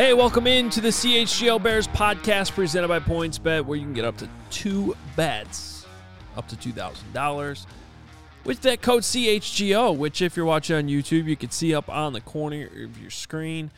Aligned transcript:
Hey, 0.00 0.14
welcome 0.14 0.46
in 0.46 0.70
to 0.70 0.80
the 0.80 0.88
CHGO 0.88 1.62
Bears 1.62 1.86
podcast 1.86 2.52
presented 2.52 2.88
by 2.88 3.00
PointsBet, 3.00 3.66
where 3.66 3.76
you 3.76 3.84
can 3.84 3.92
get 3.92 4.06
up 4.06 4.16
to 4.16 4.28
two 4.48 4.96
bets, 5.14 5.84
up 6.38 6.48
to 6.48 6.56
$2,000 6.56 7.66
with 8.44 8.62
that 8.62 8.80
code 8.80 9.02
CHGO, 9.02 9.94
which, 9.94 10.22
if 10.22 10.38
you're 10.38 10.46
watching 10.46 10.76
on 10.76 10.84
YouTube, 10.84 11.26
you 11.26 11.36
can 11.36 11.50
see 11.50 11.74
up 11.74 11.90
on 11.90 12.14
the 12.14 12.22
corner 12.22 12.70
of 12.82 12.98
your 12.98 13.10
screen. 13.10 13.70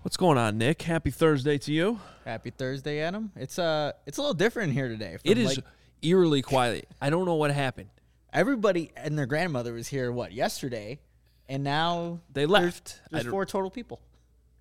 What's 0.00 0.16
going 0.16 0.38
on, 0.38 0.56
Nick? 0.56 0.80
Happy 0.80 1.10
Thursday 1.10 1.58
to 1.58 1.70
you. 1.70 2.00
Happy 2.24 2.48
Thursday, 2.48 3.00
Adam. 3.00 3.30
It's 3.36 3.58
uh, 3.58 3.92
it's 4.06 4.16
a 4.16 4.22
little 4.22 4.32
different 4.32 4.72
here 4.72 4.88
today. 4.88 5.18
It 5.22 5.36
is 5.36 5.56
like, 5.56 5.66
eerily 6.00 6.40
quiet. 6.40 6.88
I 6.98 7.10
don't 7.10 7.26
know 7.26 7.34
what 7.34 7.50
happened. 7.50 7.90
everybody 8.32 8.90
and 8.96 9.18
their 9.18 9.26
grandmother 9.26 9.74
was 9.74 9.88
here. 9.88 10.10
What 10.10 10.32
yesterday, 10.32 10.98
and 11.46 11.62
now 11.62 12.20
They 12.32 12.46
left. 12.46 13.02
I 13.12 13.20
There's, 13.20 13.26
four 13.26 13.44
total 13.44 13.70
people. 13.70 14.00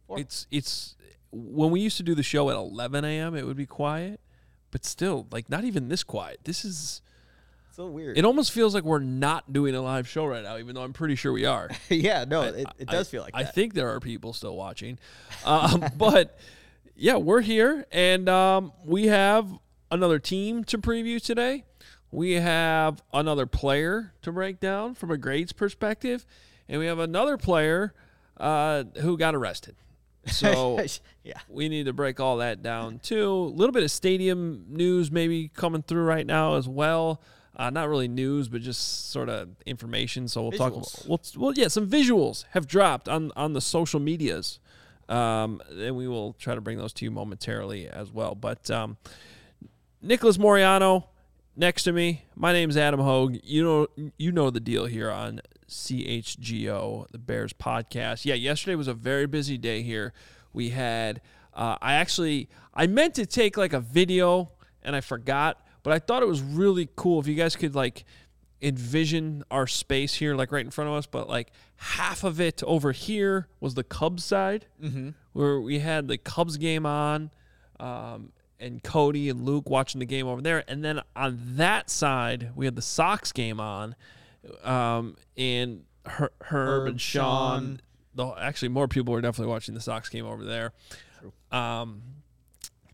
It's 0.10 0.48
it's 0.52 0.96
when 1.32 1.72
we 1.72 1.82
used 1.82 1.98
to 1.98 2.04
do 2.04 2.16
the 2.16 2.24
show 2.24 2.50
at 2.50 2.56
11 2.56 3.04
a.m. 3.06 3.36
It 3.36 3.46
would 3.46 3.58
be 3.58 3.66
quiet, 3.66 4.20
but 4.72 4.86
still, 4.86 5.28
like 5.32 5.50
not 5.50 5.64
even 5.64 5.90
this 5.90 6.04
quiet. 6.04 6.40
This 6.44 6.64
is. 6.64 7.02
so 7.72 7.88
weird. 7.88 8.18
It 8.18 8.24
almost 8.26 8.52
feels 8.52 8.74
like 8.74 8.84
we're 8.84 9.00
not 9.00 9.52
doing 9.52 9.76
a 9.76 9.82
live 9.82 10.08
show 10.08 10.26
right 10.26 10.44
now, 10.44 10.58
even 10.58 10.76
though 10.76 10.84
I'm 10.84 10.94
pretty 10.94 11.16
sure 11.16 11.34
we 11.34 11.46
are. 11.46 11.70
yeah, 11.90 12.24
no, 12.26 12.44
it, 12.44 12.66
it 12.80 12.88
does 12.88 13.08
I- 13.08 13.12
feel 13.12 13.22
like 13.24 13.36
I 13.36 13.44
that. 13.44 13.56
think 13.56 13.74
there 13.74 13.90
are 13.94 14.00
people 14.00 14.32
still 14.34 14.56
watching, 14.56 14.98
um, 15.44 15.84
but 15.98 16.38
yeah, 16.96 17.18
we're 17.18 17.42
here, 17.42 17.86
and 17.92 18.30
um, 18.30 18.72
we 18.86 19.08
have 19.08 19.48
another 19.92 20.20
team 20.20 20.64
to 20.66 20.78
preview 20.78 21.22
today. 21.22 21.66
We 22.12 22.34
have 22.34 23.02
another 23.14 23.46
player 23.46 24.14
to 24.22 24.32
break 24.32 24.62
down 24.62 24.94
from 24.94 25.12
a 25.12 25.18
grades 25.18 25.52
perspective, 25.52 26.26
and 26.70 26.80
we 26.80 26.86
have 26.86 27.00
another 27.00 27.36
player 27.36 27.94
uh, 28.38 28.86
who 29.02 29.18
got 29.18 29.36
arrested. 29.36 29.76
So 30.28 30.80
yeah, 31.24 31.40
we 31.50 31.70
need 31.70 31.86
to 31.86 31.94
break 31.94 32.20
all 32.20 32.38
that 32.38 32.62
down 32.62 33.00
too. 33.00 33.32
A 33.32 33.56
little 33.56 33.74
bit 33.74 33.84
of 33.84 33.92
stadium 33.92 34.66
news 34.70 35.12
maybe 35.12 35.50
coming 35.50 35.82
through 35.82 36.04
right 36.04 36.26
now 36.26 36.56
as 36.56 36.68
well. 36.68 37.22
Uh, 37.58 37.70
not 37.70 37.88
really 37.88 38.10
news, 38.10 38.50
but 38.50 38.62
just 38.62 39.12
sort 39.12 39.30
of 39.30 39.50
information. 39.66 40.28
So 40.28 40.44
we'll 40.44 40.52
talk. 40.52 40.74
Visuals. 40.74 41.08
We'll, 41.08 41.22
well, 41.38 41.54
yeah, 41.56 41.70
some 41.70 41.88
visuals 41.88 42.44
have 42.52 42.68
dropped 42.68 43.08
on 43.08 43.32
on 43.36 43.54
the 43.54 43.62
social 43.62 44.00
medias, 44.00 44.60
um, 45.08 45.62
and 45.70 45.96
we 45.96 46.08
will 46.08 46.34
try 46.34 46.54
to 46.54 46.62
bring 46.62 46.78
those 46.78 46.92
to 46.94 47.06
you 47.06 47.12
momentarily 47.12 47.88
as 47.88 48.12
well. 48.12 48.36
But 48.36 48.70
um, 48.70 48.98
Nicholas 50.02 50.38
Moreano 50.38 51.08
next 51.56 51.84
to 51.84 51.94
me. 51.94 52.26
My 52.36 52.52
name's 52.52 52.76
Adam 52.76 53.00
Hoge. 53.00 53.40
You 53.44 53.64
know 53.64 53.88
you 54.18 54.32
know 54.32 54.50
the 54.50 54.60
deal 54.60 54.86
here 54.86 55.10
on 55.10 55.40
CHGO, 55.70 57.10
the 57.12 57.18
Bears 57.18 57.54
podcast. 57.54 58.26
Yeah, 58.26 58.36
yesterday 58.36 58.76
was 58.76 58.88
a 58.88 58.94
very 58.94 59.26
busy 59.28 59.58
day 59.58 59.82
here. 59.82 60.14
We 60.54 60.70
had 60.70 61.22
uh, 61.54 61.78
I 61.82 61.94
actually 61.94 62.50
I 62.74 62.88
meant 62.88 63.16
to 63.16 63.26
take 63.26 63.58
like 63.58 63.74
a 63.74 63.80
video 63.80 64.52
and 64.84 64.96
I 64.96 65.02
forgot, 65.02 65.66
but 65.84 65.94
I 65.94 66.00
thought 66.00 66.22
it 66.24 66.28
was 66.28 66.42
really 66.42 66.90
cool 66.96 67.20
if 67.20 67.28
you 67.28 67.36
guys 67.36 67.56
could 67.56 67.76
like 67.76 68.06
envision 68.62 69.44
our 69.52 69.68
space 69.68 70.14
here 70.14 70.36
like 70.36 70.52
right 70.52 70.64
in 70.66 70.72
front 70.72 70.90
of 70.90 70.96
us, 70.96 71.06
but 71.06 71.28
like 71.30 71.52
half 71.78 72.24
of 72.24 72.40
it 72.40 72.64
over 72.64 72.92
here 72.92 73.48
was 73.60 73.74
the 73.74 73.84
Cubs 73.84 74.24
side 74.24 74.66
where 75.34 75.60
we 75.60 75.80
had 75.80 76.08
the 76.08 76.18
Cubs 76.18 76.58
game 76.58 76.86
on. 76.86 77.32
Um, 77.80 78.32
and 78.58 78.82
Cody 78.82 79.30
and 79.30 79.44
Luke 79.44 79.70
watching 79.70 80.00
the 80.00 80.06
game 80.06 80.28
over 80.28 80.42
there. 80.42 80.64
And 80.70 80.84
then 80.84 81.02
on 81.14 81.38
that 81.58 81.90
side, 81.90 82.52
we 82.56 82.64
had 82.66 82.78
the 82.78 82.82
Sox 82.82 83.34
game 83.34 83.60
on. 83.60 83.96
Um, 84.64 85.16
and 85.38 85.84
Her- 86.06 86.32
Herb, 86.42 86.82
Herb, 86.82 86.88
and 86.88 87.02
Sean. 87.02 87.62
Sean. 87.62 87.82
The, 88.16 88.28
actually, 88.40 88.70
more 88.70 88.88
people 88.88 89.14
were 89.14 89.22
definitely 89.22 89.52
watching 89.52 89.74
the 89.76 89.82
Sox 89.82 90.08
game 90.10 90.26
over 90.26 90.44
there. 90.46 90.72
Um, 91.52 92.02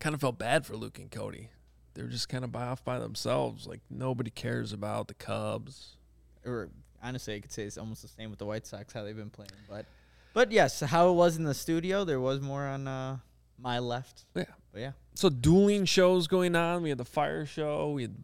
kind 0.00 0.14
of 0.14 0.20
felt 0.20 0.38
bad 0.38 0.66
for 0.66 0.76
Luke 0.76 0.98
and 0.98 1.10
Cody. 1.10 1.50
They 1.94 2.02
were 2.02 2.08
just 2.08 2.28
kind 2.28 2.42
of 2.44 2.50
by 2.50 2.64
off 2.64 2.84
by 2.84 2.98
themselves. 2.98 3.66
Like 3.66 3.80
nobody 3.90 4.30
cares 4.30 4.72
about 4.72 5.08
the 5.08 5.14
Cubs. 5.14 5.96
or 6.44 6.70
honestly, 7.02 7.34
I 7.34 7.40
could 7.40 7.52
say 7.52 7.64
it's 7.64 7.78
almost 7.78 8.02
the 8.02 8.08
same 8.08 8.30
with 8.30 8.38
the 8.38 8.46
White 8.46 8.66
Sox 8.66 8.92
how 8.92 9.04
they've 9.04 9.16
been 9.16 9.30
playing. 9.30 9.50
But, 9.68 9.86
but 10.32 10.50
yes, 10.50 10.80
how 10.80 11.10
it 11.10 11.14
was 11.14 11.36
in 11.36 11.44
the 11.44 11.54
studio, 11.54 12.04
there 12.04 12.20
was 12.20 12.40
more 12.40 12.64
on 12.66 12.88
uh, 12.88 13.18
my 13.58 13.78
left. 13.78 14.24
Yeah. 14.34 14.44
But 14.72 14.80
yeah, 14.80 14.92
So 15.14 15.28
dueling 15.28 15.84
shows 15.84 16.26
going 16.26 16.56
on. 16.56 16.82
We 16.82 16.88
had 16.88 16.98
the 16.98 17.04
fire 17.04 17.44
show. 17.44 17.90
We 17.92 18.02
had. 18.02 18.14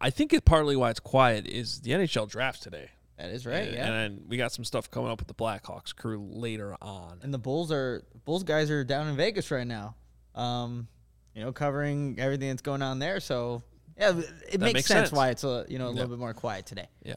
I- 0.00 0.10
think 0.10 0.32
it 0.32 0.44
partly 0.44 0.76
why 0.76 0.90
it's 0.90 1.00
quiet 1.00 1.46
is 1.46 1.80
the 1.80 1.92
NHL 1.92 2.28
draft 2.28 2.62
today. 2.62 2.90
that 3.18 3.30
is 3.30 3.46
right. 3.46 3.68
And, 3.68 3.74
yeah. 3.76 3.86
and 3.86 3.94
then 4.18 4.24
we 4.28 4.36
got 4.36 4.52
some 4.52 4.64
stuff 4.64 4.90
coming 4.90 5.10
up 5.10 5.18
with 5.18 5.28
the 5.28 5.34
Blackhawks 5.34 5.94
crew 5.94 6.26
later 6.30 6.76
on. 6.82 7.18
And 7.22 7.32
the 7.32 7.38
Bulls 7.38 7.70
are 7.72 8.02
Bulls 8.24 8.42
guys 8.42 8.70
are 8.70 8.84
down 8.84 9.08
in 9.08 9.16
Vegas 9.16 9.50
right 9.50 9.66
now. 9.66 9.94
Um, 10.34 10.88
you 11.34 11.42
know, 11.42 11.52
covering 11.52 12.16
everything 12.18 12.48
that's 12.48 12.62
going 12.62 12.82
on 12.82 12.98
there. 12.98 13.20
So 13.20 13.62
yeah, 13.98 14.10
it 14.50 14.60
makes, 14.60 14.74
makes 14.74 14.86
sense, 14.86 15.08
sense. 15.08 15.12
why 15.12 15.30
it's 15.30 15.44
a 15.44 15.64
you 15.68 15.78
know 15.78 15.86
a 15.86 15.88
Yeah. 15.90 15.94
little 15.94 16.10
bit 16.10 16.18
more 16.18 16.34
quiet 16.34 16.66
today. 16.66 16.88
Yeah. 17.02 17.14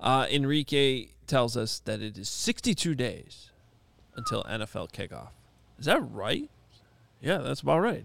Uh, 0.00 0.26
Enrique 0.30 1.08
tells 1.26 1.56
us 1.56 1.78
that 1.80 2.02
it 2.02 2.18
is 2.18 2.28
62 2.28 2.94
days 2.94 3.50
until 4.16 4.42
NFL 4.44 4.90
kickoff. 4.92 5.28
Is 5.78 5.86
that 5.86 6.00
right? 6.10 6.50
Yeah, 7.20 7.38
that's 7.38 7.60
about 7.62 7.78
right. 7.80 8.04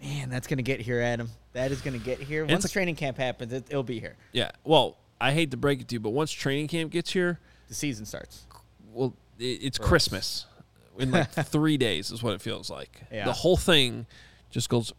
Man, 0.00 0.30
that's 0.30 0.46
gonna 0.46 0.62
get 0.62 0.80
here, 0.80 1.00
Adam. 1.00 1.28
That 1.58 1.72
is 1.72 1.80
gonna 1.80 1.98
get 1.98 2.20
here. 2.20 2.42
Once 2.44 2.64
It's- 2.64 2.72
training 2.72 2.94
camp 2.96 3.16
happens, 3.18 3.52
it, 3.52 3.64
it'll 3.68 3.82
be 3.82 3.98
here. 4.00 4.16
Yeah. 4.32 4.50
Well, 4.64 4.96
I 5.20 5.32
hate 5.32 5.50
to 5.50 5.56
break 5.56 5.80
it 5.80 5.88
to 5.88 5.96
you, 5.96 6.00
but 6.00 6.10
once 6.10 6.30
training 6.30 6.68
camp 6.68 6.92
gets 6.92 7.12
here, 7.12 7.40
The 7.68 7.74
season 7.74 8.06
starts. 8.06 8.46
well, 8.92 9.14
it, 9.38 9.44
it's. 9.62 9.78
Christmas 9.78 10.46
in 10.98 11.10
like 11.10 11.30
three 11.32 11.76
days 11.76 12.10
is 12.12 12.22
what 12.22 12.34
it 12.34 12.40
feels 12.40 12.70
like. 12.70 13.02
Yeah. 13.12 13.24
The 13.24 13.32
whole 13.32 13.56
thing 13.56 14.06
just 14.50 14.68
goes. 14.68 14.92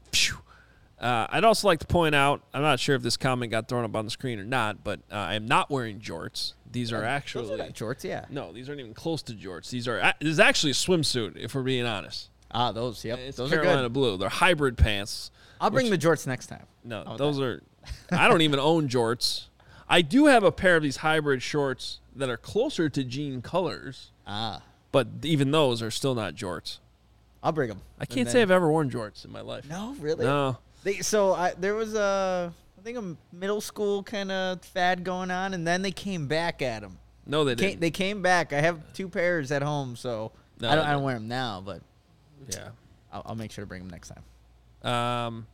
Uh, 1.00 1.28
I'd 1.30 1.46
also 1.46 1.66
like 1.68 1.80
to 1.80 1.88
point 1.88 2.14
out, 2.14 2.42
I'm 2.53 2.62
not 2.62 2.78
sure 2.80 2.94
if 2.94 3.02
this 3.02 3.16
comment 3.16 3.52
got 3.52 3.70
thrown 3.70 3.86
up 3.86 3.96
on 3.96 4.03
the 4.03 4.12
screen 4.12 4.38
or 4.38 4.44
not, 4.44 4.84
but 4.84 5.00
uh, 5.09 5.16
I 5.16 5.36
am 5.36 5.47
not 5.47 5.70
wearing 5.70 6.00
jorts. 6.00 6.53
These 6.70 6.91
are 6.91 7.03
actually 7.06 7.47
Those 7.47 7.59
are 7.62 7.74
shorts, 7.74 8.03
yeah. 8.03 8.26
no, 8.30 8.52
these 8.52 8.68
aren't 8.68 8.81
even 8.81 8.94
close 8.94 9.22
to 9.24 9.34
jorts. 9.34 9.70
These 9.70 9.88
are 9.88 10.14
this 10.20 10.30
is 10.30 10.40
actually 10.41 10.72
a 10.72 10.76
swimsuit, 10.76 11.38
if 11.38 11.56
we're 11.56 11.64
being 11.64 11.86
honest. 11.86 12.30
Ah, 12.52 12.72
those. 12.74 13.06
Yep, 13.06 13.18
It's 13.20 13.38
those 13.38 13.52
are 13.53 13.56
Carolina 13.56 13.84
good. 13.84 13.94
blue. 13.94 14.18
They're 14.18 14.28
hybrid 14.28 14.78
pants. 14.78 15.31
I'll 15.59 15.70
bring 15.70 15.90
the 15.90 15.97
jorts 15.97 16.25
next 16.28 16.47
time. 16.47 16.66
No, 16.84 16.97
How 16.97 17.02
about 17.03 17.18
those 17.18 17.38
that? 17.38 17.44
are. 17.44 17.62
I 18.12 18.28
don't 18.28 18.42
even 18.42 18.59
own 18.59 18.88
jorts. 18.88 19.46
I 19.88 20.02
do 20.02 20.28
have 20.28 20.44
a 20.44 20.52
pair 20.52 20.75
of 20.75 20.84
these 20.84 20.97
hybrid 20.97 21.42
shorts 21.42 22.00
that 22.16 22.30
are 22.30 22.38
closer 22.38 22.90
to 22.90 23.03
jean 23.03 23.42
colors, 23.42 24.12
Ah, 24.28 24.62
but 24.92 25.08
even 25.24 25.52
those 25.52 25.81
are 25.81 25.90
still 25.92 26.14
not 26.16 26.36
jorts. 26.36 26.78
I'll 27.42 27.52
bring 27.53 27.70
them. 27.70 27.81
I 28.00 28.06
can't 28.06 28.30
say 28.30 28.42
I've 28.42 28.52
ever 28.52 28.70
worn 28.70 28.90
jorts 28.90 29.24
in 29.25 29.31
my 29.31 29.42
life. 29.42 29.68
No, 29.70 29.96
really. 30.00 30.25
No. 30.25 30.58
They, 30.84 30.96
so 31.00 31.34
I, 31.34 31.53
there 31.58 31.74
was 31.74 31.96
a, 31.96 32.53
I 32.78 32.81
think 32.81 32.97
a 32.97 33.16
middle 33.36 33.62
school 33.62 34.03
kind 34.03 34.31
of 34.31 34.62
fad 34.62 35.03
going 35.03 35.31
on, 35.31 35.53
and 35.53 35.66
then 35.66 35.81
they 35.81 35.91
came 35.91 36.28
back 36.28 36.61
at 36.61 36.82
them. 36.82 36.97
No, 37.26 37.44
they 37.44 37.56
Came, 37.56 37.70
didn't. 37.70 37.82
they 37.82 37.91
came 37.91 38.22
back. 38.22 38.53
I 38.53 38.61
have 38.61 38.94
two 38.94 39.08
pairs 39.08 39.52
at 39.52 39.61
home, 39.61 39.96
so 39.96 40.32
No, 40.59 40.70
I 40.70 40.76
don't, 40.76 40.84
they 40.85 40.90
I 40.90 40.94
don't 40.94 41.03
wear 41.03 41.16
them 41.16 41.28
now, 41.28 41.61
but 41.66 41.82
yeah. 42.50 42.70
I'll, 43.14 43.23
I'll 43.28 43.35
make 43.35 43.52
sure 43.52 43.64
to 43.64 43.67
bring 43.67 43.82
them 43.82 43.90
next 43.90 44.09
time. 44.09 44.23
Um. 44.84 45.47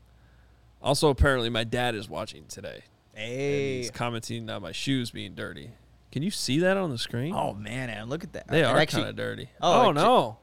Also, 0.82 1.10
apparently, 1.10 1.50
my 1.50 1.64
dad 1.64 1.96
is 1.96 2.08
watching 2.08 2.46
today. 2.48 2.84
and 3.16 3.28
Hey. 3.28 3.78
He's 3.78 3.92
commenting 3.92 4.50
on 4.50 4.62
my 4.62 4.72
shoes 4.72 5.10
being 5.12 5.34
dirty. 5.34 5.72
Can 6.12 6.22
you 6.22 6.30
see 6.32 6.60
that 6.60 6.78
on 6.78 6.92
the 6.92 6.98
screen? 6.98 7.34
Oh 7.36 7.54
man, 7.54 7.90
Adam, 7.90 8.08
look 8.10 8.24
at 8.24 8.34
that. 8.34 8.48
they 8.48 8.64
are 8.64 8.86
kind 8.86 9.08
of 9.08 9.16
dirty. 9.16 9.50
Oh, 9.62 9.88
Oh, 9.88 9.92
no. 9.92 10.38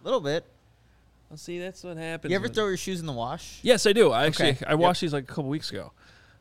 a 0.00 0.04
little 0.04 0.20
bit. 0.20 0.44
Well, 1.30 1.36
see, 1.36 1.58
that's 1.58 1.82
what 1.84 1.96
happens. 1.96 2.30
You 2.30 2.36
ever 2.36 2.48
throw 2.48 2.68
your 2.68 2.76
shoes 2.76 3.00
in 3.00 3.06
the 3.06 3.12
wash? 3.12 3.58
Yes, 3.62 3.86
I 3.86 3.92
do. 3.92 4.10
I 4.12 4.26
actually 4.26 4.50
Okay. 4.50 4.64
I 4.66 4.74
washed 4.74 5.00
these 5.00 5.12
like 5.12 5.24
a 5.24 5.26
couple 5.26 5.44
weeks 5.44 5.70
ago. 5.70 5.92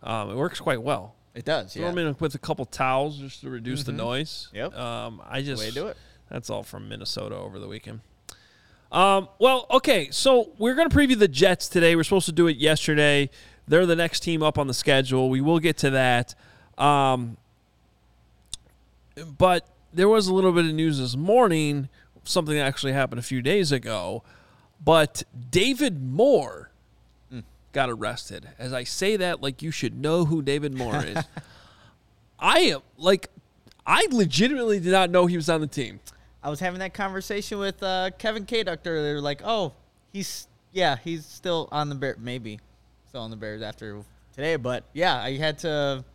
Um, 0.04 0.30
it 0.32 0.36
works 0.36 0.60
quite 0.60 0.82
well. 0.82 1.16
It 1.34 1.46
does. 1.46 1.74
Throw 1.74 1.84
Yeah. 1.84 1.90
them 1.90 1.98
in 2.08 2.16
with 2.20 2.36
a 2.36 2.40
couple 2.40 2.66
towels 2.66 3.18
just 3.18 3.42
to 3.42 3.50
reduce 3.50 3.84
the 3.84 3.92
noise. 3.92 4.50
Yep. 4.54 4.76
Um, 4.76 5.22
I 5.28 5.42
just 5.42 5.62
way 5.62 5.70
to 5.70 5.74
do 5.74 5.88
it. 5.88 5.98
That's 6.30 6.50
all 6.50 6.64
from 6.64 6.88
Minnesota 6.90 7.36
over 7.36 7.60
the 7.60 7.68
weekend. 7.68 8.02
Um, 8.92 9.28
well, 9.40 9.66
okay, 9.72 10.10
so 10.12 10.52
we're 10.58 10.76
going 10.76 10.90
to 10.90 10.96
preview 10.96 11.18
the 11.18 11.28
Jets 11.28 11.68
today. 11.68 11.96
We're 11.96 12.04
supposed 12.04 12.26
to 12.28 12.32
do 12.32 12.48
it 12.48 12.58
yesterday. 12.58 13.30
They're 13.68 13.86
the 13.86 13.96
next 13.96 14.22
team 14.22 14.42
up 14.42 14.58
on 14.58 14.68
the 14.68 14.74
schedule. 14.74 15.30
We 15.30 15.42
will 15.42 15.60
get 15.60 15.78
to 15.80 15.90
that. 15.92 16.36
Um, 16.78 17.38
But 19.38 19.68
there 19.94 20.08
was 20.08 20.28
a 20.28 20.34
little 20.34 20.52
bit 20.52 20.66
of 20.66 20.74
news 20.74 21.00
this 21.00 21.16
morning, 21.18 21.90
something 22.24 22.56
that 22.56 22.62
actually 22.66 22.94
happened 22.94 23.20
a 23.20 23.24
few 23.24 23.42
days 23.42 23.72
ago. 23.72 24.24
But 24.84 25.24
David 25.52 26.02
Moore 26.02 26.70
got 27.74 27.90
arrested. 27.90 28.50
As 28.58 28.74
I 28.74 28.84
say 28.84 29.18
that, 29.18 29.42
like 29.42 29.62
you 29.62 29.72
should 29.72 30.00
know 30.00 30.26
who 30.26 30.42
David 30.42 30.74
Moore 30.74 31.04
is. 31.04 31.18
I 32.40 32.60
am 32.60 32.82
like, 32.98 33.30
I 33.86 34.08
legitimately 34.12 34.80
did 34.80 34.92
not 34.92 35.10
know 35.10 35.26
he 35.26 35.36
was 35.36 35.50
on 35.50 35.62
the 35.62 35.68
team. 35.68 36.00
I 36.48 36.50
was 36.50 36.62
having 36.62 36.80
that 36.80 36.94
conversation 36.94 37.60
with 37.60 37.84
uh, 37.84 38.12
Kevin 38.18 38.46
K. 38.46 38.64
Doctor. 38.64 39.02
They're 39.02 39.20
like, 39.20 39.42
oh, 39.44 39.74
he's 40.14 40.48
yeah, 40.72 40.96
he's 40.96 41.26
still 41.26 41.68
on 41.74 41.90
the 41.90 41.96
bear, 41.96 42.16
maybe 42.18 42.62
still 43.06 43.20
on 43.20 43.32
the 43.32 43.36
Bears 43.36 43.62
after 43.62 44.02
today. 44.34 44.56
But 44.56 44.86
yeah, 44.94 45.22
I 45.22 45.36
had 45.36 45.60
to 45.60 46.06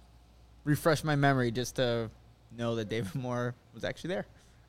refresh 0.64 1.04
my 1.04 1.16
memory 1.16 1.50
just 1.50 1.76
to 1.76 2.08
know 2.56 2.76
that 2.76 2.88
David 2.88 3.14
Moore 3.22 3.54
was 3.74 3.84
actually 3.84 4.08
there. 4.08 4.26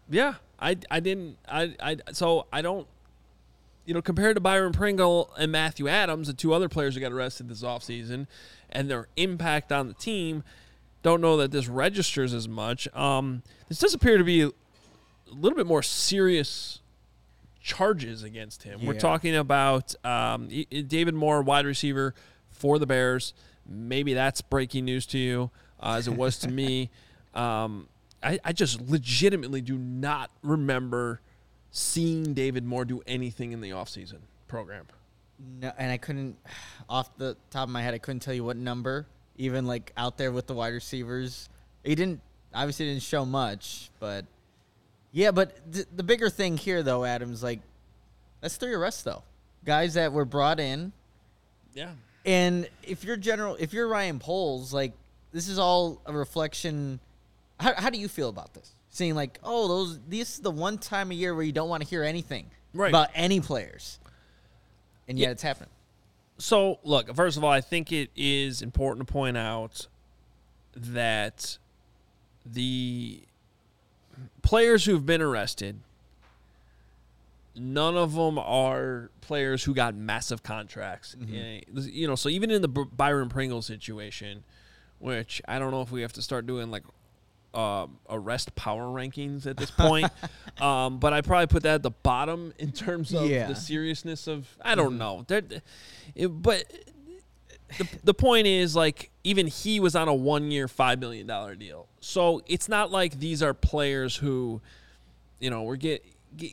Yeah, 0.10 0.34
I, 0.60 0.76
I 0.92 1.00
didn't 1.00 1.38
I, 1.48 1.74
I 1.80 1.98
so 2.12 2.46
I 2.52 2.62
don't 2.62 2.86
you 3.86 3.94
know 3.94 4.02
compared 4.02 4.36
to 4.36 4.42
Byron 4.42 4.74
Pringle 4.74 5.32
and 5.38 5.50
Matthew 5.50 5.88
Adams, 5.88 6.28
the 6.28 6.34
two 6.34 6.54
other 6.54 6.68
players 6.68 6.96
who 6.96 7.00
got 7.00 7.14
arrested 7.14 7.48
this 7.48 7.64
offseason, 7.64 8.28
and 8.70 8.92
their 8.92 9.08
impact 9.16 9.72
on 9.72 9.88
the 9.88 9.94
team, 9.94 10.44
don't 11.04 11.22
know 11.22 11.38
that 11.38 11.52
this 11.52 11.70
registers 11.70 12.34
as 12.34 12.50
much. 12.50 12.94
Um, 12.94 13.44
this 13.70 13.80
does 13.80 13.94
appear 13.94 14.18
to 14.18 14.26
be 14.26 14.52
a 15.32 15.34
little 15.34 15.56
bit 15.56 15.68
more 15.68 15.84
serious 15.84 16.80
charges 17.62 18.24
against 18.24 18.64
him. 18.64 18.86
We're 18.86 19.00
talking 19.00 19.36
about 19.36 19.96
um, 20.06 20.50
David 20.70 21.14
Moore, 21.14 21.42
wide 21.42 21.66
receiver 21.66 22.14
for 22.52 22.78
the 22.78 22.86
Bears. 22.86 23.34
Maybe 23.66 24.14
that's 24.14 24.42
breaking 24.42 24.86
news 24.86 25.06
to 25.08 25.18
you, 25.18 25.50
uh, 25.80 25.96
as 25.98 26.08
it 26.08 26.16
was 26.16 26.38
to 26.40 26.50
me. 26.50 26.90
Um, 27.34 27.88
I, 28.22 28.38
I 28.46 28.54
just 28.54 28.80
legitimately 28.80 29.62
do 29.62 29.76
not 29.76 30.30
remember 30.44 31.20
seeing 31.72 32.36
David 32.36 32.64
Moore 32.64 32.86
do 32.86 33.02
anything 33.08 33.54
in 33.54 33.62
the 33.62 33.72
offseason 33.72 34.20
program. 34.48 34.86
No, 35.60 35.72
and 35.80 35.92
I 35.92 35.98
couldn't, 35.98 36.38
off 36.90 37.18
the 37.18 37.36
top 37.50 37.64
of 37.64 37.70
my 37.70 37.82
head, 37.82 37.96
I 37.96 37.98
couldn't 37.98 38.20
tell 38.20 38.36
you 38.36 38.44
what 38.44 38.56
number. 38.56 39.08
Even 39.38 39.66
like 39.66 39.92
out 39.98 40.20
there 40.20 40.32
with 40.32 40.46
the 40.46 40.54
wide 40.54 40.74
receivers, 40.74 41.50
he 41.84 41.96
didn't 41.96 42.22
obviously 42.54 42.86
didn't 42.86 43.02
show 43.02 43.26
much, 43.26 43.90
but 44.00 44.26
yeah. 45.14 45.32
But 45.32 45.72
th- 45.72 45.86
the 45.96 46.04
bigger 46.04 46.30
thing 46.30 46.58
here, 46.58 46.84
though, 46.84 47.06
Adams, 47.06 47.42
like 47.42 47.60
that's 48.42 48.58
three 48.58 48.74
arrests 48.74 49.04
though, 49.04 49.24
guys 49.64 49.94
that 49.94 50.12
were 50.12 50.26
brought 50.26 50.60
in, 50.60 50.92
Yeah. 51.74 51.92
and 52.26 52.68
if 52.84 53.06
you're 53.06 53.16
general, 53.16 53.56
if 53.58 53.72
you're 53.72 53.88
Ryan 53.88 54.20
Poles, 54.20 54.74
like 54.74 54.92
this 55.32 55.48
is 55.48 55.58
all 55.58 56.02
a 56.06 56.12
reflection. 56.14 57.00
How, 57.60 57.74
how 57.76 57.90
do 57.90 57.98
you 57.98 58.08
feel 58.10 58.28
about 58.30 58.54
this? 58.54 58.72
Seeing 58.90 59.16
like, 59.16 59.40
oh, 59.44 59.68
those 59.70 60.00
this 60.10 60.34
is 60.36 60.40
the 60.40 60.52
one 60.52 60.78
time 60.78 61.10
a 61.12 61.14
year 61.14 61.34
where 61.34 61.44
you 61.44 61.52
don't 61.54 61.70
want 61.70 61.82
to 61.84 61.90
hear 61.90 62.04
anything 62.04 62.50
Right. 62.74 62.90
about 62.90 63.10
any 63.16 63.40
players, 63.40 64.00
and 65.08 65.18
yet 65.18 65.28
Yeah. 65.28 65.32
it's 65.32 65.44
happening. 65.44 65.70
So, 66.40 66.80
look, 66.84 67.16
first 67.16 67.38
of 67.38 67.44
all, 67.44 67.52
I 67.52 67.62
think 67.62 67.92
it 67.92 68.10
is 68.16 68.62
important 68.64 69.08
to 69.08 69.14
point 69.14 69.38
out 69.38 69.88
that 70.76 71.58
the 72.46 73.22
players 74.42 74.86
who've 74.86 75.06
been 75.06 75.22
arrested, 75.22 75.80
none 77.56 77.96
of 77.96 78.14
them 78.16 78.38
are 78.40 79.10
players 79.22 79.64
who 79.64 79.74
got 79.74 79.96
massive 79.96 80.44
contracts. 80.44 81.16
Eh, 81.34 81.62
You 81.76 82.08
know, 82.08 82.16
so 82.16 82.30
even 82.30 82.50
in 82.52 82.62
the 82.62 82.68
Byron 82.68 83.30
Pringle 83.30 83.62
situation, 83.62 84.44
which 85.00 85.42
I 85.48 85.60
don't 85.60 85.72
know 85.72 85.82
if 85.82 85.92
we 85.92 86.02
have 86.02 86.14
to 86.14 86.22
start 86.22 86.48
doing 86.48 86.72
like 86.72 86.84
um, 87.54 88.00
arrest 88.10 88.56
power 88.56 88.86
rankings 88.86 89.46
at 89.46 89.58
this 89.58 89.70
point, 89.78 90.08
um, 90.60 90.98
but 90.98 91.14
I 91.14 91.22
probably 91.22 91.46
put 91.48 91.62
that 91.64 91.76
at 91.76 91.84
the 91.84 91.92
bottom 91.92 92.54
in 92.58 92.72
terms 92.72 93.14
of 93.14 93.30
Yeah. 93.30 93.48
the 93.48 93.56
seriousness 93.56 94.28
of. 94.28 94.48
I 94.62 94.74
don't 94.76 94.98
know, 94.98 95.24
There- 95.28 95.44
it, 96.16 96.28
but 96.28 96.64
the, 97.78 97.88
the 98.04 98.14
point 98.14 98.48
is 98.48 98.76
like 98.76 99.10
even 99.24 99.48
he 99.48 99.80
was 99.80 99.96
on 99.96 100.08
a 100.08 100.14
one 100.14 100.52
year 100.52 100.68
five 100.68 101.00
million 101.00 101.28
dollar 101.28 101.56
deal. 101.56 101.88
So 102.00 102.42
it's 102.48 102.70
not 102.70 102.92
like 102.92 103.20
these 103.20 103.42
are 103.44 103.54
players 103.54 104.16
who 104.16 104.62
you 105.40 105.50
know 105.50 105.64
we're 105.64 105.76
get, 105.76 106.06
get 106.38 106.52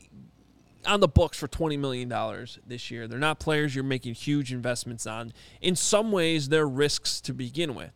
on 0.85 0.99
the 0.99 1.07
books 1.07 1.37
for 1.37 1.47
20 1.47 1.77
million 1.77 2.09
dollars 2.09 2.59
this 2.65 2.91
year. 2.91 3.07
They're 3.07 3.19
not 3.19 3.39
players 3.39 3.75
you're 3.75 3.83
making 3.83 4.15
huge 4.15 4.51
investments 4.51 5.05
on. 5.05 5.33
In 5.61 5.75
some 5.75 6.11
ways 6.11 6.49
they're 6.49 6.67
risks 6.67 7.21
to 7.21 7.33
begin 7.33 7.75
with. 7.75 7.93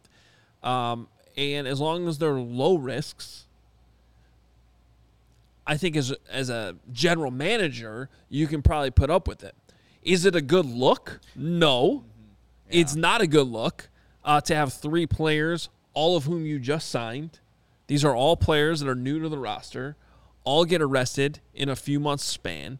Um, 0.63 1.07
and 1.37 1.67
as 1.67 1.79
long 1.79 2.07
as 2.07 2.17
they're 2.17 2.33
low 2.33 2.77
risks 2.77 3.45
I 5.67 5.77
think 5.77 5.95
as 5.95 6.13
as 6.29 6.49
a 6.49 6.75
general 6.91 7.31
manager, 7.31 8.09
you 8.29 8.47
can 8.47 8.61
probably 8.61 8.91
put 8.91 9.09
up 9.09 9.27
with 9.27 9.43
it. 9.43 9.55
Is 10.03 10.25
it 10.25 10.35
a 10.35 10.41
good 10.41 10.65
look? 10.65 11.19
No, 11.35 12.03
it's 12.69 12.95
not 12.95 13.21
a 13.21 13.27
good 13.27 13.47
look 13.47 13.89
uh, 14.23 14.41
to 14.41 14.55
have 14.55 14.73
three 14.73 15.05
players, 15.05 15.69
all 15.93 16.17
of 16.17 16.25
whom 16.25 16.45
you 16.45 16.59
just 16.59 16.89
signed. 16.89 17.39
These 17.87 18.03
are 18.03 18.15
all 18.15 18.35
players 18.35 18.79
that 18.79 18.89
are 18.89 18.95
new 18.95 19.19
to 19.19 19.29
the 19.29 19.37
roster, 19.37 19.95
all 20.43 20.65
get 20.65 20.81
arrested 20.81 21.39
in 21.53 21.69
a 21.69 21.75
few 21.75 21.99
months 21.99 22.23
span. 22.25 22.79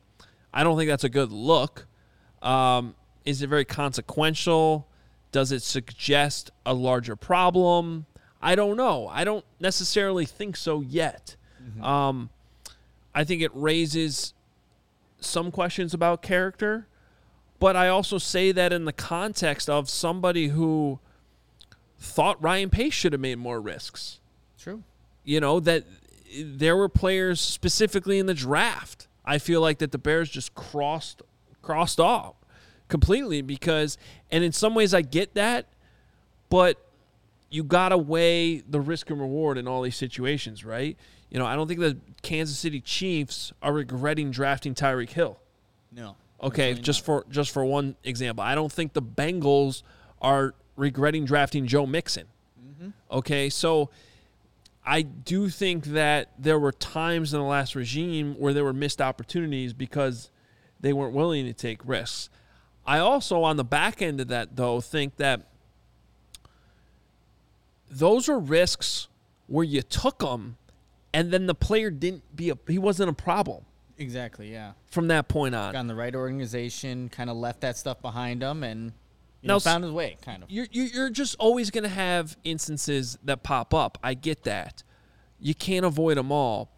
I 0.53 0.63
don't 0.63 0.77
think 0.77 0.89
that's 0.89 1.03
a 1.03 1.09
good 1.09 1.31
look. 1.31 1.87
Um, 2.41 2.95
is 3.25 3.41
it 3.41 3.47
very 3.47 3.65
consequential? 3.65 4.87
Does 5.31 5.51
it 5.51 5.61
suggest 5.61 6.51
a 6.65 6.73
larger 6.73 7.15
problem? 7.15 8.05
I 8.41 8.55
don't 8.55 8.77
know. 8.77 9.07
I 9.07 9.23
don't 9.23 9.43
necessarily 9.59 10.25
think 10.25 10.55
so 10.55 10.81
yet. 10.81 11.35
Um, 11.83 12.29
I 13.13 13.23
think 13.23 13.41
it 13.41 13.51
raises 13.53 14.33
some 15.19 15.51
questions 15.51 15.93
about 15.93 16.21
character, 16.21 16.87
but 17.59 17.75
I 17.75 17.87
also 17.87 18.17
say 18.17 18.51
that 18.51 18.73
in 18.73 18.85
the 18.85 18.93
context 18.93 19.69
of 19.69 19.89
somebody 19.89 20.49
who 20.49 20.99
thought 21.97 22.41
Ryan 22.41 22.69
Pace 22.69 22.93
should 22.93 23.13
have 23.13 23.21
made 23.21 23.37
more 23.37 23.59
risks. 23.61 24.19
True. 24.57 24.83
You 25.23 25.39
know, 25.39 25.59
that 25.61 25.85
there 26.43 26.75
were 26.75 26.89
players 26.89 27.39
specifically 27.39 28.19
in 28.19 28.25
the 28.25 28.33
draft. 28.33 29.07
I 29.23 29.37
feel 29.37 29.61
like 29.61 29.79
that 29.79 29.91
the 29.91 29.97
Bears 29.97 30.29
just 30.29 30.53
crossed 30.53 31.21
crossed 31.61 31.99
off 31.99 32.35
completely 32.89 33.41
because 33.41 33.97
and 34.29 34.43
in 34.43 34.51
some 34.51 34.75
ways 34.75 34.93
I 34.93 35.01
get 35.01 35.33
that, 35.33 35.65
but 36.49 36.77
you 37.49 37.63
got 37.63 37.89
to 37.89 37.97
weigh 37.97 38.59
the 38.59 38.79
risk 38.79 39.09
and 39.09 39.19
reward 39.19 39.57
in 39.57 39.67
all 39.67 39.81
these 39.81 39.95
situations, 39.95 40.63
right? 40.63 40.97
You 41.29 41.39
know, 41.39 41.45
I 41.45 41.55
don't 41.55 41.67
think 41.67 41.79
the 41.79 41.97
Kansas 42.21 42.57
City 42.57 42.81
Chiefs 42.81 43.53
are 43.61 43.73
regretting 43.73 44.29
drafting 44.31 44.75
Tyreek 44.75 45.09
Hill. 45.09 45.39
No. 45.91 46.15
Okay, 46.41 46.73
just 46.73 47.01
not. 47.01 47.05
for 47.05 47.25
just 47.29 47.51
for 47.51 47.65
one 47.65 47.95
example, 48.03 48.43
I 48.43 48.55
don't 48.55 48.71
think 48.71 48.93
the 48.93 49.01
Bengals 49.01 49.83
are 50.21 50.53
regretting 50.75 51.25
drafting 51.25 51.65
Joe 51.65 51.85
Mixon. 51.85 52.27
Mm-hmm. 52.59 52.89
Okay, 53.11 53.49
so 53.49 53.89
I 54.85 55.01
do 55.01 55.49
think 55.49 55.85
that 55.85 56.29
there 56.37 56.59
were 56.59 56.71
times 56.71 57.33
in 57.33 57.39
the 57.39 57.45
last 57.45 57.75
regime 57.75 58.35
where 58.37 58.53
there 58.53 58.63
were 58.63 58.73
missed 58.73 59.01
opportunities 59.01 59.73
because 59.73 60.29
they 60.79 60.93
weren't 60.93 61.13
willing 61.13 61.45
to 61.45 61.53
take 61.53 61.79
risks. 61.85 62.29
I 62.85 62.99
also, 62.99 63.41
on 63.41 63.57
the 63.57 63.63
back 63.63 64.01
end 64.01 64.21
of 64.21 64.27
that, 64.27 64.55
though, 64.55 64.79
think 64.79 65.15
that 65.15 65.47
those 67.89 68.29
are 68.29 68.37
risks 68.37 69.07
where 69.47 69.63
you 69.63 69.81
took 69.81 70.19
them, 70.19 70.57
and 71.13 71.31
then 71.31 71.47
the 71.47 71.55
player 71.55 71.89
didn't 71.89 72.35
be 72.35 72.49
a 72.49 72.57
he 72.67 72.77
wasn't 72.77 73.09
a 73.09 73.13
problem 73.13 73.65
Exactly. 73.97 74.51
Yeah. 74.51 74.73
from 74.91 75.07
that 75.09 75.27
point 75.27 75.55
on. 75.55 75.73
Got 75.73 75.79
in 75.81 75.87
the 75.87 75.95
right 75.95 76.13
organization, 76.15 77.09
kind 77.09 77.29
of 77.29 77.37
left 77.37 77.61
that 77.61 77.77
stuff 77.77 78.01
behind 78.01 78.41
him, 78.43 78.63
and 78.63 78.91
you 79.41 79.47
Now, 79.47 79.55
know, 79.55 79.59
found 79.59 79.83
his 79.83 79.93
way. 79.93 80.17
Kind 80.23 80.43
of. 80.43 80.49
you're 80.51 80.67
you're 80.71 80.87
you're 80.87 81.09
just 81.09 81.35
always 81.39 81.71
going 81.71 81.83
to 81.83 81.89
have 81.89 82.35
instances 82.43 83.17
that 83.23 83.43
pop 83.43 83.73
up. 83.73 83.97
I 84.03 84.13
get 84.13 84.43
that. 84.43 84.83
You 85.39 85.53
can't 85.55 85.85
avoid 85.85 86.17
them 86.17 86.31
all. 86.31 86.69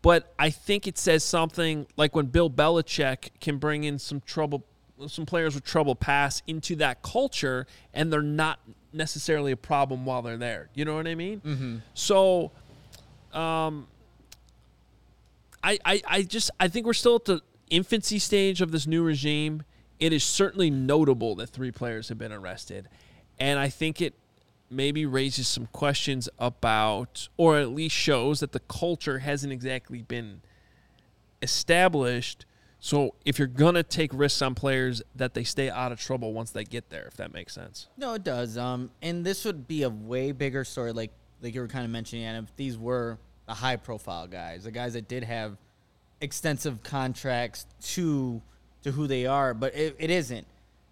But 0.00 0.32
I 0.38 0.50
think 0.50 0.86
it 0.86 0.96
says 0.96 1.24
something 1.24 1.86
like 1.96 2.14
when 2.14 2.26
Bill 2.26 2.48
Belichick 2.48 3.30
can 3.40 3.58
bring 3.58 3.84
in 3.84 3.98
some 3.98 4.20
trouble 4.20 4.64
some 5.08 5.26
players 5.26 5.54
with 5.54 5.64
trouble 5.64 5.94
pass 5.94 6.42
into 6.46 6.74
that 6.76 7.02
culture 7.02 7.66
and 7.94 8.12
they're 8.12 8.20
not 8.22 8.58
necessarily 8.92 9.52
a 9.52 9.56
problem 9.56 10.04
while 10.04 10.22
they're 10.22 10.36
there. 10.36 10.68
You 10.74 10.84
know 10.84 10.94
what 10.96 11.06
I 11.06 11.14
mean? 11.14 11.40
Mm-hmm. 11.40 11.76
So 11.94 12.50
um 13.32 13.86
I, 15.62 15.78
I, 15.84 16.02
I 16.06 16.22
just 16.22 16.50
I 16.58 16.68
think 16.68 16.86
we're 16.86 16.92
still 16.94 17.16
at 17.16 17.24
the 17.24 17.40
infancy 17.70 18.18
stage 18.18 18.60
of 18.60 18.70
this 18.72 18.86
new 18.86 19.02
regime. 19.02 19.62
It 19.98 20.12
is 20.12 20.22
certainly 20.22 20.70
notable 20.70 21.34
that 21.36 21.48
three 21.48 21.72
players 21.72 22.08
have 22.08 22.18
been 22.18 22.32
arrested, 22.32 22.88
and 23.38 23.58
I 23.58 23.68
think 23.68 24.00
it 24.00 24.14
maybe 24.70 25.06
raises 25.06 25.48
some 25.48 25.66
questions 25.66 26.28
about, 26.38 27.28
or 27.36 27.58
at 27.58 27.70
least 27.70 27.96
shows 27.96 28.40
that 28.40 28.52
the 28.52 28.60
culture 28.60 29.20
hasn't 29.20 29.52
exactly 29.52 30.02
been 30.02 30.42
established. 31.42 32.44
So 32.80 33.14
if 33.24 33.38
you're 33.38 33.48
gonna 33.48 33.82
take 33.82 34.12
risks 34.14 34.40
on 34.40 34.54
players, 34.54 35.02
that 35.16 35.34
they 35.34 35.42
stay 35.42 35.68
out 35.68 35.90
of 35.90 36.00
trouble 36.00 36.32
once 36.32 36.52
they 36.52 36.64
get 36.64 36.90
there, 36.90 37.06
if 37.06 37.16
that 37.16 37.32
makes 37.32 37.52
sense. 37.52 37.88
No, 37.96 38.14
it 38.14 38.22
does. 38.22 38.56
Um, 38.56 38.90
and 39.02 39.24
this 39.24 39.44
would 39.44 39.66
be 39.66 39.82
a 39.82 39.90
way 39.90 40.30
bigger 40.32 40.64
story, 40.64 40.92
like 40.92 41.10
like 41.42 41.54
you 41.54 41.60
were 41.60 41.68
kind 41.68 41.84
of 41.84 41.90
mentioning, 41.90 42.24
and 42.24 42.46
if 42.46 42.54
these 42.56 42.76
were 42.76 43.18
the 43.48 43.54
high 43.54 43.76
profile 43.76 44.28
guys, 44.28 44.64
the 44.64 44.70
guys 44.70 44.92
that 44.92 45.08
did 45.08 45.24
have 45.24 45.56
extensive 46.20 46.82
contracts 46.82 47.66
to 47.82 48.40
to 48.82 48.92
who 48.92 49.08
they 49.08 49.26
are, 49.26 49.54
but 49.54 49.74
it, 49.74 49.96
it 49.98 50.10
isn't. 50.10 50.46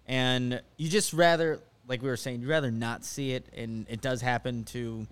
And 0.07 0.61
you 0.75 0.89
just 0.89 1.13
rather, 1.13 1.61
like 1.87 2.01
we 2.01 2.09
were 2.09 2.17
saying, 2.17 2.41
you 2.41 2.49
rather 2.49 2.71
not 2.71 3.05
see 3.05 3.31
it, 3.31 3.45
and 3.55 3.85
it 3.87 4.01
does 4.01 4.21
happen 4.21 4.65
to. 4.65 5.07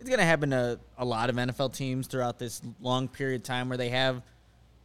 It's 0.00 0.08
going 0.08 0.18
to 0.18 0.26
happen 0.26 0.50
to 0.50 0.78
a 0.98 1.04
lot 1.04 1.30
of 1.30 1.36
NFL 1.36 1.74
teams 1.74 2.06
throughout 2.06 2.38
this 2.38 2.60
long 2.80 3.08
period 3.08 3.40
of 3.40 3.44
time 3.44 3.68
where 3.68 3.78
they 3.78 3.88
have 3.90 4.20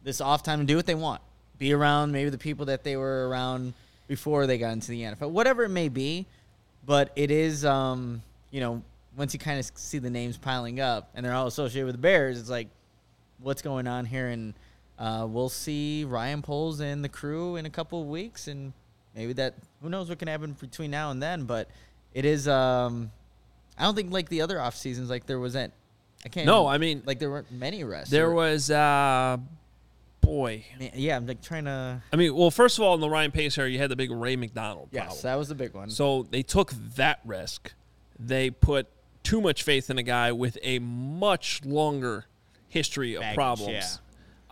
this 0.02 0.20
off 0.20 0.42
time 0.42 0.60
to 0.60 0.64
do 0.64 0.76
what 0.76 0.86
they 0.86 0.94
want, 0.94 1.20
be 1.58 1.72
around 1.72 2.12
maybe 2.12 2.30
the 2.30 2.38
people 2.38 2.66
that 2.66 2.82
they 2.82 2.96
were 2.96 3.28
around 3.28 3.74
before 4.08 4.46
they 4.46 4.56
got 4.56 4.72
into 4.72 4.90
the 4.90 5.02
NFL, 5.02 5.30
whatever 5.30 5.64
it 5.64 5.68
may 5.68 5.88
be. 5.88 6.26
But 6.84 7.12
it 7.14 7.30
is, 7.30 7.64
um, 7.64 8.22
you 8.50 8.60
know, 8.60 8.82
once 9.16 9.34
you 9.34 9.38
kind 9.38 9.58
of 9.58 9.70
see 9.74 9.98
the 9.98 10.10
names 10.10 10.36
piling 10.38 10.80
up 10.80 11.10
and 11.14 11.24
they're 11.24 11.34
all 11.34 11.46
associated 11.46 11.86
with 11.86 11.94
the 11.94 12.00
Bears, 12.00 12.38
it's 12.40 12.50
like, 12.50 12.68
what's 13.38 13.62
going 13.62 13.86
on 13.86 14.04
here? 14.04 14.28
And 14.28 14.54
uh, 14.98 15.26
we'll 15.28 15.48
see 15.48 16.04
Ryan 16.04 16.42
Poles 16.42 16.80
and 16.80 17.04
the 17.04 17.08
crew 17.08 17.56
in 17.56 17.66
a 17.66 17.70
couple 17.70 18.00
of 18.00 18.08
weeks, 18.08 18.48
and 18.48 18.72
maybe 19.14 19.32
that 19.34 19.54
who 19.82 19.88
knows 19.88 20.08
what 20.08 20.18
can 20.18 20.28
happen 20.28 20.56
between 20.60 20.90
now 20.90 21.10
and 21.10 21.22
then. 21.22 21.44
But 21.44 21.68
it 22.14 22.24
is, 22.24 22.46
um, 22.48 23.10
I 23.78 23.84
don't 23.84 23.94
think 23.94 24.12
like 24.12 24.28
the 24.28 24.42
other 24.42 24.60
off 24.60 24.76
seasons, 24.76 25.10
like 25.10 25.26
there 25.26 25.40
wasn't. 25.40 25.72
I 26.24 26.28
can't. 26.28 26.46
No, 26.46 26.66
I 26.66 26.78
mean, 26.78 27.02
like 27.04 27.18
there 27.18 27.30
weren't 27.30 27.50
many 27.50 27.82
arrests. 27.82 28.10
There 28.10 28.28
or- 28.30 28.34
was, 28.34 28.70
uh, 28.70 29.38
boy. 30.20 30.64
yeah, 30.94 31.16
I'm 31.16 31.26
like 31.26 31.42
trying 31.42 31.64
to. 31.64 32.00
I 32.12 32.16
mean, 32.16 32.34
well, 32.34 32.50
first 32.50 32.78
of 32.78 32.84
all, 32.84 32.94
in 32.94 33.00
the 33.00 33.10
Ryan 33.10 33.32
Pace 33.32 33.58
era, 33.58 33.68
you 33.68 33.78
had 33.78 33.90
the 33.90 33.96
big 33.96 34.10
Ray 34.10 34.36
McDonald 34.36 34.92
problem. 34.92 35.10
Yes, 35.10 35.22
that 35.22 35.34
was 35.34 35.48
the 35.48 35.54
big 35.56 35.74
one. 35.74 35.90
So 35.90 36.22
they 36.30 36.42
took 36.42 36.72
that 36.96 37.20
risk. 37.24 37.72
They 38.18 38.50
put 38.50 38.86
too 39.22 39.40
much 39.40 39.62
faith 39.62 39.90
in 39.90 39.98
a 39.98 40.02
guy 40.02 40.32
with 40.32 40.58
a 40.62 40.78
much 40.78 41.64
longer 41.64 42.26
history 42.68 43.14
of 43.14 43.20
Baggage, 43.20 43.34
problems 43.34 44.00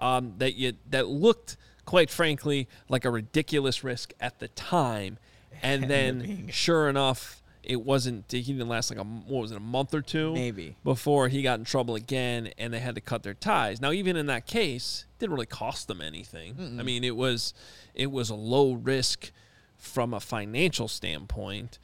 um, 0.00 0.34
that 0.38 0.54
you 0.54 0.72
that 0.88 1.08
looked, 1.08 1.56
quite 1.84 2.10
frankly, 2.10 2.68
like 2.88 3.04
a 3.04 3.10
ridiculous 3.10 3.84
risk 3.84 4.12
at 4.20 4.38
the 4.38 4.48
time, 4.48 5.18
and 5.62 5.84
then 5.90 6.48
sure 6.50 6.88
enough, 6.88 7.42
it 7.62 7.82
wasn't. 7.82 8.30
He 8.30 8.42
didn't 8.42 8.68
last 8.68 8.90
like 8.90 8.98
a 8.98 9.04
what 9.04 9.42
was 9.42 9.52
it 9.52 9.56
a 9.56 9.60
month 9.60 9.94
or 9.94 10.02
two 10.02 10.32
Maybe. 10.32 10.76
before 10.82 11.28
he 11.28 11.42
got 11.42 11.58
in 11.58 11.64
trouble 11.64 11.94
again, 11.94 12.50
and 12.58 12.72
they 12.72 12.80
had 12.80 12.94
to 12.94 13.00
cut 13.00 13.22
their 13.22 13.34
ties. 13.34 13.80
Now, 13.80 13.92
even 13.92 14.16
in 14.16 14.26
that 14.26 14.46
case, 14.46 15.04
it 15.08 15.20
didn't 15.20 15.34
really 15.34 15.46
cost 15.46 15.88
them 15.88 16.00
anything. 16.00 16.76
I 16.78 16.82
mean, 16.82 17.04
it 17.04 17.16
was 17.16 17.52
it 17.94 18.10
was 18.10 18.30
a 18.30 18.34
low 18.34 18.72
risk 18.72 19.30
from 19.76 20.14
a 20.14 20.20
financial 20.20 20.88
standpoint. 20.88 21.78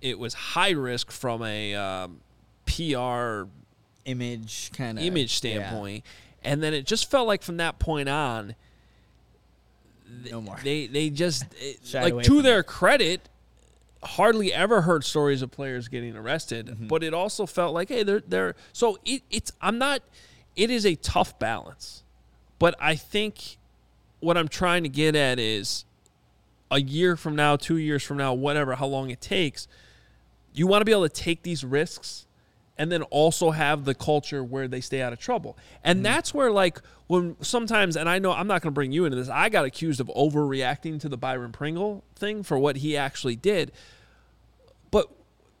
It 0.00 0.18
was 0.18 0.34
high 0.34 0.70
risk 0.70 1.10
from 1.10 1.42
a 1.42 1.74
um, 1.74 2.20
PR 2.66 3.48
image 4.04 4.70
kind 4.72 4.98
of 4.98 5.04
image 5.04 5.34
standpoint, 5.34 6.04
and 6.42 6.62
then 6.62 6.72
it 6.74 6.86
just 6.86 7.10
felt 7.10 7.26
like 7.26 7.42
from 7.42 7.56
that 7.58 7.78
point 7.78 8.08
on, 8.08 8.54
no 10.30 10.40
more. 10.40 10.58
they 10.62 10.86
they 10.86 11.10
just 11.10 11.44
it- 11.60 11.80
like 11.94 12.24
to 12.24 12.42
their 12.42 12.62
credit 12.62 13.28
hardly 14.02 14.52
ever 14.52 14.82
heard 14.82 15.02
stories 15.04 15.42
of 15.42 15.50
players 15.50 15.88
getting 15.88 16.16
arrested. 16.16 16.66
Mm-hmm. 16.66 16.86
but 16.86 17.02
it 17.02 17.12
also 17.12 17.46
felt 17.46 17.74
like 17.74 17.88
hey 17.88 18.02
they're 18.04 18.22
they're 18.26 18.54
so 18.72 18.96
it, 19.04 19.22
it's 19.30 19.50
i'm 19.60 19.76
not 19.78 20.02
it 20.56 20.70
is 20.70 20.86
a 20.86 20.94
tough 20.94 21.38
balance. 21.38 22.04
But 22.60 22.74
i 22.80 22.94
think 22.94 23.58
what 24.20 24.36
i'm 24.36 24.48
trying 24.48 24.84
to 24.84 24.88
get 24.88 25.14
at 25.16 25.38
is 25.40 25.84
a 26.70 26.80
year 26.80 27.16
from 27.16 27.34
now 27.34 27.56
two 27.56 27.76
years 27.76 28.02
from 28.02 28.16
now 28.18 28.34
whatever 28.34 28.74
how 28.76 28.86
long 28.86 29.10
it 29.10 29.20
takes 29.20 29.66
you 30.52 30.66
want 30.66 30.80
to 30.80 30.84
be 30.84 30.92
able 30.92 31.08
to 31.08 31.14
take 31.14 31.42
these 31.42 31.64
risks 31.64 32.26
and 32.78 32.92
then 32.92 33.02
also 33.04 33.50
have 33.50 33.84
the 33.84 33.94
culture 33.94 34.42
where 34.42 34.68
they 34.68 34.80
stay 34.80 35.02
out 35.02 35.12
of 35.12 35.18
trouble. 35.18 35.58
And 35.82 35.98
mm-hmm. 35.98 36.04
that's 36.04 36.32
where 36.32 36.50
like 36.50 36.80
when 37.08 37.36
sometimes 37.42 37.96
and 37.96 38.08
I 38.08 38.18
know 38.18 38.32
I'm 38.32 38.46
not 38.46 38.62
going 38.62 38.70
to 38.70 38.74
bring 38.74 38.92
you 38.92 39.04
into 39.04 39.16
this. 39.16 39.28
I 39.28 39.48
got 39.48 39.64
accused 39.64 40.00
of 40.00 40.06
overreacting 40.08 41.00
to 41.00 41.08
the 41.08 41.16
Byron 41.16 41.52
Pringle 41.52 42.04
thing 42.14 42.42
for 42.42 42.58
what 42.58 42.76
he 42.76 42.96
actually 42.96 43.36
did. 43.36 43.72
But 44.90 45.10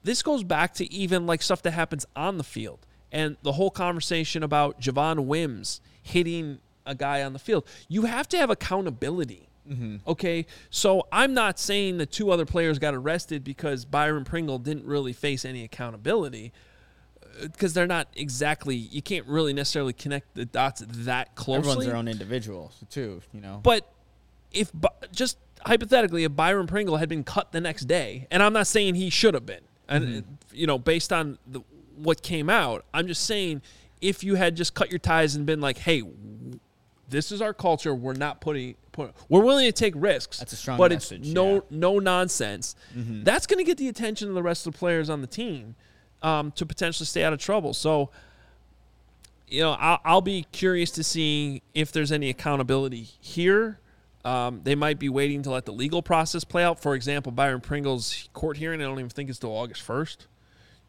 this 0.04 0.22
goes 0.22 0.44
back 0.44 0.74
to 0.74 0.90
even 0.92 1.26
like 1.26 1.42
stuff 1.42 1.62
that 1.62 1.72
happens 1.72 2.06
on 2.14 2.38
the 2.38 2.44
field 2.44 2.86
and 3.10 3.36
the 3.42 3.52
whole 3.52 3.70
conversation 3.70 4.42
about 4.42 4.80
Javon 4.80 5.26
Wims 5.26 5.80
hitting 6.02 6.58
a 6.86 6.94
guy 6.94 7.22
on 7.22 7.32
the 7.32 7.38
field. 7.38 7.66
You 7.88 8.02
have 8.02 8.28
to 8.28 8.38
have 8.38 8.50
accountability. 8.50 9.47
Okay, 10.06 10.46
so 10.70 11.06
I'm 11.12 11.34
not 11.34 11.58
saying 11.58 11.98
the 11.98 12.06
two 12.06 12.30
other 12.30 12.46
players 12.46 12.78
got 12.78 12.94
arrested 12.94 13.44
because 13.44 13.84
Byron 13.84 14.24
Pringle 14.24 14.58
didn't 14.58 14.86
really 14.86 15.12
face 15.12 15.44
any 15.44 15.62
accountability 15.64 16.52
because 17.42 17.74
they're 17.74 17.86
not 17.86 18.08
exactly. 18.16 18.74
You 18.76 19.02
can't 19.02 19.26
really 19.26 19.52
necessarily 19.52 19.92
connect 19.92 20.34
the 20.34 20.44
dots 20.44 20.82
that 20.88 21.34
closely. 21.34 21.58
Everyone's 21.58 21.86
their 21.86 21.96
own 21.96 22.08
individual 22.08 22.72
too, 22.90 23.20
you 23.32 23.40
know. 23.40 23.60
But 23.62 23.92
if 24.52 24.72
just 25.12 25.36
hypothetically, 25.66 26.24
if 26.24 26.34
Byron 26.34 26.66
Pringle 26.66 26.96
had 26.96 27.08
been 27.08 27.24
cut 27.24 27.52
the 27.52 27.60
next 27.60 27.84
day, 27.84 28.26
and 28.30 28.42
I'm 28.42 28.52
not 28.52 28.66
saying 28.66 28.94
he 28.94 29.10
should 29.10 29.34
have 29.34 29.46
been, 29.46 29.60
and 29.88 30.04
Mm-hmm. 30.04 30.32
you 30.52 30.66
know, 30.66 30.78
based 30.78 31.12
on 31.12 31.38
the, 31.46 31.60
what 31.96 32.22
came 32.22 32.48
out, 32.48 32.84
I'm 32.94 33.06
just 33.06 33.24
saying 33.24 33.62
if 34.00 34.24
you 34.24 34.36
had 34.36 34.56
just 34.56 34.74
cut 34.74 34.90
your 34.90 34.98
ties 34.98 35.34
and 35.34 35.44
been 35.44 35.60
like, 35.60 35.78
hey. 35.78 36.02
This 37.08 37.32
is 37.32 37.40
our 37.40 37.54
culture. 37.54 37.94
We're 37.94 38.14
not 38.14 38.40
putting. 38.40 38.76
Put, 38.92 39.14
we're 39.28 39.42
willing 39.42 39.66
to 39.66 39.72
take 39.72 39.94
risks. 39.96 40.38
That's 40.38 40.52
a 40.52 40.56
strong 40.56 40.76
but 40.76 40.92
message, 40.92 41.20
it's 41.20 41.28
no 41.28 41.54
yeah. 41.54 41.60
no 41.70 41.98
nonsense. 41.98 42.74
That's 42.94 43.46
going 43.46 43.58
to 43.58 43.64
get 43.64 43.78
the 43.78 43.88
attention 43.88 44.28
of 44.28 44.34
the 44.34 44.42
rest 44.42 44.66
of 44.66 44.72
the 44.72 44.78
players 44.78 45.08
on 45.08 45.20
the 45.20 45.26
team 45.26 45.76
um, 46.22 46.50
to 46.52 46.66
potentially 46.66 47.06
stay 47.06 47.24
out 47.24 47.32
of 47.32 47.38
trouble. 47.38 47.74
So, 47.74 48.10
you 49.46 49.62
know, 49.62 49.72
I'll, 49.72 50.00
I'll 50.04 50.20
be 50.20 50.46
curious 50.52 50.90
to 50.92 51.04
see 51.04 51.62
if 51.74 51.92
there's 51.92 52.12
any 52.12 52.28
accountability 52.28 53.08
here. 53.20 53.78
Um, 54.24 54.60
they 54.64 54.74
might 54.74 54.98
be 54.98 55.08
waiting 55.08 55.42
to 55.42 55.50
let 55.50 55.64
the 55.64 55.72
legal 55.72 56.02
process 56.02 56.44
play 56.44 56.64
out. 56.64 56.82
For 56.82 56.94
example, 56.94 57.32
Byron 57.32 57.60
Pringle's 57.60 58.28
court 58.32 58.56
hearing, 58.56 58.80
I 58.80 58.84
don't 58.84 58.98
even 58.98 59.08
think 59.08 59.30
it's 59.30 59.38
till 59.38 59.50
August 59.50 59.86
1st. 59.86 60.26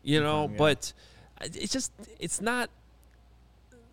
You 0.01 0.21
know, 0.21 0.49
yeah. 0.49 0.57
but 0.57 0.93
it's 1.41 1.71
just, 1.71 1.91
it's 2.19 2.41
not 2.41 2.69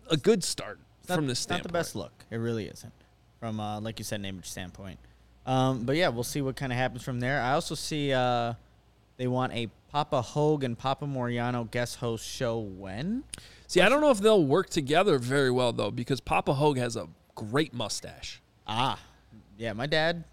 a 0.09 0.17
good 0.17 0.43
start 0.43 0.79
not, 1.09 1.15
from 1.15 1.27
this 1.27 1.39
it's 1.39 1.49
not 1.49 1.63
the 1.63 1.69
best 1.69 1.95
look. 1.95 2.11
It 2.31 2.37
really 2.37 2.65
isn't. 2.65 2.93
From 3.39 3.59
uh, 3.59 3.79
like 3.79 3.99
you 3.99 4.05
said, 4.05 4.19
an 4.19 4.25
image 4.25 4.47
standpoint. 4.49 4.99
Um, 5.45 5.83
but 5.83 5.95
yeah, 5.95 6.09
we'll 6.09 6.23
see 6.23 6.41
what 6.41 6.55
kind 6.55 6.71
of 6.71 6.77
happens 6.77 7.03
from 7.03 7.19
there. 7.19 7.41
I 7.41 7.53
also 7.53 7.75
see 7.75 8.11
uh, 8.11 8.53
they 9.17 9.27
want 9.27 9.53
a 9.53 9.69
Papa 9.91 10.21
Hoge 10.21 10.63
and 10.63 10.77
Papa 10.77 11.07
Moreano 11.07 11.63
guest 11.65 11.97
host 11.97 12.27
show 12.27 12.59
when. 12.59 13.23
See, 13.67 13.79
I 13.81 13.89
don't 13.89 14.01
know 14.01 14.11
if 14.11 14.19
they'll 14.19 14.43
work 14.43 14.69
together 14.69 15.17
very 15.19 15.51
well, 15.51 15.71
though, 15.73 15.91
because 15.91 16.19
Papa 16.19 16.53
Hoge 16.53 16.77
has 16.77 16.95
a 16.95 17.07
great 17.35 17.73
mustache. 17.73 18.41
Ah, 18.67 18.99
yeah, 19.57 19.73
my 19.73 19.85
dad, 19.85 20.23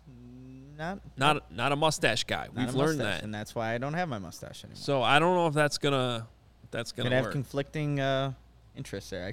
not 0.76 0.98
Not, 1.16 1.52
not 1.52 1.70
a 1.72 1.76
mustache 1.76 2.24
guy. 2.24 2.48
not 2.52 2.66
We've 2.66 2.74
learned 2.74 2.98
mustache, 2.98 3.18
that. 3.18 3.24
and 3.24 3.32
that's 3.34 3.54
why 3.54 3.74
I 3.74 3.78
don't 3.78 3.94
have 3.94 4.08
my 4.08 4.18
mustache 4.18 4.64
anymore. 4.64 4.76
So 4.76 5.02
I 5.02 5.18
don't 5.20 5.36
know 5.36 5.46
if 5.46 5.54
that's 5.54 5.78
gonna 5.78 6.26
that's 6.72 6.90
gonna 6.90 7.08
Could 7.10 7.14
have 7.14 7.24
work. 7.26 7.32
conflicting 7.32 8.00
uh, 8.00 8.32
interests 8.76 9.10
there. 9.10 9.26
I 9.26 9.32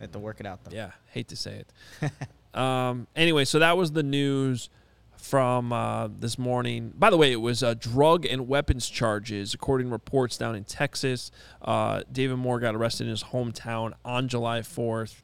have 0.00 0.12
to 0.12 0.18
work 0.18 0.40
it 0.40 0.46
out 0.46 0.64
though. 0.64 0.74
yeah, 0.74 0.92
hate 1.10 1.28
to 1.28 1.36
say 1.36 1.64
it. 2.02 2.12
um, 2.58 3.06
anyway, 3.16 3.44
so 3.44 3.58
that 3.58 3.76
was 3.76 3.92
the 3.92 4.02
news 4.02 4.70
from 5.16 5.72
uh, 5.72 6.08
this 6.08 6.38
morning. 6.38 6.92
By 6.96 7.10
the 7.10 7.16
way, 7.16 7.32
it 7.32 7.40
was 7.40 7.62
uh, 7.62 7.74
drug 7.74 8.24
and 8.24 8.46
weapons 8.48 8.88
charges, 8.88 9.52
according 9.54 9.88
to 9.88 9.92
reports 9.92 10.36
down 10.38 10.54
in 10.54 10.64
Texas. 10.64 11.30
Uh, 11.60 12.02
David 12.10 12.36
Moore 12.36 12.60
got 12.60 12.74
arrested 12.76 13.04
in 13.04 13.10
his 13.10 13.24
hometown 13.24 13.94
on 14.04 14.28
July 14.28 14.60
4th. 14.60 15.22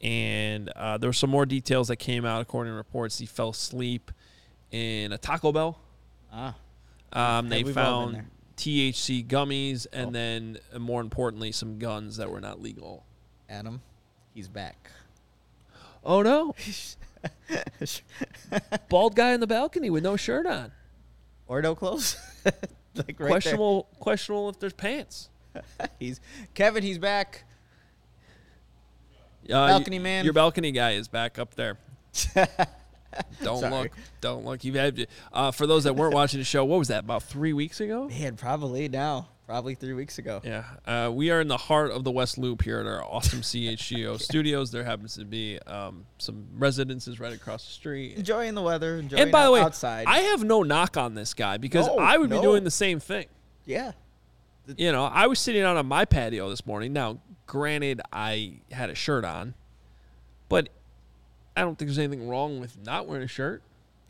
And 0.00 0.68
uh, 0.70 0.98
there 0.98 1.08
were 1.08 1.12
some 1.14 1.30
more 1.30 1.46
details 1.46 1.88
that 1.88 1.96
came 1.96 2.24
out, 2.24 2.40
according 2.40 2.72
to 2.72 2.76
reports. 2.76 3.18
He 3.18 3.26
fell 3.26 3.50
asleep 3.50 4.10
in 4.70 5.12
a 5.12 5.18
Taco 5.18 5.50
Bell. 5.52 5.78
Ah, 6.32 6.54
Um, 7.12 7.48
they 7.48 7.62
we've 7.64 7.76
all 7.78 8.06
been 8.06 8.14
found. 8.16 8.30
THC 8.56 9.24
gummies 9.26 9.86
and 9.92 10.08
Oh. 10.08 10.10
then, 10.10 10.58
more 10.78 11.00
importantly, 11.00 11.52
some 11.52 11.78
guns 11.78 12.16
that 12.16 12.30
were 12.30 12.40
not 12.40 12.60
legal. 12.60 13.04
Adam, 13.48 13.80
he's 14.34 14.48
back. 14.48 14.90
Oh 16.04 16.22
no! 16.22 16.54
Bald 18.88 19.16
guy 19.16 19.32
in 19.32 19.40
the 19.40 19.46
balcony 19.46 19.90
with 19.90 20.02
no 20.02 20.16
shirt 20.16 20.46
on. 20.46 20.72
or 21.46 21.60
no 21.60 21.74
clothes. 21.74 22.16
like 22.94 23.18
right 23.18 23.30
questionable, 23.30 23.88
questionable 23.98 24.48
if 24.48 24.58
there's 24.60 24.72
pants. 24.72 25.28
He's 25.98 26.20
Kevin. 26.54 26.82
He's 26.82 26.98
back. 26.98 27.44
Uh, 29.48 29.66
Balcony 29.66 29.98
man. 29.98 30.24
Your 30.24 30.34
balcony 30.34 30.72
guy 30.72 30.92
is 30.92 31.08
back 31.08 31.38
up 31.38 31.54
there. 31.54 31.78
Don't 33.42 33.60
Sorry. 33.60 33.70
look. 33.70 33.90
Don't 34.20 34.44
look. 34.44 34.62
You've 34.64 34.74
had 34.74 35.08
uh, 35.32 35.50
for 35.50 35.66
those 35.66 35.84
that 35.84 35.94
weren't 35.96 36.14
watching 36.14 36.38
the 36.38 36.44
show. 36.44 36.64
What 36.64 36.78
was 36.78 36.88
that? 36.88 37.04
About 37.04 37.22
three 37.22 37.52
weeks 37.52 37.80
ago. 37.80 38.08
Man, 38.08 38.36
probably 38.36 38.88
now. 38.88 39.28
Probably 39.48 39.74
three 39.74 39.94
weeks 39.94 40.18
ago. 40.18 40.42
Yeah, 40.44 40.64
uh, 40.84 41.10
we 41.10 41.30
are 41.30 41.40
in 41.40 41.48
the 41.48 41.56
heart 41.56 41.90
of 41.90 42.04
the 42.04 42.10
West 42.10 42.36
Loop 42.36 42.60
here 42.60 42.80
at 42.80 42.86
our 42.86 43.02
awesome 43.02 43.40
CHGO 43.40 44.20
studios. 44.20 44.70
There 44.70 44.84
happens 44.84 45.14
to 45.14 45.24
be 45.24 45.58
um, 45.66 46.04
some 46.18 46.44
residences 46.58 47.18
right 47.18 47.32
across 47.32 47.64
the 47.64 47.72
street. 47.72 48.18
Enjoying 48.18 48.54
the 48.54 48.60
weather. 48.60 48.98
Enjoying 48.98 49.22
And 49.22 49.32
by 49.32 49.46
the 49.46 49.50
way, 49.50 49.62
outside. 49.62 50.04
I 50.06 50.18
have 50.18 50.44
no 50.44 50.62
knock 50.62 50.98
on 50.98 51.14
this 51.14 51.32
guy 51.32 51.56
because 51.56 51.86
No, 51.86 51.96
I 51.96 52.18
would 52.18 52.28
be 52.28 52.38
doing 52.42 52.62
the 52.62 52.70
same 52.70 53.00
thing. 53.00 53.24
yeah. 53.64 53.92
You 54.76 54.92
know, 54.92 55.06
I 55.06 55.28
was 55.28 55.38
sitting 55.38 55.62
out 55.62 55.78
on 55.78 55.86
my 55.86 56.04
patio 56.04 56.50
this 56.50 56.66
morning. 56.66 56.92
Now, 56.92 57.20
granted, 57.46 58.02
I 58.12 58.60
had 58.70 58.90
a 58.90 58.94
shirt 58.94 59.24
on, 59.24 59.54
but 60.50 60.68
I 61.56 61.62
don't 61.62 61.78
think 61.78 61.88
there's 61.88 61.98
anything 61.98 62.28
wrong 62.28 62.60
with 62.60 62.76
not 62.84 63.06
wearing 63.06 63.24
a 63.24 63.28
shirt. 63.28 63.62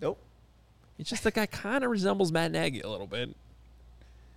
Nope. 0.02 0.18
It's 0.98 1.08
just 1.10 1.22
the 1.22 1.30
guy 1.30 1.46
kind 1.46 1.84
of 1.84 1.92
resembles 1.92 2.32
Matt 2.32 2.50
Nagy 2.50 2.80
a 2.80 2.88
little 2.88 3.06
bit. 3.06 3.36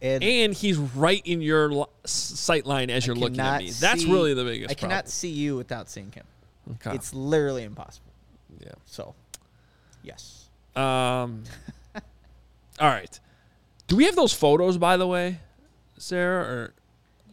And, 0.02 0.24
And 0.24 0.54
he's 0.54 0.78
right 0.78 1.22
in 1.26 1.42
your 1.42 1.72
li- 1.72 1.86
sight 2.06 2.66
line 2.66 2.90
as 2.90 3.06
you're 3.06 3.16
looking 3.16 3.40
at 3.40 3.44
cannot 3.44 3.62
me. 3.62 3.70
That's 3.72 4.04
really 4.06 4.34
the 4.34 4.44
biggest 4.44 4.72
I 4.72 4.74
cannot 4.74 4.90
problem. 4.94 5.12
see 5.12 5.30
you 5.30 5.56
without 5.58 5.90
seeing 5.90 6.12
him. 6.12 6.26
Okay. 6.74 6.96
It's 6.96 7.14
literally 7.14 7.64
impossible. 7.64 8.12
yeah. 8.60 8.72
So, 8.86 9.14
yes. 10.04 10.50
Um. 10.76 11.44
all 11.96 12.88
right. 12.90 13.20
Do 13.88 13.96
we 13.96 14.06
have 14.06 14.16
those 14.16 14.34
photos, 14.34 14.78
by 14.78 14.98
the 14.98 15.06
way, 15.06 15.40
Sarah? 15.98 16.44
Or 16.46 16.74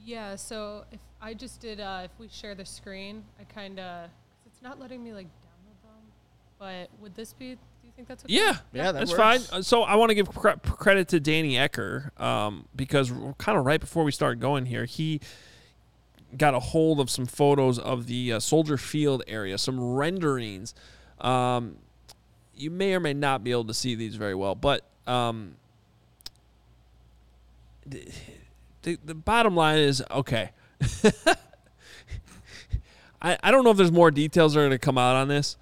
Yeah, 0.05 0.35
so 0.37 0.85
if 0.91 0.99
I 1.23 1.35
just 1.35 1.61
did, 1.61 1.79
uh, 1.81 2.03
if 2.05 2.11
we 2.19 2.29
share 2.29 2.55
the 2.55 2.65
screen, 2.67 3.25
I 3.41 3.45
kind 3.45 3.79
of, 3.79 4.11
it's 4.45 4.61
not 4.61 4.81
letting 4.81 5.03
me 5.05 5.13
like 5.13 5.27
download 5.27 5.83
them. 5.83 6.03
But 6.59 6.91
would 7.01 7.15
this 7.15 7.33
be? 7.33 7.57
Do 7.99 8.03
you 8.03 8.07
think 8.07 8.09
that's 8.21 8.25
okay? 8.27 8.33
yeah, 8.33 8.59
Yeah, 8.73 8.93
that 8.93 8.99
that's 9.01 9.11
works. 9.11 9.47
fine. 9.49 9.63
So 9.65 9.83
I 9.83 9.97
want 9.97 10.11
to 10.11 10.15
give 10.15 10.29
cre- 10.33 10.51
credit 10.63 11.09
to 11.09 11.19
Danny 11.19 11.55
Ecker 11.55 12.17
um, 12.21 12.67
because 12.77 13.13
kind 13.39 13.59
of 13.59 13.67
right 13.67 13.81
before 13.81 14.05
we 14.05 14.13
start 14.13 14.39
going 14.39 14.67
here, 14.67 14.85
he 14.85 15.21
got 16.37 16.55
a 16.55 16.61
hold 16.61 17.01
of 17.01 17.11
some 17.11 17.27
photos 17.27 17.77
of 17.77 18.07
the 18.07 18.35
uh, 18.35 18.39
Soldier 18.39 18.77
Field 18.77 19.25
area, 19.27 19.59
some 19.59 19.81
renderings. 19.81 20.75
Um, 21.21 21.79
you 22.55 22.71
may 22.71 22.95
or 22.95 23.01
may 23.01 23.15
not 23.15 23.43
be 23.43 23.51
able 23.51 23.65
to 23.65 23.75
see 23.75 23.97
these 23.97 24.15
very 24.15 24.37
well, 24.37 24.55
but 24.55 24.85
um, 25.09 25.57
the, 27.85 28.07
the, 28.83 28.97
the 29.05 29.15
bottom 29.17 29.57
line 29.57 29.79
is 29.81 30.05
okay. 30.09 30.51
I, 33.21 33.37
I 33.43 33.51
don't 33.51 33.65
know 33.65 33.71
if 33.71 33.77
there's 33.77 33.91
more 33.91 34.13
details 34.13 34.55
that 34.55 34.61
are 34.61 34.69
going 34.69 34.71
to 34.71 34.79
come 34.79 34.99
out 34.99 35.17
on 35.17 35.27
this, 35.27 35.57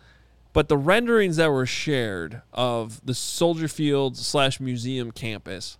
but 0.57 0.69
the 0.69 0.77
renderings 0.79 1.37
that 1.37 1.51
were 1.51 1.67
shared 1.67 2.41
of 2.55 3.05
the 3.05 3.13
Soldier 3.13 3.69
Field 3.69 4.17
slash 4.17 4.59
museum 4.59 5.11
campus 5.11 5.77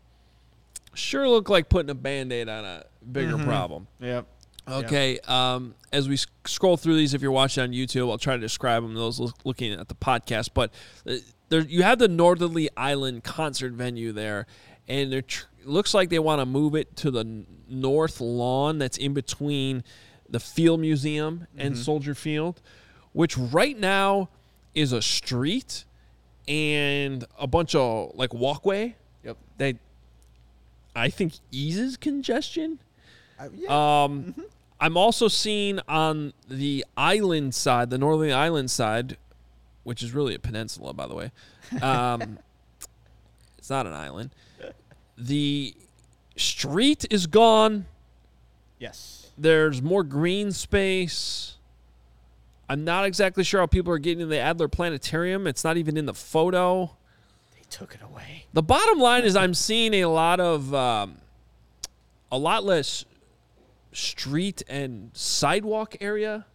sure 0.93 1.27
look 1.29 1.49
like 1.49 1.71
putting 1.71 1.89
a 1.89 1.95
band 1.95 2.31
aid 2.31 2.49
on 2.49 2.65
a 2.65 2.85
bigger 3.11 3.39
problem. 3.39 3.87
Yep. 4.01 4.27
Okay. 4.69 5.19
Um, 5.21 5.75
as 5.93 6.09
we 6.09 6.19
scroll 6.45 6.77
through 6.77 6.97
these, 6.97 7.15
if 7.15 7.23
you're 7.23 7.33
watching 7.33 7.63
on 7.63 7.71
YouTube, 7.71 8.11
I'll 8.11 8.19
try 8.19 8.35
to 8.35 8.41
describe 8.41 8.83
them. 8.83 8.95
Those 8.95 9.19
look- 9.19 9.45
looking 9.45 9.73
at 9.73 9.89
the 9.89 9.95
podcast, 9.95 10.51
but 10.53 10.73
uh, 11.09 11.15
there 11.49 11.61
you 11.61 11.83
have 11.83 11.99
the 11.99 12.09
Northerly 12.09 12.69
Island 12.77 13.25
concert 13.25 13.73
venue 13.73 14.13
there, 14.13 14.47
and 14.89 15.15
it 15.15 15.29
tr- 15.29 15.47
looks 15.65 15.95
like 15.95 16.11
they 16.11 16.19
want 16.19 16.41
to 16.41 16.47
move 16.47 16.75
it 16.75 16.97
to 16.97 17.11
the 17.11 17.45
north 17.67 18.21
lawn 18.21 18.79
that's 18.79 18.99
in 18.99 19.15
between 19.15 19.85
the 20.29 20.41
Field 20.41 20.81
Museum 20.81 21.47
and 21.57 21.79
Soldier 21.79 22.15
Field, 22.15 22.61
which 23.13 23.39
right 23.39 23.79
now 23.79 24.29
is 24.77 24.93
a 24.93 25.03
street 25.03 25.85
and 26.47 27.25
a 27.39 27.47
bunch 27.49 27.75
of 27.75 28.13
like 28.15 28.33
walkway 28.33 28.95
Yep. 29.25 29.37
that 29.59 29.77
I 30.95 31.09
think 31.11 31.33
eases 31.51 31.97
congestion. 31.97 32.79
Uh, 33.39 33.49
yeah. 33.55 34.05
Um, 34.05 34.35
I'm 34.81 34.97
also 34.97 35.27
seeing 35.29 35.81
on 35.89 36.33
the 36.49 36.85
island 36.97 37.55
side, 37.55 37.91
the 37.91 37.99
northern 37.99 38.33
island 38.33 38.71
side, 38.71 39.17
which 39.85 40.03
is 40.03 40.13
really 40.13 40.35
a 40.35 40.39
peninsula, 40.39 40.93
by 40.93 41.07
the 41.09 41.15
way. 41.15 41.33
Um, 41.83 42.39
it's 43.59 43.69
not 43.71 43.87
an 43.87 43.93
island. 43.95 44.31
The 45.19 45.75
street 46.37 47.07
is 47.11 47.27
gone. 47.27 47.87
yes. 48.79 49.31
There's 49.39 49.83
more 49.83 50.03
green 50.03 50.51
space. 50.53 51.56
I'm 52.69 52.85
not 52.85 53.05
exactly 53.05 53.45
sure 53.45 53.61
how 53.61 53.67
people 53.67 53.93
are 53.93 53.99
getting 53.99 54.21
to 54.21 54.27
the 54.27 54.39
Adler 54.39 54.69
Planetarium. 54.69 55.47
It's 55.47 55.63
not 55.63 55.77
even 55.77 55.97
in 55.97 56.07
the 56.07 56.15
photo. 56.15 56.97
They 57.55 57.63
took 57.71 57.95
it 57.95 58.03
away. 58.03 58.47
The 58.53 58.63
bottom 58.63 58.99
line 58.99 59.25
is 59.25 59.37
I'm 59.37 59.55
seeing 59.55 59.95
a 59.95 60.07
lot 60.07 60.41
of 60.41 60.75
um, 60.75 61.19
a 62.31 62.39
lot 62.39 62.65
less 62.65 63.05
street 63.93 64.63
and 64.69 65.11
sidewalk 65.15 65.97
area 66.01 66.47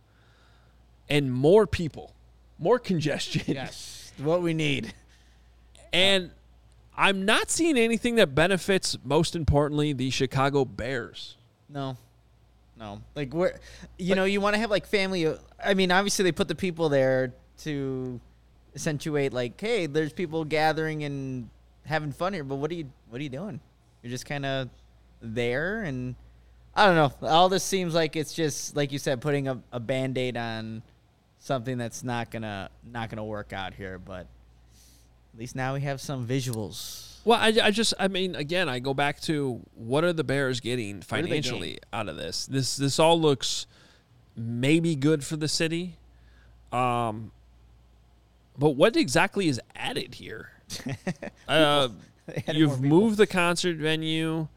and 1.10 1.32
more 1.32 1.66
people, 1.66 2.14
more 2.60 2.80
congestion. 2.80 3.44
Yes. 3.48 4.12
what 4.18 4.42
we 4.42 4.54
need. 4.54 4.94
And 5.94 6.32
I'm 6.96 7.26
not 7.26 7.50
seeing 7.50 7.78
anything 7.78 8.16
that 8.16 8.36
benefits 8.36 8.98
most 9.04 9.36
importantly 9.36 9.94
the 9.94 10.10
Chicago 10.10 10.66
Bears. 10.66 11.38
No. 11.70 11.98
No. 12.82 13.00
Like 13.14 13.32
where 13.34 13.60
you 14.00 14.16
know, 14.16 14.26
you 14.26 14.42
want 14.42 14.56
to 14.56 14.60
have 14.60 14.72
like 14.72 14.88
family 14.88 15.32
I 15.64 15.76
mean, 15.76 15.92
obviously 15.92 16.24
they 16.24 16.32
put 16.32 16.48
the 16.48 16.56
people 16.56 16.90
there 16.90 17.32
to 17.60 18.20
accentuate 18.74 19.34
like, 19.34 19.62
hey, 19.62 19.86
there's 19.86 20.12
people 20.12 20.44
gathering 20.44 21.04
and 21.04 21.50
having 21.86 22.12
fun 22.12 22.34
here, 22.34 22.44
but 22.44 22.56
what 22.56 22.72
are 22.72 22.74
you 22.74 22.92
what 23.10 23.20
are 23.20 23.24
you 23.24 23.30
doing? 23.30 23.60
You're 24.02 24.10
just 24.10 24.26
kind 24.26 24.46
of 24.48 24.70
there 25.22 25.84
and 25.84 26.16
I 26.76 26.88
don't 26.88 26.96
know. 26.96 27.28
All 27.28 27.50
this 27.50 27.64
seems 27.64 27.94
like 27.94 28.16
it's 28.16 28.34
just 28.34 28.76
like 28.76 28.92
you 28.92 28.98
said 28.98 29.22
putting 29.22 29.48
a, 29.48 29.62
a 29.72 29.80
band-aid 29.80 30.36
on 30.36 30.82
something 31.38 31.78
that's 31.78 32.04
not 32.04 32.32
to 32.32 32.70
not 32.84 33.10
to 33.12 33.24
work 33.24 33.54
out 33.54 33.76
here, 33.76 34.00
but 34.00 34.26
at 35.34 35.40
least 35.40 35.56
now 35.56 35.76
we 35.76 35.82
have 35.82 36.02
some 36.02 36.26
visuals. 36.26 37.11
Well, 37.24 37.40
I, 37.40 37.54
I 37.64 37.72
just, 37.72 37.94
I 38.00 38.08
mean, 38.08 38.36
again, 38.36 38.68
I 38.68 38.80
go 38.80 38.94
back 38.94 39.20
to 39.22 39.62
what 39.76 40.04
are 40.04 40.14
the 40.14 40.24
Bears 40.24 40.60
getting 40.60 41.02
financially 41.02 41.72
gain? 41.72 41.80
out 41.94 42.10
of 42.10 42.18
this? 42.18 42.48
This, 42.48 42.76
this 42.76 42.98
all 42.98 43.20
looks 43.20 43.68
maybe 44.36 44.96
good 44.96 45.24
for 45.24 45.36
the 45.36 45.48
city, 45.48 45.98
um, 46.72 47.32
but 48.58 48.72
what 48.72 48.96
exactly 48.96 49.48
is 49.48 49.62
added 49.76 50.16
here? 50.16 50.52
uh, 51.48 51.90
you've 52.52 52.82
moved 52.82 53.18
the 53.18 53.28
concert 53.28 53.78
venue, 53.78 54.48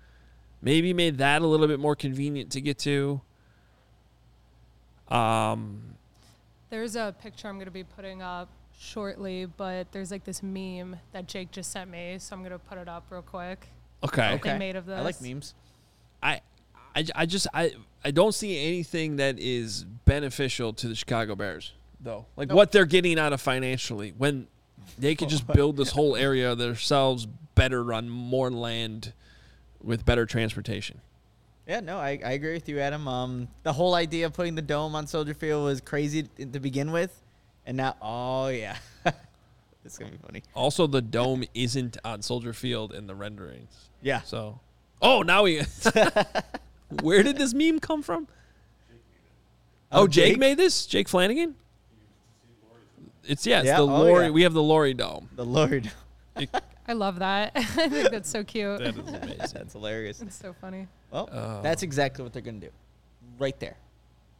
maybe 0.62 0.94
made 0.94 1.18
that 1.18 1.42
a 1.42 1.46
little 1.46 1.66
bit 1.66 1.81
more 1.81 1.94
convenient 1.94 2.50
to 2.53 2.61
get 2.61 2.79
to. 2.79 3.20
Um, 5.09 5.96
There's 6.70 6.96
a 6.96 7.14
picture 7.20 7.48
I'm 7.48 7.57
going 7.57 7.66
to 7.66 7.70
be 7.70 7.85
putting 7.85 8.22
up 8.22 8.48
shortly, 8.78 9.46
but 9.46 9.90
there's 9.92 10.10
like 10.10 10.24
this 10.24 10.42
meme 10.42 10.96
that 11.12 11.26
Jake 11.26 11.50
just 11.50 11.70
sent 11.72 11.90
me, 11.90 12.16
so 12.18 12.34
I'm 12.34 12.40
going 12.42 12.52
to 12.52 12.58
put 12.58 12.78
it 12.78 12.88
up 12.88 13.04
real 13.10 13.22
quick. 13.22 13.68
okay. 14.02 14.38
They 14.42 14.58
made 14.58 14.76
of 14.76 14.88
I 14.88 15.00
like 15.00 15.20
memes. 15.20 15.54
I, 16.22 16.40
I, 16.94 17.04
I 17.14 17.26
just 17.26 17.46
I 17.54 17.72
I 18.04 18.10
don't 18.10 18.34
see 18.34 18.58
anything 18.66 19.16
that 19.16 19.38
is 19.38 19.84
beneficial 20.04 20.72
to 20.74 20.88
the 20.88 20.94
Chicago 20.94 21.34
Bears 21.34 21.72
though. 22.00 22.26
Like 22.37 22.48
Nope. 22.48 22.56
what 22.56 22.72
they're 22.72 22.84
getting 22.84 23.18
out 23.18 23.32
of 23.32 23.40
financially 23.40 24.12
when 24.16 24.46
they 24.98 25.14
could 25.14 25.28
just 25.30 25.46
build 25.54 25.76
this 25.76 25.90
whole 25.90 26.16
area 26.16 26.54
themselves 26.54 27.26
better 27.54 27.92
on 27.94 28.08
more 28.10 28.50
land 28.50 29.12
with 29.82 30.04
better 30.04 30.26
transportation. 30.26 31.00
Yeah, 31.66 31.80
no, 31.80 31.96
I, 31.96 32.20
I 32.22 32.32
agree 32.32 32.52
with 32.52 32.68
you, 32.68 32.78
Adam. 32.78 33.08
Um, 33.08 33.48
the 33.62 33.72
whole 33.72 33.94
idea 33.94 34.26
of 34.26 34.34
putting 34.34 34.54
the 34.54 34.60
dome 34.62 34.94
on 34.94 35.06
Soldier 35.06 35.32
Field 35.32 35.64
was 35.64 35.80
crazy 35.80 36.24
to 36.24 36.60
begin 36.60 36.92
with, 36.92 37.22
and 37.66 37.77
now, 37.77 37.96
oh 38.03 38.48
yeah, 38.48 38.77
it's 39.85 39.98
gonna 39.98 40.11
be 40.12 40.18
funny. 40.18 40.42
Also, 40.55 40.87
the 40.87 41.03
dome 41.03 41.44
isn't 41.55 41.96
on 42.05 42.22
Soldier 42.22 42.53
Field 42.53 42.92
in 42.92 43.07
the 43.07 43.14
renderings. 43.14 43.88
Yeah, 44.03 44.20
So, 44.22 44.61
oh, 45.00 45.22
now 45.22 45.44
we. 45.44 45.62
Where 47.03 47.22
did 47.22 47.37
this 47.38 47.55
meme 47.55 47.81
come 47.81 48.03
from? 48.03 48.29
Oh, 49.90 50.03
Oh, 50.03 50.07
Jake, 50.07 50.33
Jake? 50.33 50.38
made 50.38 50.57
this. 50.59 50.87
Jake 50.87 51.09
Flanagan. 51.09 51.55
It's 53.27 53.46
yeah, 53.46 53.59
it's 53.61 53.66
Yeah, 53.66 53.77
the 53.79 53.83
oh, 53.85 53.87
Lori. 53.87 54.24
yeah. 54.27 54.31
We 54.31 54.42
have 54.42 54.53
the 54.53 54.62
Lori 54.62 54.92
Dome. 54.92 55.31
the 55.35 55.44
Lord, 55.44 55.90
I 56.87 56.92
love 56.92 57.20
that. 57.20 57.53
I 57.55 57.62
think 57.88 58.11
that's 58.11 58.29
so 58.29 58.44
cute. 58.44 58.79
That 58.81 58.88
is 58.98 59.09
amazing. 59.09 59.38
that's 59.55 59.72
hilarious. 59.72 60.20
It's 60.20 60.37
so 60.37 60.53
funny. 60.61 60.87
Well, 61.11 61.29
Oh. 61.33 61.62
that's 61.62 61.83
exactly 61.83 62.22
what 62.22 62.33
they're 62.35 62.42
gonna 62.42 62.59
do, 62.59 62.70
right 63.38 63.59
there. 63.61 63.77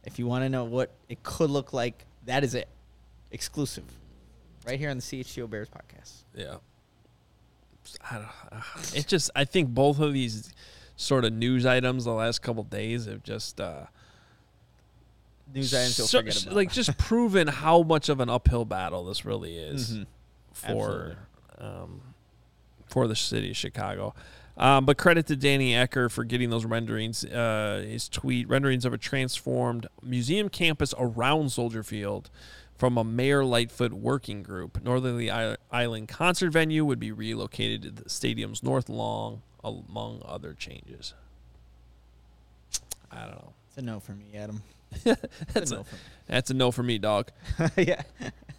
If 0.03 0.19
you 0.19 0.27
want 0.27 0.43
to 0.43 0.49
know 0.49 0.65
what 0.65 0.91
it 1.09 1.23
could 1.23 1.49
look 1.49 1.73
like, 1.73 2.05
that 2.27 2.43
is 2.43 2.53
it, 2.53 2.67
exclusive, 3.31 3.85
right 4.67 4.79
here 4.79 4.89
on 4.89 4.97
the 4.97 5.03
CHGO 5.03 5.49
Bears 5.49 5.69
podcast. 5.69 6.23
Yeah. 6.35 6.55
I 8.09 8.15
don't, 8.15 8.25
uh, 8.51 8.61
it 8.95 9.07
just 9.07 9.29
I 9.35 9.45
think 9.45 9.69
both 9.69 9.99
of 9.99 10.11
these 10.13 10.51
sort 10.95 11.23
of 11.25 11.33
news 11.33 11.65
items 11.65 12.05
the 12.05 12.11
last 12.13 12.41
couple 12.41 12.63
days 12.63 13.05
have 13.05 13.21
just 13.23 13.61
uh, 13.61 13.85
News 15.53 15.73
items 15.73 15.97
you'll 15.99 16.07
so- 16.07 16.19
forget 16.19 16.43
about. 16.43 16.55
like 16.55 16.71
just 16.71 16.97
proven 16.97 17.47
how 17.47 17.83
much 17.83 18.09
of 18.09 18.19
an 18.19 18.29
uphill 18.29 18.65
battle 18.65 19.05
this 19.05 19.23
really 19.25 19.55
is 19.57 19.91
Mhm. 19.99 20.05
for 20.53 21.17
um, 21.59 22.01
for 22.87 23.07
the 23.07 23.15
city 23.15 23.51
of 23.51 23.57
Chicago. 23.57 24.13
Um, 24.57 24.85
but 24.85 24.97
credit 24.97 25.27
to 25.27 25.35
Danny 25.35 25.73
Ecker 25.73 26.09
for 26.09 26.23
getting 26.23 26.49
those 26.49 26.65
renderings. 26.65 27.23
Uh, 27.25 27.83
his 27.87 28.07
tweet 28.09 28.47
renderings 28.49 28.85
of 28.85 28.93
a 28.93 28.97
transformed 28.97 29.85
museum 30.01 30.47
campus 30.49 30.93
around 30.97 31.51
Soldier 31.51 31.83
Field 31.83 32.29
from 32.77 32.97
a 32.97 33.03
Mayor 33.03 33.43
Lightfoot 33.43 33.93
working 33.93 34.43
group. 34.43 34.83
Northerly 34.83 35.29
Island 35.29 36.07
concert 36.07 36.51
venue 36.51 36.83
would 36.85 36.99
be 36.99 37.11
relocated 37.11 37.81
to 37.83 38.03
the 38.03 38.09
stadium's 38.09 38.61
north 38.61 38.89
lawn, 38.89 39.41
among 39.63 40.21
other 40.25 40.53
changes. 40.53 41.13
I 43.11 43.21
don't 43.21 43.31
know. 43.31 43.53
It's 43.69 43.77
a 43.77 43.81
no 43.81 43.99
for 43.99 44.11
me, 44.13 44.25
Adam. 44.35 44.61
That's 45.53 45.71
a 45.71 45.75
no 45.75 45.83
for 45.83 45.95
that's 46.27 46.49
a 46.49 46.53
no 46.53 46.71
for 46.71 46.81
me, 46.81 46.97
dog. 46.97 47.29
yeah. 47.77 48.01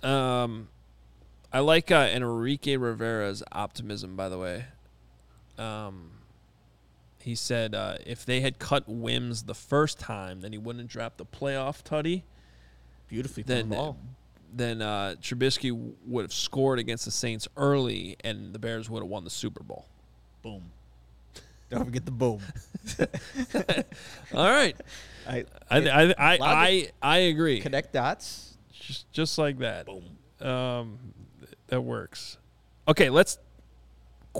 Um, 0.02 0.68
I 1.52 1.60
like 1.60 1.90
uh, 1.90 2.08
Enrique 2.12 2.76
Rivera's 2.76 3.42
optimism. 3.50 4.14
By 4.14 4.28
the 4.28 4.38
way, 4.38 4.66
um, 5.58 6.10
he 7.20 7.34
said 7.34 7.74
uh, 7.74 7.96
if 8.06 8.24
they 8.24 8.40
had 8.40 8.58
cut 8.58 8.84
Wims 8.86 9.44
the 9.44 9.54
first 9.54 9.98
time, 9.98 10.42
then 10.42 10.52
he 10.52 10.58
wouldn't 10.58 10.84
have 10.84 10.90
dropped 10.90 11.18
the 11.18 11.26
playoff 11.26 11.82
tutty. 11.82 12.22
Beautifully 13.08 13.42
Then, 13.44 13.68
ball. 13.68 13.96
then 14.52 14.82
uh, 14.82 15.14
Trubisky 15.20 15.70
would 16.06 16.22
have 16.22 16.32
scored 16.32 16.78
against 16.78 17.04
the 17.04 17.10
Saints 17.10 17.46
early, 17.56 18.16
and 18.24 18.52
the 18.52 18.58
Bears 18.58 18.88
would 18.90 19.00
have 19.02 19.08
won 19.08 19.24
the 19.24 19.30
Super 19.30 19.62
Bowl. 19.62 19.86
Boom. 20.42 20.70
Don't 21.70 21.84
forget 21.84 22.04
the 22.04 22.10
boom. 22.12 22.40
All 24.34 24.48
right, 24.50 24.76
I, 25.28 25.44
I 25.70 25.78
I 25.78 26.02
I, 26.18 26.38
I, 26.40 26.90
I 27.02 27.16
agree. 27.18 27.60
connect 27.60 27.92
dots. 27.92 28.56
just 28.72 29.10
just 29.12 29.36
like 29.38 29.58
that. 29.58 29.88
Um, 30.40 30.98
that 31.68 31.80
works. 31.80 32.38
Okay, 32.86 33.10
let's. 33.10 33.38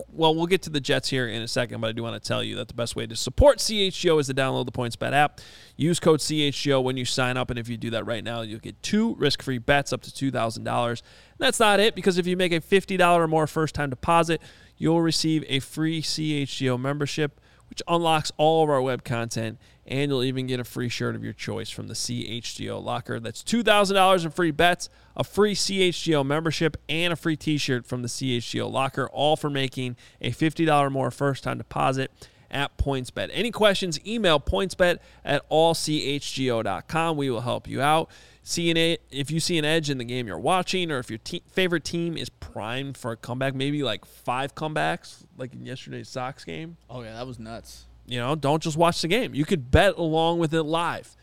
Well, 0.09 0.35
we'll 0.35 0.47
get 0.47 0.63
to 0.63 0.71
the 0.71 0.81
Jets 0.81 1.09
here 1.09 1.27
in 1.29 1.43
a 1.43 1.49
second, 1.49 1.81
but 1.81 1.89
I 1.89 1.93
do 1.93 2.03
want 2.03 2.23
to 2.23 2.27
tell 2.27 2.43
you 2.43 2.57
that 2.57 2.69
the 2.69 2.75
best 2.75 2.97
way 2.97 3.07
to 3.07 3.17
support 3.17 3.59
CHGO 3.59 4.21
is 4.21 4.27
to 4.27 4.35
download 4.35 4.67
the 4.67 4.73
PointsBet 4.73 5.13
app. 5.13 5.41
Use 5.77 6.01
code 6.01 6.21
CHGO 6.21 6.83
when 6.83 6.97
you 6.97 7.05
sign 7.05 7.37
up, 7.37 7.51
and 7.51 7.59
if 7.59 7.69
you 7.69 7.77
do 7.77 7.91
that 7.91 8.07
right 8.07 8.25
now, 8.25 8.43
you'll 8.43 8.61
get 8.61 8.83
two 8.83 9.15
risk-free 9.17 9.59
bets 9.59 9.93
up 9.93 10.03
to 10.03 10.13
two 10.13 10.31
thousand 10.31 10.65
dollars. 10.65 11.03
That's 11.39 11.61
not 11.61 11.81
it, 11.81 11.95
because 11.95 12.19
if 12.19 12.27
you 12.27 12.37
make 12.37 12.53
a 12.53 12.61
fifty 12.61 12.97
dollar 12.97 13.25
or 13.25 13.29
more 13.29 13.47
first-time 13.47 13.91
deposit, 13.91 14.41
you'll 14.77 15.03
receive 15.03 15.45
a 15.49 15.61
free 15.61 16.03
CHGO 16.03 16.79
membership, 16.81 17.41
which 17.69 17.83
unlocks 17.89 18.33
all 18.37 18.65
of 18.65 18.71
our 18.71 18.83
web 18.83 19.05
content, 19.05 19.59
and 19.87 20.11
you'll 20.11 20.25
even 20.25 20.47
get 20.47 20.61
a 20.61 20.65
free 20.65 20.89
shirt 20.89 21.15
of 21.15 21.25
your 21.25 21.33
choice 21.33 21.71
from 21.71 21.89
the 21.89 21.95
CHGO 21.95 22.83
locker. 22.83 23.21
That's 23.21 23.43
$2,000 23.43 24.25
in 24.25 24.31
free 24.31 24.51
bets, 24.51 24.89
a 25.17 25.25
free 25.25 25.55
CHGO 25.55 26.25
membership, 26.25 26.77
and 26.89 27.13
a 27.13 27.17
free 27.17 27.37
t 27.37 27.59
shirt 27.59 27.87
from 27.87 28.03
the 28.03 28.09
CHGO 28.09 28.71
locker, 28.71 29.09
all 29.09 29.37
for 29.37 29.51
making 29.51 29.97
a 30.21 30.31
$50 30.31 30.91
more 30.91 31.11
first 31.11 31.45
time 31.45 31.59
deposit 31.59 32.11
at 32.51 32.77
PointsBet. 32.79 33.31
Any 33.33 33.51
questions, 33.51 33.99
email 34.07 34.41
pointsbet 34.41 34.99
at 35.25 35.49
allchgo.com. 35.51 37.17
We 37.17 37.31
will 37.31 37.41
help 37.41 37.69
you 37.69 37.81
out. 37.81 38.11
See 38.43 38.71
an 38.71 38.97
if 39.11 39.31
you 39.31 39.41
see 39.41 39.59
an 39.59 39.65
edge 39.65 39.91
in 39.91 39.99
the 39.99 40.05
game 40.05 40.29
you're 40.29 40.39
watching, 40.39 40.93
or 40.93 40.99
if 40.99 41.11
your 41.11 41.19
te- 41.19 41.43
favorite 41.49 41.85
team 41.85 42.17
is 42.17 42.29
primed 42.29 42.97
for 42.97 43.11
a 43.11 43.17
comeback, 43.17 43.55
maybe 43.55 43.83
like 43.83 44.05
five 44.05 44.55
comebacks, 44.55 45.25
like 45.37 45.53
in 45.53 45.67
yesterday's 45.67 46.09
Sox 46.09 46.45
game. 46.45 46.77
Oh 46.89 47.03
yeah, 47.03 47.15
that 47.15 47.27
was 47.27 47.41
nuts. 47.41 47.87
You 48.07 48.21
know, 48.21 48.37
don't 48.37 48.63
just 48.63 48.77
watch 48.77 49.03
the 49.03 49.09
game. 49.09 49.35
You 49.35 49.45
could 49.45 49.73
bet 49.73 49.97
along 49.97 50.39
with 50.39 50.55
it 50.55 50.63
live. 50.63 51.17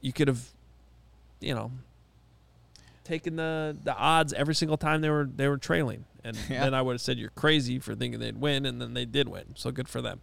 You 0.00 0.12
could 0.12 0.28
have, 0.28 0.48
you 1.40 1.54
know, 1.54 1.72
taken 3.04 3.36
the 3.36 3.76
the 3.84 3.94
odds 3.94 4.32
every 4.32 4.54
single 4.54 4.76
time 4.76 5.00
they 5.00 5.10
were 5.10 5.28
they 5.32 5.48
were 5.48 5.58
trailing, 5.58 6.04
and 6.24 6.36
Yeah. 6.50 6.64
then 6.64 6.74
I 6.74 6.82
would 6.82 6.92
have 6.94 7.00
said 7.00 7.18
you're 7.18 7.30
crazy 7.30 7.78
for 7.78 7.94
thinking 7.94 8.18
they'd 8.20 8.40
win, 8.40 8.66
and 8.66 8.80
then 8.80 8.94
they 8.94 9.04
did 9.04 9.28
win. 9.28 9.54
So 9.54 9.70
good 9.70 9.88
for 9.88 10.00
them. 10.02 10.20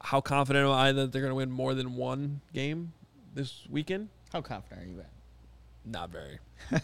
How 0.00 0.20
confident 0.20 0.66
am 0.66 0.72
I 0.72 0.92
that 0.92 1.12
they're 1.12 1.22
going 1.22 1.30
to 1.30 1.36
win 1.36 1.50
more 1.50 1.74
than 1.74 1.96
one 1.96 2.40
game 2.52 2.92
this 3.34 3.62
weekend? 3.70 4.08
How 4.32 4.40
confident 4.42 4.82
are 4.86 4.90
you 4.90 5.00
at? 5.00 5.10
Not 5.84 6.10
very. 6.10 6.38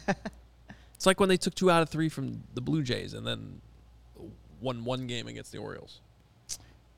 it's 0.95 1.07
like 1.07 1.21
when 1.21 1.29
they 1.29 1.37
took 1.37 1.55
two 1.55 1.71
out 1.71 1.83
of 1.83 1.89
three 1.91 2.09
from 2.09 2.45
the 2.55 2.61
Blue 2.61 2.83
Jays, 2.83 3.13
and 3.15 3.27
then 3.27 3.61
won 4.61 4.85
one 4.85 5.07
game 5.07 5.27
against 5.27 5.53
the 5.53 5.59
Orioles. 5.59 6.01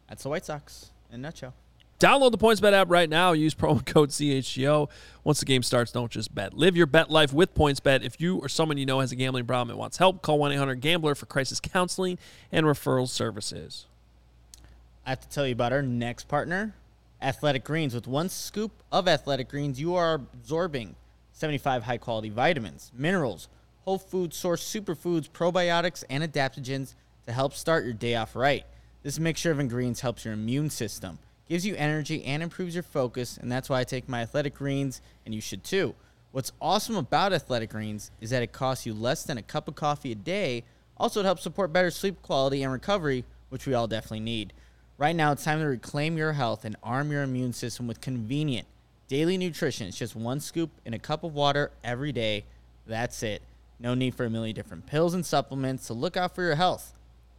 That's 0.08 0.22
the 0.22 0.28
White 0.28 0.44
Sox 0.44 0.90
in 1.10 1.16
a 1.16 1.18
nutshell. 1.18 1.54
Download 2.02 2.32
the 2.32 2.38
PointsBet 2.38 2.72
app 2.72 2.90
right 2.90 3.08
now. 3.08 3.30
Use 3.30 3.54
promo 3.54 3.86
code 3.86 4.08
CHGO. 4.08 4.90
Once 5.22 5.38
the 5.38 5.46
game 5.46 5.62
starts, 5.62 5.92
don't 5.92 6.10
just 6.10 6.34
bet. 6.34 6.52
Live 6.52 6.76
your 6.76 6.86
bet 6.88 7.12
life 7.12 7.32
with 7.32 7.54
PointsBet. 7.54 8.02
If 8.02 8.20
you 8.20 8.38
or 8.38 8.48
someone 8.48 8.76
you 8.76 8.84
know 8.84 8.98
has 8.98 9.12
a 9.12 9.16
gambling 9.16 9.46
problem 9.46 9.70
and 9.70 9.78
wants 9.78 9.98
help, 9.98 10.20
call 10.20 10.40
1-800-GAMBLER 10.40 11.14
for 11.14 11.26
crisis 11.26 11.60
counseling 11.60 12.18
and 12.50 12.66
referral 12.66 13.08
services. 13.08 13.86
I 15.06 15.10
have 15.10 15.20
to 15.20 15.28
tell 15.28 15.46
you 15.46 15.52
about 15.52 15.72
our 15.72 15.80
next 15.80 16.26
partner, 16.26 16.74
Athletic 17.20 17.62
Greens. 17.62 17.94
With 17.94 18.08
one 18.08 18.28
scoop 18.28 18.72
of 18.90 19.06
Athletic 19.06 19.48
Greens, 19.48 19.78
you 19.78 19.94
are 19.94 20.14
absorbing 20.34 20.96
75 21.30 21.84
high 21.84 21.98
quality 21.98 22.30
vitamins, 22.30 22.90
minerals, 22.92 23.46
whole 23.84 23.98
food 23.98 24.34
source 24.34 24.64
superfoods, 24.64 25.30
probiotics, 25.30 26.02
and 26.10 26.24
adaptogens 26.24 26.94
to 27.26 27.32
help 27.32 27.54
start 27.54 27.84
your 27.84 27.94
day 27.94 28.16
off 28.16 28.34
right. 28.34 28.64
This 29.04 29.20
mixture 29.20 29.52
of 29.52 29.60
ingredients 29.60 30.00
helps 30.00 30.24
your 30.24 30.34
immune 30.34 30.68
system, 30.68 31.20
gives 31.52 31.66
you 31.66 31.74
energy, 31.76 32.24
and 32.24 32.42
improves 32.42 32.72
your 32.72 32.82
focus, 32.82 33.36
and 33.36 33.52
that's 33.52 33.68
why 33.68 33.78
I 33.78 33.84
take 33.84 34.08
my 34.08 34.22
Athletic 34.22 34.54
Greens, 34.54 35.02
and 35.26 35.34
you 35.34 35.42
should 35.42 35.62
too. 35.62 35.94
What's 36.30 36.50
awesome 36.62 36.96
about 36.96 37.34
Athletic 37.34 37.68
Greens 37.68 38.10
is 38.22 38.30
that 38.30 38.42
it 38.42 38.52
costs 38.52 38.86
you 38.86 38.94
less 38.94 39.22
than 39.24 39.36
a 39.36 39.42
cup 39.42 39.68
of 39.68 39.74
coffee 39.74 40.12
a 40.12 40.14
day. 40.14 40.64
Also, 40.96 41.20
it 41.20 41.24
helps 41.24 41.42
support 41.42 41.70
better 41.70 41.90
sleep 41.90 42.22
quality 42.22 42.62
and 42.62 42.72
recovery, 42.72 43.26
which 43.50 43.66
we 43.66 43.74
all 43.74 43.86
definitely 43.86 44.20
need. 44.20 44.54
Right 44.96 45.14
now, 45.14 45.30
it's 45.32 45.44
time 45.44 45.58
to 45.58 45.66
reclaim 45.66 46.16
your 46.16 46.32
health 46.32 46.64
and 46.64 46.74
arm 46.82 47.12
your 47.12 47.22
immune 47.22 47.52
system 47.52 47.86
with 47.86 48.00
convenient 48.00 48.66
daily 49.06 49.36
nutrition. 49.36 49.86
It's 49.86 49.98
just 49.98 50.16
one 50.16 50.40
scoop 50.40 50.70
in 50.86 50.94
a 50.94 50.98
cup 50.98 51.22
of 51.22 51.34
water 51.34 51.70
every 51.84 52.12
day. 52.12 52.46
That's 52.86 53.22
it. 53.22 53.42
No 53.78 53.92
need 53.92 54.14
for 54.14 54.24
a 54.24 54.30
million 54.30 54.54
different 54.54 54.86
pills 54.86 55.12
and 55.12 55.26
supplements. 55.26 55.84
So 55.84 55.92
look 55.92 56.16
out 56.16 56.34
for 56.34 56.42
your 56.42 56.54
health. 56.54 56.94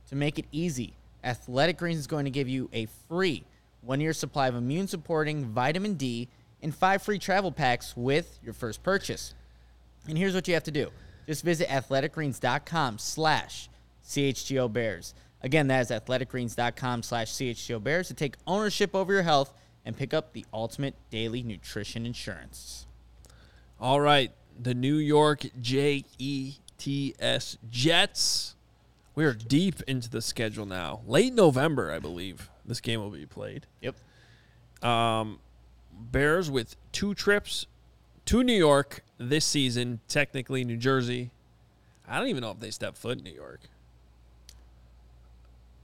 To 0.09 0.15
make 0.15 0.37
it 0.37 0.45
easy, 0.51 0.93
Athletic 1.23 1.77
Greens 1.77 1.97
is 1.97 2.05
going 2.05 2.25
to 2.25 2.31
give 2.31 2.47
you 2.47 2.69
a 2.73 2.85
free 3.09 3.43
one 3.83 3.99
year 3.99 4.13
supply 4.13 4.47
of 4.47 4.55
immune 4.55 4.87
supporting 4.87 5.45
vitamin 5.45 5.95
D 5.95 6.29
and 6.61 6.73
five 6.73 7.01
free 7.01 7.19
travel 7.19 7.51
packs 7.51 7.95
with 7.95 8.39
your 8.43 8.53
first 8.53 8.83
purchase. 8.83 9.33
And 10.07 10.17
here's 10.17 10.33
what 10.33 10.47
you 10.47 10.53
have 10.53 10.63
to 10.63 10.71
do. 10.71 10.89
Just 11.27 11.43
visit 11.43 11.67
athleticgreens.com 11.69 12.97
slash 12.97 13.69
CHGO 14.05 14.71
Bears. 14.71 15.13
Again, 15.41 15.67
that 15.67 15.81
is 15.81 15.89
athleticgreens.com 15.89 17.03
slash 17.03 17.31
CHGO 17.31 17.83
Bears 17.83 18.07
to 18.07 18.13
take 18.13 18.35
ownership 18.47 18.95
over 18.95 19.13
your 19.13 19.23
health 19.23 19.53
and 19.85 19.95
pick 19.95 20.13
up 20.13 20.33
the 20.33 20.45
ultimate 20.53 20.95
daily 21.09 21.43
nutrition 21.43 22.05
insurance. 22.05 22.85
All 23.79 23.99
right, 23.99 24.31
the 24.57 24.73
New 24.73 24.95
York 24.95 25.45
Jets 25.59 26.57
Jets. 27.69 28.55
We 29.15 29.25
are 29.25 29.33
deep 29.33 29.81
into 29.83 30.09
the 30.09 30.21
schedule 30.21 30.65
now. 30.65 31.01
Late 31.05 31.33
November, 31.33 31.91
I 31.91 31.99
believe, 31.99 32.49
this 32.65 32.79
game 32.81 32.99
will 32.99 33.09
be 33.09 33.25
played. 33.25 33.65
Yep. 33.81 33.95
Um, 34.83 35.39
Bears 35.91 36.49
with 36.51 36.75
two 36.91 37.13
trips 37.13 37.67
to 38.25 38.43
New 38.43 38.53
York 38.53 39.03
this 39.17 39.45
season. 39.45 39.99
Technically, 40.07 40.63
New 40.63 40.77
Jersey. 40.77 41.31
I 42.07 42.19
don't 42.19 42.27
even 42.27 42.41
know 42.41 42.51
if 42.51 42.59
they 42.59 42.71
step 42.71 42.97
foot 42.97 43.19
in 43.19 43.23
New 43.23 43.31
York. 43.33 43.61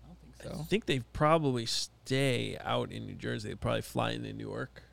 I 0.03 0.07
don't 0.07 0.17
think 0.41 0.53
so. 0.55 0.59
I 0.61 0.63
think 0.65 0.85
they 0.85 0.99
probably 1.13 1.65
stay 1.65 2.57
out 2.63 2.91
in 2.91 3.05
New 3.05 3.13
Jersey. 3.15 3.49
They 3.49 3.55
probably 3.55 3.81
fly 3.81 4.11
into 4.11 4.33
New 4.33 4.47
York. 4.49 4.83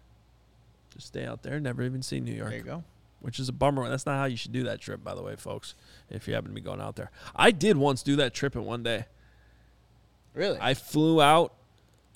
Just 0.94 1.08
stay 1.08 1.26
out 1.26 1.42
there. 1.42 1.58
Never 1.60 1.82
even 1.82 2.02
see 2.02 2.20
New 2.20 2.32
York 2.32 2.50
There 2.50 2.58
you 2.58 2.64
go. 2.64 2.84
which 3.20 3.38
is 3.38 3.48
a 3.48 3.52
bummer. 3.52 3.88
That's 3.88 4.06
not 4.06 4.18
how 4.18 4.24
you 4.26 4.36
should 4.36 4.52
do 4.52 4.62
that 4.64 4.80
trip, 4.80 5.02
by 5.02 5.14
the 5.14 5.22
way, 5.22 5.36
folks. 5.36 5.74
If 6.10 6.28
you 6.28 6.34
happen 6.34 6.50
to 6.50 6.54
be 6.54 6.60
going 6.60 6.80
out 6.80 6.96
there, 6.96 7.10
I 7.34 7.50
did 7.50 7.76
once 7.76 8.02
do 8.02 8.16
that 8.16 8.34
trip 8.34 8.54
in 8.54 8.64
one 8.64 8.82
day. 8.82 9.06
Really? 10.34 10.58
I 10.60 10.74
flew 10.74 11.20
out 11.20 11.52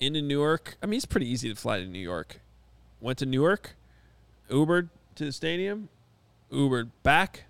into 0.01 0.21
Newark. 0.21 0.75
I 0.83 0.85
mean, 0.87 0.97
it's 0.97 1.05
pretty 1.05 1.27
easy 1.29 1.47
to 1.49 1.55
fly 1.55 1.79
to 1.79 1.85
New 1.85 1.99
York. 1.99 2.41
Went 2.99 3.19
to 3.19 3.25
Newark, 3.25 3.75
Ubered 4.49 4.89
to 5.15 5.25
the 5.25 5.31
stadium, 5.31 5.87
Ubered 6.51 6.89
back, 7.03 7.45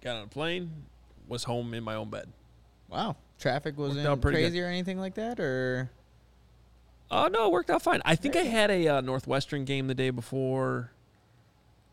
got 0.00 0.16
on 0.16 0.24
a 0.24 0.28
plane, 0.28 0.70
was 1.26 1.44
home 1.44 1.74
in 1.74 1.82
my 1.82 1.94
own 1.96 2.10
bed. 2.10 2.28
wow. 2.88 3.16
Traffic 3.40 3.78
wasn't 3.78 4.20
crazy 4.20 4.60
or 4.60 4.66
anything 4.66 4.98
like 4.98 5.14
that, 5.14 5.38
or 5.38 5.90
Oh 7.08 7.28
no, 7.28 7.46
it 7.46 7.52
worked 7.52 7.70
out 7.70 7.82
fine. 7.82 8.02
I 8.04 8.16
think 8.16 8.34
I 8.34 8.40
had 8.42 8.68
a 8.70 8.88
uh, 8.88 9.00
Northwestern 9.00 9.64
game 9.64 9.86
the 9.86 9.94
day 9.94 10.10
before, 10.10 10.90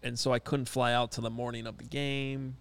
and 0.01 0.17
so 0.17 0.33
I 0.33 0.39
couldn't 0.39 0.67
fly 0.69 0.91
out 0.91 1.11
till 1.11 1.23
the 1.23 1.29
morning 1.29 1.67
of 1.67 1.77
the 1.77 1.83
game. 1.83 2.57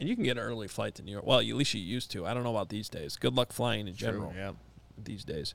And 0.00 0.08
you 0.08 0.16
can 0.16 0.24
get 0.24 0.36
an 0.36 0.42
early 0.42 0.66
flight 0.66 0.96
to 0.96 1.02
New 1.02 1.12
York. 1.12 1.24
Well, 1.24 1.38
at 1.38 1.46
least 1.46 1.72
you 1.74 1.80
used 1.80 2.10
to. 2.10 2.26
I 2.26 2.34
don't 2.34 2.42
know 2.42 2.50
about 2.50 2.70
these 2.70 2.88
days. 2.88 3.16
Good 3.16 3.34
luck 3.34 3.52
flying 3.52 3.86
in 3.86 3.94
general 3.94 4.32
Yeah. 4.36 4.52
these 5.02 5.22
days. 5.24 5.54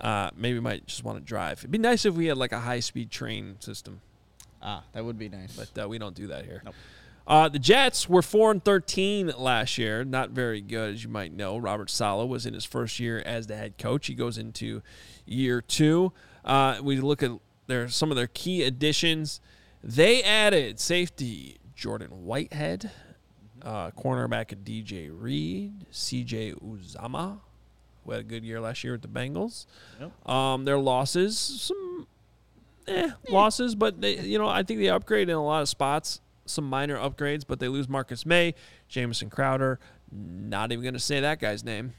Uh, 0.00 0.30
maybe 0.36 0.58
might 0.60 0.86
just 0.86 1.04
want 1.04 1.18
to 1.18 1.24
drive. 1.24 1.58
It'd 1.60 1.70
be 1.70 1.78
nice 1.78 2.04
if 2.06 2.14
we 2.14 2.26
had 2.26 2.38
like 2.38 2.52
a 2.52 2.60
high 2.60 2.80
speed 2.80 3.10
train 3.10 3.56
system, 3.60 4.00
Ah, 4.62 4.82
that 4.92 5.04
would 5.04 5.18
be 5.18 5.28
nice. 5.28 5.54
but 5.56 5.82
uh, 5.84 5.88
we 5.88 5.98
don't 5.98 6.14
do 6.14 6.26
that 6.28 6.44
here. 6.44 6.62
Nope. 6.64 6.74
Uh, 7.26 7.48
the 7.48 7.58
Jets 7.58 8.08
were 8.08 8.22
four 8.22 8.50
and 8.50 8.64
thirteen 8.64 9.30
last 9.38 9.78
year. 9.78 10.04
Not 10.04 10.30
very 10.30 10.60
good, 10.60 10.94
as 10.94 11.04
you 11.04 11.10
might 11.10 11.32
know. 11.32 11.58
Robert 11.58 11.88
Saleh 11.90 12.26
was 12.28 12.44
in 12.46 12.54
his 12.54 12.64
first 12.64 12.98
year 12.98 13.22
as 13.24 13.46
the 13.46 13.56
head 13.56 13.78
coach. 13.78 14.06
He 14.06 14.14
goes 14.14 14.36
into 14.38 14.82
year 15.26 15.60
two. 15.60 16.12
Uh, 16.44 16.78
we 16.82 16.96
look 17.00 17.22
at 17.22 17.30
their 17.66 17.88
some 17.88 18.10
of 18.10 18.16
their 18.16 18.26
key 18.26 18.62
additions. 18.64 19.40
They 19.84 20.22
added 20.22 20.80
safety 20.80 21.58
Jordan 21.76 22.24
Whitehead, 22.24 22.90
uh, 23.62 23.90
cornerback 23.92 24.54
DJ 24.64 25.10
Reed, 25.12 25.86
CJ 25.92 26.54
Uzomah, 26.60 27.40
who 28.04 28.12
had 28.12 28.20
a 28.20 28.24
good 28.24 28.44
year 28.44 28.60
last 28.60 28.84
year 28.84 28.92
with 28.92 29.02
the 29.02 29.08
Bengals. 29.08 29.66
Yep. 30.00 30.28
Um, 30.28 30.64
their 30.64 30.78
losses, 30.78 31.38
some 31.38 32.06
eh, 32.88 33.10
losses, 33.28 33.74
but 33.74 34.00
they, 34.00 34.18
you 34.20 34.38
know, 34.38 34.48
I 34.48 34.62
think 34.62 34.80
they 34.80 34.88
upgrade 34.88 35.28
in 35.28 35.36
a 35.36 35.44
lot 35.44 35.62
of 35.62 35.68
spots. 35.68 36.20
Some 36.46 36.68
minor 36.68 36.96
upgrades, 36.96 37.44
but 37.46 37.60
they 37.60 37.68
lose 37.68 37.88
Marcus 37.88 38.26
Maye, 38.26 38.54
Jamison 38.88 39.30
Crowder. 39.30 39.78
Not 40.10 40.72
even 40.72 40.82
going 40.82 40.94
to 40.94 41.00
say 41.00 41.20
that 41.20 41.38
guy's 41.38 41.62
name. 41.62 41.92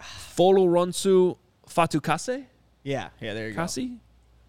Folorunsho 0.00 1.36
Fatukasi? 1.66 2.46
Yeah, 2.82 3.10
yeah, 3.20 3.34
there 3.34 3.48
you 3.48 3.54
go. 3.54 3.60
Kasi? 3.60 3.98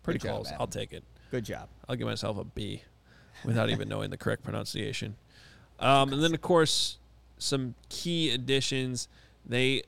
Pretty 0.04 0.19
Good 0.19 0.30
close. 0.30 0.47
Adam. 0.47 0.62
I'll 0.62 0.67
take 0.67 0.93
it. 0.93 1.04
Good 1.30 1.43
job. 1.43 1.67
I'll 1.88 1.95
give 1.95 2.08
myself 2.08 2.38
a 2.38 2.43
B 2.43 2.84
without 3.43 3.69
even 3.69 3.89
knowing 3.89 4.10
the 4.10 4.17
correct 4.17 4.43
pronunciation. 4.43 5.15
Um, 5.80 6.13
and 6.13 6.24
then, 6.24 6.34
of 6.34 6.41
course, 6.41 7.00
some 7.38 7.76
key 7.89 8.32
additions. 8.32 9.08
They 9.45 9.84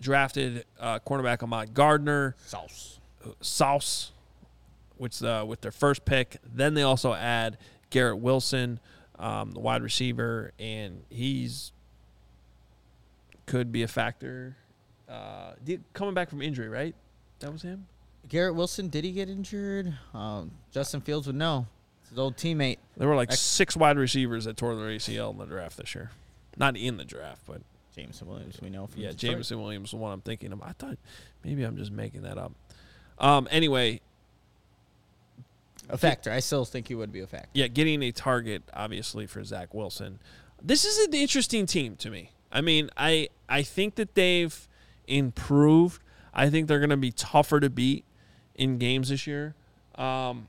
drafted 0.00 0.64
uh, 0.78 0.98
cornerback 1.00 1.42
Ahmad 1.42 1.74
Gardner, 1.74 2.34
Sauce. 2.46 3.00
Sauce, 3.40 4.12
which 4.96 5.22
uh, 5.22 5.44
with 5.46 5.60
their 5.60 5.72
first 5.72 6.04
pick. 6.04 6.38
Then 6.44 6.74
they 6.74 6.82
also 6.82 7.12
add 7.14 7.58
Garrett 7.90 8.18
Wilson, 8.18 8.80
um, 9.18 9.52
the 9.52 9.60
wide 9.60 9.82
receiver, 9.82 10.52
and 10.58 11.02
he's 11.10 11.72
could 13.46 13.72
be 13.72 13.82
a 13.82 13.88
factor. 13.88 14.56
Uh, 15.08 15.52
did- 15.64 15.82
coming 15.92 16.14
back 16.14 16.30
from 16.30 16.40
injury, 16.40 16.68
right? 16.68 16.94
That 17.40 17.52
was 17.52 17.62
him. 17.62 17.86
Garrett 18.28 18.54
Wilson, 18.54 18.88
did 18.88 19.04
he 19.04 19.10
get 19.12 19.28
injured? 19.28 19.92
Um, 20.14 20.52
Justin 20.70 21.00
Fields 21.00 21.26
would 21.26 21.34
know. 21.36 21.66
It's 22.02 22.10
his 22.10 22.18
old 22.18 22.36
teammate. 22.36 22.78
There 22.96 23.08
were 23.08 23.16
like 23.16 23.30
Ex- 23.30 23.40
six 23.40 23.76
wide 23.76 23.96
receivers 23.98 24.44
that 24.44 24.56
tore 24.56 24.76
their 24.76 24.86
ACL 24.88 25.32
in 25.32 25.38
the 25.38 25.46
draft 25.46 25.76
this 25.78 25.94
year. 25.94 26.12
Not 26.56 26.76
in 26.76 26.96
the 26.96 27.04
draft, 27.04 27.42
but 27.46 27.62
Jameson 27.96 28.26
Williams, 28.28 28.58
we 28.62 28.70
know 28.70 28.86
from 28.86 29.02
yeah, 29.02 29.10
Detroit. 29.10 29.32
Jameson 29.32 29.60
Williams 29.60 29.88
is 29.88 29.90
the 29.92 29.96
one 29.96 30.12
I'm 30.12 30.20
thinking 30.20 30.52
of. 30.52 30.62
I 30.62 30.72
thought 30.72 30.98
maybe 31.44 31.62
I'm 31.64 31.76
just 31.76 31.90
making 31.92 32.22
that 32.22 32.38
up. 32.38 32.52
Um, 33.18 33.48
anyway, 33.50 34.00
A 35.88 35.98
factor. 35.98 36.30
I 36.30 36.40
still 36.40 36.64
think 36.64 36.88
he 36.88 36.94
would 36.94 37.12
be 37.12 37.20
a 37.20 37.26
factor. 37.26 37.48
yeah, 37.52 37.66
getting 37.66 38.02
a 38.02 38.12
target 38.12 38.62
obviously 38.72 39.26
for 39.26 39.42
Zach 39.44 39.74
Wilson. 39.74 40.18
This 40.62 40.84
is 40.84 41.06
an 41.06 41.14
interesting 41.14 41.66
team 41.66 41.96
to 41.96 42.10
me. 42.10 42.30
I 42.52 42.60
mean, 42.60 42.90
I 42.96 43.28
I 43.48 43.62
think 43.62 43.96
that 43.96 44.14
they've 44.14 44.68
improved. 45.06 46.02
I 46.32 46.48
think 46.50 46.68
they're 46.68 46.78
going 46.78 46.90
to 46.90 46.96
be 46.96 47.10
tougher 47.12 47.58
to 47.60 47.68
beat 47.70 48.04
in 48.54 48.78
games 48.78 49.08
this 49.08 49.26
year. 49.26 49.54
Um, 49.96 50.48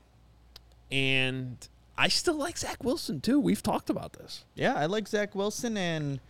and 0.90 1.56
I 1.98 2.08
still 2.08 2.34
like 2.36 2.56
Zach 2.58 2.84
Wilson 2.84 3.20
too. 3.20 3.40
We've 3.40 3.62
talked 3.62 3.90
about 3.90 4.12
this. 4.14 4.44
Yeah, 4.54 4.74
I 4.74 4.86
like 4.86 5.08
Zach 5.08 5.34
Wilson, 5.34 5.76
and 5.76 6.20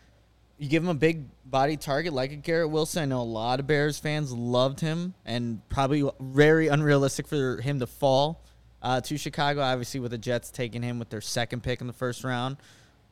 you 0.63 0.69
give 0.69 0.85
him 0.85 0.89
a 0.89 0.95
big 0.95 1.25
body 1.45 1.77
target 1.77 2.13
like 2.13 2.31
a 2.31 2.37
Garrett 2.37 2.71
Wilson. 2.71 3.03
I 3.03 3.07
know 3.07 3.21
a 3.21 3.25
lot 3.25 3.59
of 3.59 3.67
Bears 3.67 3.99
fans 3.99 4.31
loved 4.31 4.79
him, 4.79 5.13
and 5.27 5.61
probably 5.69 6.09
very 6.21 6.69
unrealistic 6.69 7.27
for 7.27 7.61
him 7.61 7.81
to 7.81 7.87
fall 7.89 8.45
uh, 8.81 9.01
to 9.01 9.19
Chicago. 9.19 9.61
Obviously, 9.61 9.99
with 9.99 10.13
the 10.13 10.19
Jets 10.19 10.53
taking 10.53 10.81
him 10.81 11.01
with 11.01 11.11
their 11.11 11.21
second 11.21 11.65
pick 11.65 11.81
in 11.81 11.89
the 11.89 11.93
first 11.93 12.23
round, 12.23 12.59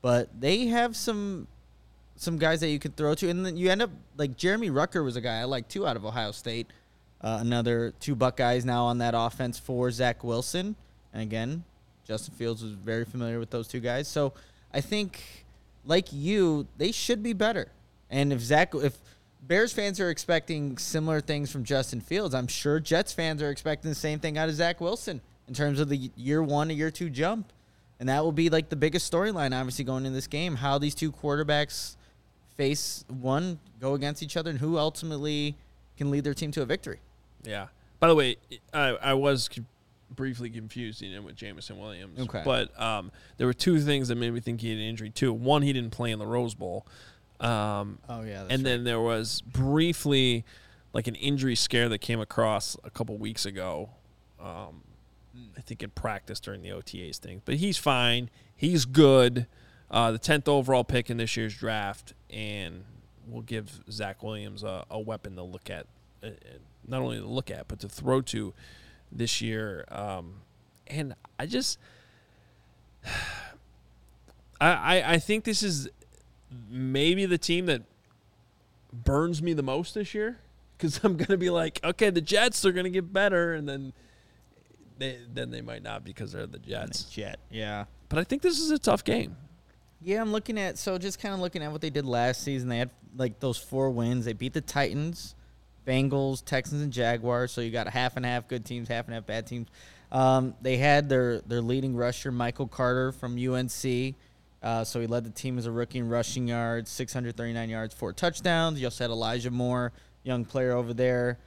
but 0.00 0.28
they 0.40 0.66
have 0.66 0.94
some 0.94 1.48
some 2.14 2.38
guys 2.38 2.60
that 2.60 2.68
you 2.68 2.78
could 2.78 2.96
throw 2.96 3.16
to, 3.16 3.28
and 3.28 3.44
then 3.44 3.56
you 3.56 3.68
end 3.68 3.82
up 3.82 3.90
like 4.16 4.36
Jeremy 4.36 4.70
Ruckert 4.70 5.02
was 5.02 5.16
a 5.16 5.20
guy 5.20 5.40
I 5.40 5.44
like 5.44 5.66
too 5.66 5.88
out 5.88 5.96
of 5.96 6.04
Ohio 6.04 6.30
State. 6.30 6.68
Uh, 7.20 7.38
another 7.40 7.92
two 7.98 8.14
Buckeyes 8.14 8.64
now 8.64 8.84
on 8.84 8.98
that 8.98 9.14
offense 9.16 9.58
for 9.58 9.90
Zach 9.90 10.22
Wilson, 10.22 10.76
and 11.12 11.20
again, 11.20 11.64
Justin 12.06 12.32
Fields 12.34 12.62
was 12.62 12.74
very 12.74 13.04
familiar 13.04 13.40
with 13.40 13.50
those 13.50 13.66
two 13.66 13.80
guys. 13.80 14.06
So 14.06 14.34
I 14.72 14.80
think, 14.80 15.44
like 15.84 16.12
you, 16.12 16.66
they 16.76 16.92
should 16.92 17.22
be 17.22 17.32
better. 17.32 17.70
And 18.10 18.32
if 18.32 18.40
Zach, 18.40 18.74
if 18.74 18.98
Bears 19.42 19.72
fans 19.72 20.00
are 20.00 20.10
expecting 20.10 20.76
similar 20.78 21.20
things 21.20 21.50
from 21.50 21.64
Justin 21.64 22.00
Fields, 22.00 22.34
I'm 22.34 22.46
sure 22.46 22.80
Jets 22.80 23.12
fans 23.12 23.42
are 23.42 23.50
expecting 23.50 23.90
the 23.90 23.94
same 23.94 24.18
thing 24.18 24.36
out 24.36 24.48
of 24.48 24.54
Zach 24.54 24.80
Wilson 24.80 25.20
in 25.48 25.54
terms 25.54 25.80
of 25.80 25.88
the 25.88 26.10
year 26.16 26.42
one 26.42 26.68
to 26.68 26.74
year 26.74 26.90
two 26.90 27.10
jump. 27.10 27.52
And 27.98 28.08
that 28.08 28.24
will 28.24 28.32
be 28.32 28.48
like 28.48 28.70
the 28.70 28.76
biggest 28.76 29.12
storyline, 29.12 29.58
obviously, 29.58 29.84
going 29.84 30.06
in 30.06 30.14
this 30.14 30.26
game. 30.26 30.56
How 30.56 30.78
these 30.78 30.94
two 30.94 31.12
quarterbacks 31.12 31.96
face 32.56 33.04
one, 33.08 33.58
go 33.80 33.94
against 33.94 34.22
each 34.22 34.36
other, 34.36 34.50
and 34.50 34.58
who 34.58 34.78
ultimately 34.78 35.54
can 35.96 36.10
lead 36.10 36.24
their 36.24 36.34
team 36.34 36.50
to 36.52 36.62
a 36.62 36.66
victory. 36.66 36.98
Yeah. 37.42 37.66
By 37.98 38.08
the 38.08 38.14
way, 38.14 38.36
I, 38.72 38.88
I 39.02 39.14
was 39.14 39.50
briefly 40.14 40.50
confusing 40.50 41.12
him 41.12 41.24
with 41.24 41.36
Jameson 41.36 41.78
Williams. 41.78 42.18
Okay. 42.20 42.42
But 42.44 42.78
um, 42.80 43.12
there 43.36 43.46
were 43.46 43.52
two 43.54 43.80
things 43.80 44.08
that 44.08 44.16
made 44.16 44.32
me 44.32 44.40
think 44.40 44.60
he 44.60 44.70
had 44.70 44.78
an 44.78 44.84
injury 44.84 45.10
too. 45.10 45.32
One, 45.32 45.62
he 45.62 45.72
didn't 45.72 45.90
play 45.90 46.10
in 46.10 46.18
the 46.18 46.26
Rose 46.26 46.54
Bowl. 46.54 46.86
Um, 47.40 47.98
Oh 48.08 48.22
yeah, 48.22 48.44
and 48.50 48.66
then 48.66 48.84
there 48.84 49.00
was 49.00 49.40
briefly 49.40 50.44
like 50.92 51.06
an 51.06 51.14
injury 51.14 51.54
scare 51.54 51.88
that 51.88 51.98
came 51.98 52.20
across 52.20 52.76
a 52.84 52.90
couple 52.90 53.16
weeks 53.16 53.46
ago. 53.46 53.90
Um, 54.38 54.82
I 55.56 55.62
think 55.62 55.82
in 55.82 55.90
practice 55.90 56.38
during 56.40 56.60
the 56.62 56.70
OTAs 56.70 57.16
thing, 57.16 57.40
but 57.44 57.56
he's 57.56 57.78
fine. 57.78 58.28
He's 58.54 58.84
good. 58.84 59.46
Uh, 59.90 60.12
the 60.12 60.18
tenth 60.18 60.48
overall 60.48 60.84
pick 60.84 61.08
in 61.08 61.16
this 61.16 61.36
year's 61.36 61.54
draft, 61.54 62.12
and 62.28 62.84
we'll 63.26 63.42
give 63.42 63.80
Zach 63.90 64.22
Williams 64.22 64.62
a, 64.62 64.84
a 64.90 65.00
weapon 65.00 65.36
to 65.36 65.42
look 65.42 65.70
at, 65.70 65.86
uh, 66.22 66.26
uh, 66.26 66.30
not 66.86 67.00
only 67.00 67.18
to 67.18 67.26
look 67.26 67.50
at 67.50 67.68
but 67.68 67.80
to 67.80 67.88
throw 67.88 68.20
to 68.22 68.52
this 69.12 69.40
year. 69.40 69.84
Um, 69.90 70.42
and 70.86 71.14
I 71.38 71.46
just, 71.46 71.78
I, 74.60 74.70
I 74.98 75.12
I 75.14 75.18
think 75.18 75.44
this 75.44 75.62
is 75.62 75.88
maybe 76.68 77.26
the 77.26 77.38
team 77.38 77.66
that 77.66 77.82
burns 78.92 79.42
me 79.42 79.52
the 79.52 79.62
most 79.62 79.94
this 79.94 80.14
year 80.14 80.38
because 80.76 81.00
I'm 81.04 81.16
gonna 81.16 81.38
be 81.38 81.50
like, 81.50 81.80
okay, 81.84 82.10
the 82.10 82.20
Jets 82.20 82.64
are 82.64 82.72
gonna 82.72 82.90
get 82.90 83.12
better, 83.12 83.54
and 83.54 83.68
then 83.68 83.92
they 84.98 85.18
then 85.32 85.50
they 85.50 85.62
might 85.62 85.82
not 85.82 86.04
because 86.04 86.32
they're 86.32 86.46
the 86.46 86.58
Jets. 86.58 87.04
Jet, 87.04 87.38
yeah. 87.50 87.84
But 88.08 88.18
I 88.18 88.24
think 88.24 88.42
this 88.42 88.58
is 88.58 88.70
a 88.70 88.78
tough 88.78 89.04
game. 89.04 89.36
Yeah, 90.02 90.20
I'm 90.20 90.32
looking 90.32 90.58
at 90.58 90.78
so 90.78 90.96
just 90.98 91.20
kind 91.20 91.34
of 91.34 91.40
looking 91.40 91.62
at 91.62 91.70
what 91.70 91.80
they 91.80 91.90
did 91.90 92.06
last 92.06 92.42
season. 92.42 92.68
They 92.68 92.78
had 92.78 92.90
like 93.16 93.40
those 93.40 93.58
four 93.58 93.90
wins. 93.90 94.24
They 94.24 94.32
beat 94.32 94.54
the 94.54 94.60
Titans, 94.60 95.34
Bengals, 95.90 96.44
Texans, 96.44 96.82
and 96.82 96.92
Jaguars. 96.92 97.50
So 97.50 97.60
you 97.60 97.70
got 97.72 97.88
half 97.88 98.16
and 98.16 98.24
half 98.24 98.46
good 98.46 98.64
teams, 98.64 98.88
half 98.88 99.06
and 99.06 99.14
half 99.14 99.26
bad 99.26 99.46
teams. 99.46 99.68
Um, 100.12 100.54
they 100.62 100.76
had 100.76 101.08
their 101.08 101.40
their 101.40 101.60
leading 101.60 101.96
rusher 101.96 102.30
Michael 102.30 102.68
Carter 102.68 103.10
from 103.12 103.36
UNC. 103.36 104.14
Uh, 104.62 104.84
so 104.84 105.00
he 105.00 105.06
led 105.06 105.24
the 105.24 105.30
team 105.30 105.58
as 105.58 105.66
a 105.66 105.70
rookie 105.70 105.98
in 105.98 106.08
rushing 106.08 106.46
yards, 106.46 106.90
639 106.90 107.70
yards, 107.70 107.94
four 107.94 108.12
touchdowns. 108.12 108.78
You 108.78 108.86
also 108.86 109.04
had 109.04 109.10
Elijah 109.10 109.50
Moore, 109.50 109.92
young 110.22 110.44
player 110.44 110.72
over 110.72 110.92
there. 110.92 111.38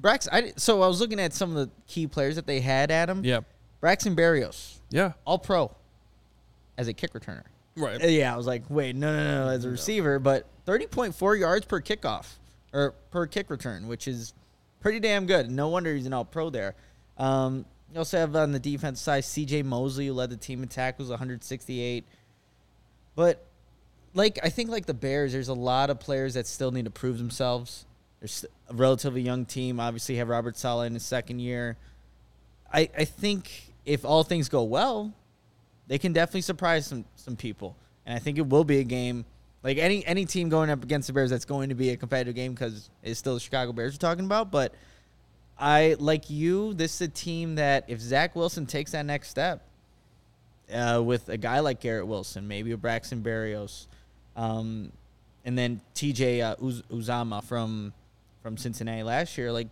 Brax, 0.00 0.26
I, 0.32 0.54
so 0.56 0.82
I 0.82 0.88
was 0.88 0.98
looking 0.98 1.20
at 1.20 1.34
some 1.34 1.54
of 1.54 1.56
the 1.56 1.70
key 1.86 2.06
players 2.06 2.36
that 2.36 2.46
they 2.46 2.60
had. 2.60 2.90
Adam, 2.90 3.22
Yeah, 3.24 3.40
Braxton 3.80 4.16
Berrios, 4.16 4.78
yeah, 4.88 5.12
All 5.26 5.38
Pro, 5.38 5.70
as 6.78 6.88
a 6.88 6.94
kick 6.94 7.12
returner. 7.12 7.44
right. 7.76 8.02
Uh, 8.02 8.06
Yeah, 8.06 8.32
I 8.32 8.36
was 8.38 8.46
like, 8.46 8.62
wait, 8.70 8.96
no, 8.96 9.14
no, 9.14 9.44
no, 9.44 9.50
as 9.50 9.66
a 9.66 9.68
receiver, 9.70 10.18
but 10.18 10.46
30.4 10.66 11.38
yards 11.38 11.66
per 11.66 11.82
kickoff 11.82 12.36
or 12.72 12.94
per 13.10 13.26
kick 13.26 13.50
return, 13.50 13.86
which 13.86 14.08
is 14.08 14.34
pretty 14.80 15.00
damn 15.00 15.26
good. 15.26 15.50
No 15.50 15.68
wonder 15.68 15.94
he's 15.94 16.06
an 16.06 16.12
all 16.12 16.24
pro 16.24 16.50
there. 16.50 16.74
Um, 17.18 17.64
you 17.92 17.98
also 17.98 18.18
have 18.18 18.34
on 18.34 18.52
the 18.52 18.58
defense 18.58 19.00
side 19.00 19.22
CJ 19.22 19.64
Mosley, 19.64 20.06
who 20.06 20.14
led 20.14 20.30
the 20.30 20.36
team 20.36 20.62
in 20.62 20.68
tackles, 20.68 21.10
168. 21.10 22.04
But 23.14 23.44
like 24.14 24.38
I 24.42 24.48
think 24.48 24.70
like 24.70 24.86
the 24.86 24.94
Bears, 24.94 25.32
there's 25.32 25.48
a 25.48 25.54
lot 25.54 25.90
of 25.90 26.00
players 26.00 26.34
that 26.34 26.46
still 26.46 26.70
need 26.70 26.86
to 26.86 26.90
prove 26.90 27.18
themselves. 27.18 27.86
There's 28.20 28.44
a 28.68 28.74
relatively 28.74 29.20
young 29.20 29.44
team. 29.44 29.80
Obviously, 29.80 30.16
have 30.16 30.28
Robert 30.28 30.56
Saleh 30.56 30.86
in 30.86 30.94
his 30.94 31.04
second 31.04 31.40
year. 31.40 31.76
I 32.72 32.88
I 32.96 33.04
think 33.04 33.72
if 33.84 34.04
all 34.04 34.22
things 34.22 34.48
go 34.48 34.62
well, 34.62 35.12
they 35.86 35.98
can 35.98 36.12
definitely 36.12 36.42
surprise 36.42 36.86
some 36.86 37.04
some 37.16 37.36
people, 37.36 37.76
and 38.06 38.16
I 38.16 38.18
think 38.18 38.38
it 38.38 38.46
will 38.46 38.64
be 38.64 38.78
a 38.78 38.84
game 38.84 39.26
like 39.62 39.78
any 39.78 40.04
any 40.06 40.24
team 40.24 40.48
going 40.48 40.70
up 40.70 40.82
against 40.82 41.06
the 41.06 41.12
Bears. 41.12 41.30
That's 41.30 41.44
going 41.44 41.68
to 41.68 41.74
be 41.74 41.90
a 41.90 41.96
competitive 41.96 42.34
game 42.34 42.52
because 42.52 42.90
it's 43.02 43.18
still 43.18 43.34
the 43.34 43.40
Chicago 43.40 43.72
Bears 43.72 43.94
we're 43.94 43.98
talking 43.98 44.24
about. 44.24 44.50
But 44.50 44.74
I 45.58 45.96
like 45.98 46.30
you. 46.30 46.74
This 46.74 46.94
is 46.96 47.00
a 47.02 47.08
team 47.08 47.54
that 47.56 47.84
if 47.88 48.00
Zach 48.00 48.34
Wilson 48.34 48.66
takes 48.66 48.92
that 48.92 49.06
next 49.06 49.28
step 49.28 49.62
uh, 50.72 51.00
with 51.04 51.28
a 51.28 51.36
guy 51.36 51.60
like 51.60 51.80
Garrett 51.80 52.06
Wilson, 52.06 52.48
maybe 52.48 52.72
a 52.72 52.76
Braxton 52.76 53.22
Berrios, 53.22 53.86
um, 54.36 54.90
and 55.44 55.56
then 55.56 55.80
T.J. 55.94 56.40
Uh, 56.40 56.56
Uz- 56.62 56.82
Uzomah 56.90 57.44
from 57.44 57.92
from 58.42 58.56
Cincinnati 58.56 59.02
last 59.04 59.38
year, 59.38 59.52
like 59.52 59.68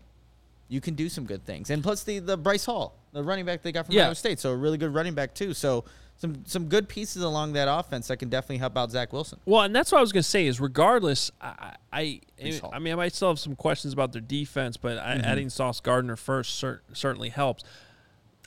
you 0.68 0.80
can 0.80 0.94
do 0.94 1.08
some 1.08 1.24
good 1.24 1.44
things. 1.44 1.70
And 1.70 1.82
plus 1.82 2.04
the 2.04 2.20
the 2.20 2.36
Bryce 2.36 2.64
Hall, 2.64 2.94
the 3.12 3.22
running 3.24 3.44
back 3.44 3.62
they 3.62 3.72
got 3.72 3.86
from 3.86 3.94
Yeah. 3.96 4.02
Ohio 4.02 4.14
State, 4.14 4.38
so 4.38 4.50
a 4.50 4.56
really 4.56 4.78
good 4.78 4.94
running 4.94 5.14
back 5.14 5.34
too. 5.34 5.54
So 5.54 5.84
some 6.20 6.44
some 6.46 6.66
good 6.66 6.88
pieces 6.88 7.22
along 7.22 7.54
that 7.54 7.66
offense 7.70 8.08
that 8.08 8.18
can 8.18 8.28
definitely 8.28 8.58
help 8.58 8.76
out 8.76 8.90
Zach 8.90 9.12
Wilson. 9.12 9.40
Well, 9.46 9.62
and 9.62 9.74
that's 9.74 9.90
what 9.90 9.98
I 9.98 10.00
was 10.02 10.12
gonna 10.12 10.22
say. 10.22 10.46
Is 10.46 10.60
regardless, 10.60 11.30
I 11.40 11.74
I, 11.92 12.20
Please 12.38 12.60
I, 12.72 12.78
mean 12.78 12.92
I 12.92 12.96
might 12.96 13.14
still 13.14 13.28
have 13.28 13.38
some 13.38 13.56
questions 13.56 13.92
about 13.92 14.12
their 14.12 14.20
defense, 14.20 14.76
but 14.76 14.98
I, 14.98 15.14
mm-hmm. 15.14 15.24
adding 15.24 15.48
Sauce 15.48 15.80
Gardner 15.80 16.16
first 16.16 16.58
cer- 16.58 16.82
certainly 16.92 17.30
helps. 17.30 17.64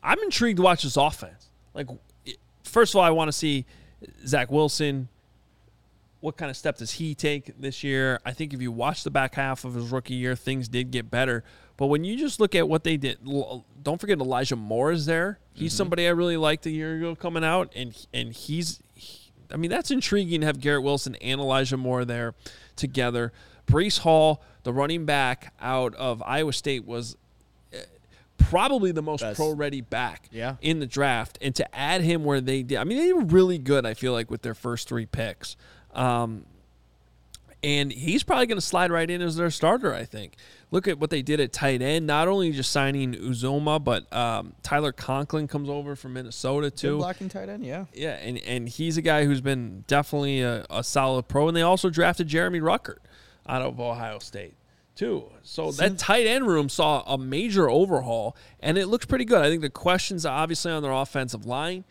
I'm 0.03 0.19
intrigued 0.19 0.57
to 0.57 0.63
watch 0.63 0.83
this 0.83 0.97
offense. 0.97 1.49
Like, 1.73 1.87
first 2.63 2.93
of 2.93 2.99
all, 2.99 3.03
I 3.03 3.09
want 3.09 3.29
to 3.29 3.33
see 3.33 3.65
Zach 4.25 4.51
Wilson 4.51 5.09
what 6.23 6.37
kind 6.37 6.49
of 6.49 6.55
step 6.55 6.77
does 6.77 6.93
he 6.93 7.13
take 7.13 7.51
this 7.59 7.83
year? 7.83 8.17
I 8.25 8.31
think 8.31 8.53
if 8.53 8.61
you 8.61 8.71
watch 8.71 9.03
the 9.03 9.11
back 9.11 9.35
half 9.35 9.65
of 9.65 9.75
his 9.75 9.89
rookie 9.89 10.13
year, 10.13 10.37
things 10.37 10.69
did 10.69 10.89
get 10.89 11.11
better. 11.11 11.43
But 11.77 11.87
when 11.87 12.03
you 12.03 12.17
just 12.17 12.39
look 12.39 12.53
at 12.55 12.69
what 12.69 12.83
they 12.83 12.97
did, 12.97 13.17
don't 13.83 13.99
forget 13.99 14.19
Elijah 14.19 14.55
Moore 14.55 14.91
is 14.91 15.05
there. 15.05 15.39
He's 15.53 15.73
somebody 15.73 16.05
I 16.07 16.11
really 16.11 16.37
liked 16.37 16.65
a 16.65 16.69
year 16.71 16.95
ago 16.97 17.15
coming 17.15 17.43
out, 17.43 17.71
and 17.75 17.95
and 18.13 18.33
he's, 18.33 18.81
he- 18.95 19.31
I 19.51 19.57
mean, 19.57 19.69
that's 19.71 19.91
intriguing 19.91 20.41
to 20.41 20.47
have 20.47 20.59
Garrett 20.59 20.83
Wilson 20.83 21.15
and 21.15 21.39
Elijah 21.41 21.77
Moore 21.77 22.05
there 22.05 22.33
together. 22.75 23.31
Breece 23.67 23.99
Hall, 23.99 24.41
the 24.63 24.73
running 24.73 25.05
back 25.05 25.53
out 25.61 25.93
of 25.95 26.21
Iowa 26.23 26.53
State, 26.53 26.85
was 26.85 27.15
uh, 27.73 27.77
probably 28.37 28.91
the 28.91 29.01
most 29.01 29.21
Best. 29.21 29.37
pro 29.37 29.53
ready 29.53 29.81
back 29.81 30.27
Yeah. 30.31 30.55
in 30.61 30.79
the 30.79 30.85
draft. 30.87 31.37
And 31.41 31.53
to 31.55 31.75
add 31.75 32.01
him 32.01 32.23
where 32.23 32.41
they 32.41 32.63
did, 32.63 32.77
I 32.77 32.83
mean, 32.83 32.97
they 32.97 33.13
were 33.13 33.23
really 33.25 33.57
good, 33.57 33.85
I 33.85 33.93
feel 33.93 34.11
like, 34.13 34.29
with 34.31 34.41
their 34.41 34.55
first 34.55 34.87
three 34.87 35.05
picks. 35.05 35.55
Um, 35.93 36.45
and 37.63 37.91
he's 37.91 38.23
probably 38.23 38.45
going 38.45 38.59
to 38.59 38.65
slide 38.65 38.91
right 38.91 39.09
in 39.09 39.21
as 39.21 39.37
their 39.37 39.49
starter, 39.49 39.93
I 39.93 40.03
think. 40.03 40.35
Look 40.69 40.87
at 40.87 40.99
what 40.99 41.11
they 41.11 41.21
did 41.21 41.39
at 41.39 41.53
tight 41.53 41.81
end. 41.81 42.05
Not 42.07 42.27
only 42.27 42.51
just 42.51 42.71
signing 42.71 43.13
Uzomah, 43.13 43.83
but 43.83 44.11
um, 44.11 44.53
Tyler 44.63 44.91
Conklin 44.91 45.47
comes 45.47 45.69
over 45.69 45.95
from 45.95 46.13
Minnesota, 46.13 46.71
too. 46.71 46.93
Good 46.93 46.97
blocking 46.97 47.29
tight 47.29 47.47
end, 47.47 47.63
yeah. 47.63 47.85
Yeah, 47.93 48.15
and, 48.15 48.39
and 48.39 48.67
he's 48.67 48.97
a 48.97 49.01
guy 49.01 49.25
who's 49.25 49.39
been 49.39 49.83
definitely 49.87 50.41
a, 50.41 50.65
a 50.69 50.83
solid 50.83 51.27
pro. 51.27 51.47
And 51.47 51.55
they 51.55 51.61
also 51.61 51.89
drafted 51.89 52.27
Jeremy 52.27 52.59
Ruckert 52.59 52.97
out 53.47 53.61
of 53.61 53.79
Ohio 53.79 54.19
State, 54.19 54.55
too. 54.95 55.25
So 55.43 55.71
that 55.73 55.97
tight 55.97 56.25
end 56.25 56.47
room 56.47 56.69
saw 56.69 57.03
a 57.05 57.17
major 57.17 57.69
overhaul, 57.69 58.35
and 58.59 58.77
it 58.77 58.87
looks 58.87 59.05
pretty 59.05 59.25
good. 59.25 59.45
I 59.45 59.49
think 59.49 59.61
the 59.61 59.69
questions 59.69 60.25
are 60.25 60.35
obviously 60.35 60.71
on 60.71 60.81
their 60.81 60.91
offensive 60.91 61.45
line, 61.45 61.85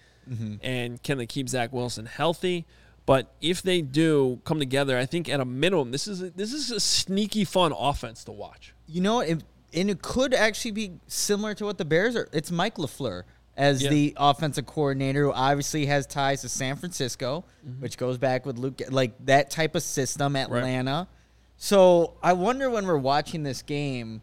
and 0.63 1.03
can 1.03 1.19
they 1.19 1.27
keep 1.27 1.49
Zach 1.49 1.73
Wilson 1.73 2.07
healthy? 2.07 2.67
But 3.05 3.35
if 3.41 3.63
they 3.63 3.83
do 3.83 4.41
come 4.45 4.59
together, 4.59 4.97
I 4.97 5.07
think 5.07 5.29
at 5.29 5.41
a 5.41 5.45
minimum, 5.45 5.91
this 5.91 6.07
is 6.07 6.23
a, 6.23 6.31
this 6.31 6.53
is 6.53 6.71
a 6.71 6.79
sneaky 6.79 7.45
fun 7.45 7.73
offense 7.77 8.25
to 8.25 8.33
watch. 8.33 8.75
You 8.87 9.01
know, 9.01 9.21
it, 9.21 9.43
and 9.73 9.91
it 9.91 10.03
could 10.03 10.35
actually 10.35 10.71
be 10.71 10.93
similar 11.09 11.55
to 11.55 11.65
what 11.65 11.79
the 11.79 11.85
Bears 11.85 12.15
are. 12.15 12.29
It's 12.33 12.51
Mike 12.51 12.77
LaFleur 12.77 13.25
as 13.57 13.83
Yeah. 13.83 13.91
the 13.91 14.15
offensive 14.17 14.67
coordinator 14.67 15.25
who 15.25 15.33
obviously 15.33 15.87
has 15.87 16.07
ties 16.07 16.43
to 16.43 16.49
San 16.49 16.77
Francisco, 16.77 17.45
mm-hmm. 17.67 17.83
which 17.83 17.97
goes 17.99 18.19
back 18.19 18.47
with 18.47 18.57
Luke, 18.59 18.81
like 18.91 19.13
that 19.27 19.51
type 19.51 19.75
of 19.75 19.83
system, 19.83 20.37
Atlanta. 20.37 21.09
So 21.57 22.15
I 22.23 22.33
wonder 22.35 22.71
when 22.71 22.87
we're 22.87 22.97
watching 22.97 23.43
this 23.43 23.63
game 23.63 24.23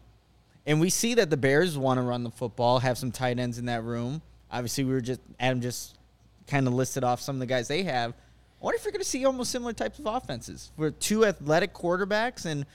and 0.66 0.80
we 0.80 0.90
see 0.90 1.14
that 1.14 1.30
the 1.30 1.36
Bears 1.36 1.76
want 1.78 1.98
to 1.98 2.02
run 2.02 2.22
the 2.22 2.30
football, 2.30 2.78
have 2.80 2.98
some 2.98 3.12
tight 3.12 3.38
ends 3.38 3.58
in 3.58 3.66
that 3.66 3.84
room. 3.84 4.22
Obviously, 4.50 4.84
we 4.84 4.92
were 4.92 5.00
just, 5.00 5.20
Adam 5.38 5.60
just 5.60 5.98
kind 6.46 6.66
of 6.66 6.74
listed 6.74 7.04
off 7.04 7.20
some 7.20 7.36
of 7.36 7.40
the 7.40 7.46
guys 7.46 7.68
they 7.68 7.84
have. 7.84 8.14
I 8.60 8.64
wonder 8.64 8.76
if 8.76 8.84
you're 8.84 8.92
going 8.92 9.02
to 9.02 9.08
see 9.08 9.24
almost 9.24 9.50
similar 9.50 9.72
types 9.72 9.98
of 9.98 10.06
offenses 10.06 10.70
where 10.76 10.90
two 10.90 11.24
athletic 11.24 11.72
quarterbacks 11.72 12.44
and 12.44 12.66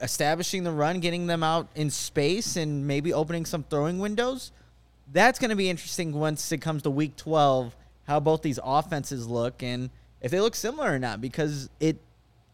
establishing 0.00 0.64
the 0.64 0.72
run, 0.72 0.98
getting 0.98 1.28
them 1.28 1.42
out 1.42 1.68
in 1.76 1.90
space, 1.90 2.56
and 2.56 2.86
maybe 2.86 3.12
opening 3.12 3.44
some 3.44 3.62
throwing 3.62 3.98
windows. 3.98 4.50
That's 5.12 5.38
going 5.38 5.50
to 5.50 5.56
be 5.56 5.70
interesting 5.70 6.12
once 6.12 6.50
it 6.50 6.58
comes 6.58 6.82
to 6.82 6.90
week 6.90 7.16
12, 7.16 7.76
how 8.06 8.20
both 8.20 8.42
these 8.42 8.58
offenses 8.62 9.28
look 9.28 9.62
and 9.62 9.90
if 10.20 10.32
they 10.32 10.40
look 10.40 10.56
similar 10.56 10.92
or 10.92 10.98
not, 10.98 11.20
because 11.20 11.70
it 11.78 11.96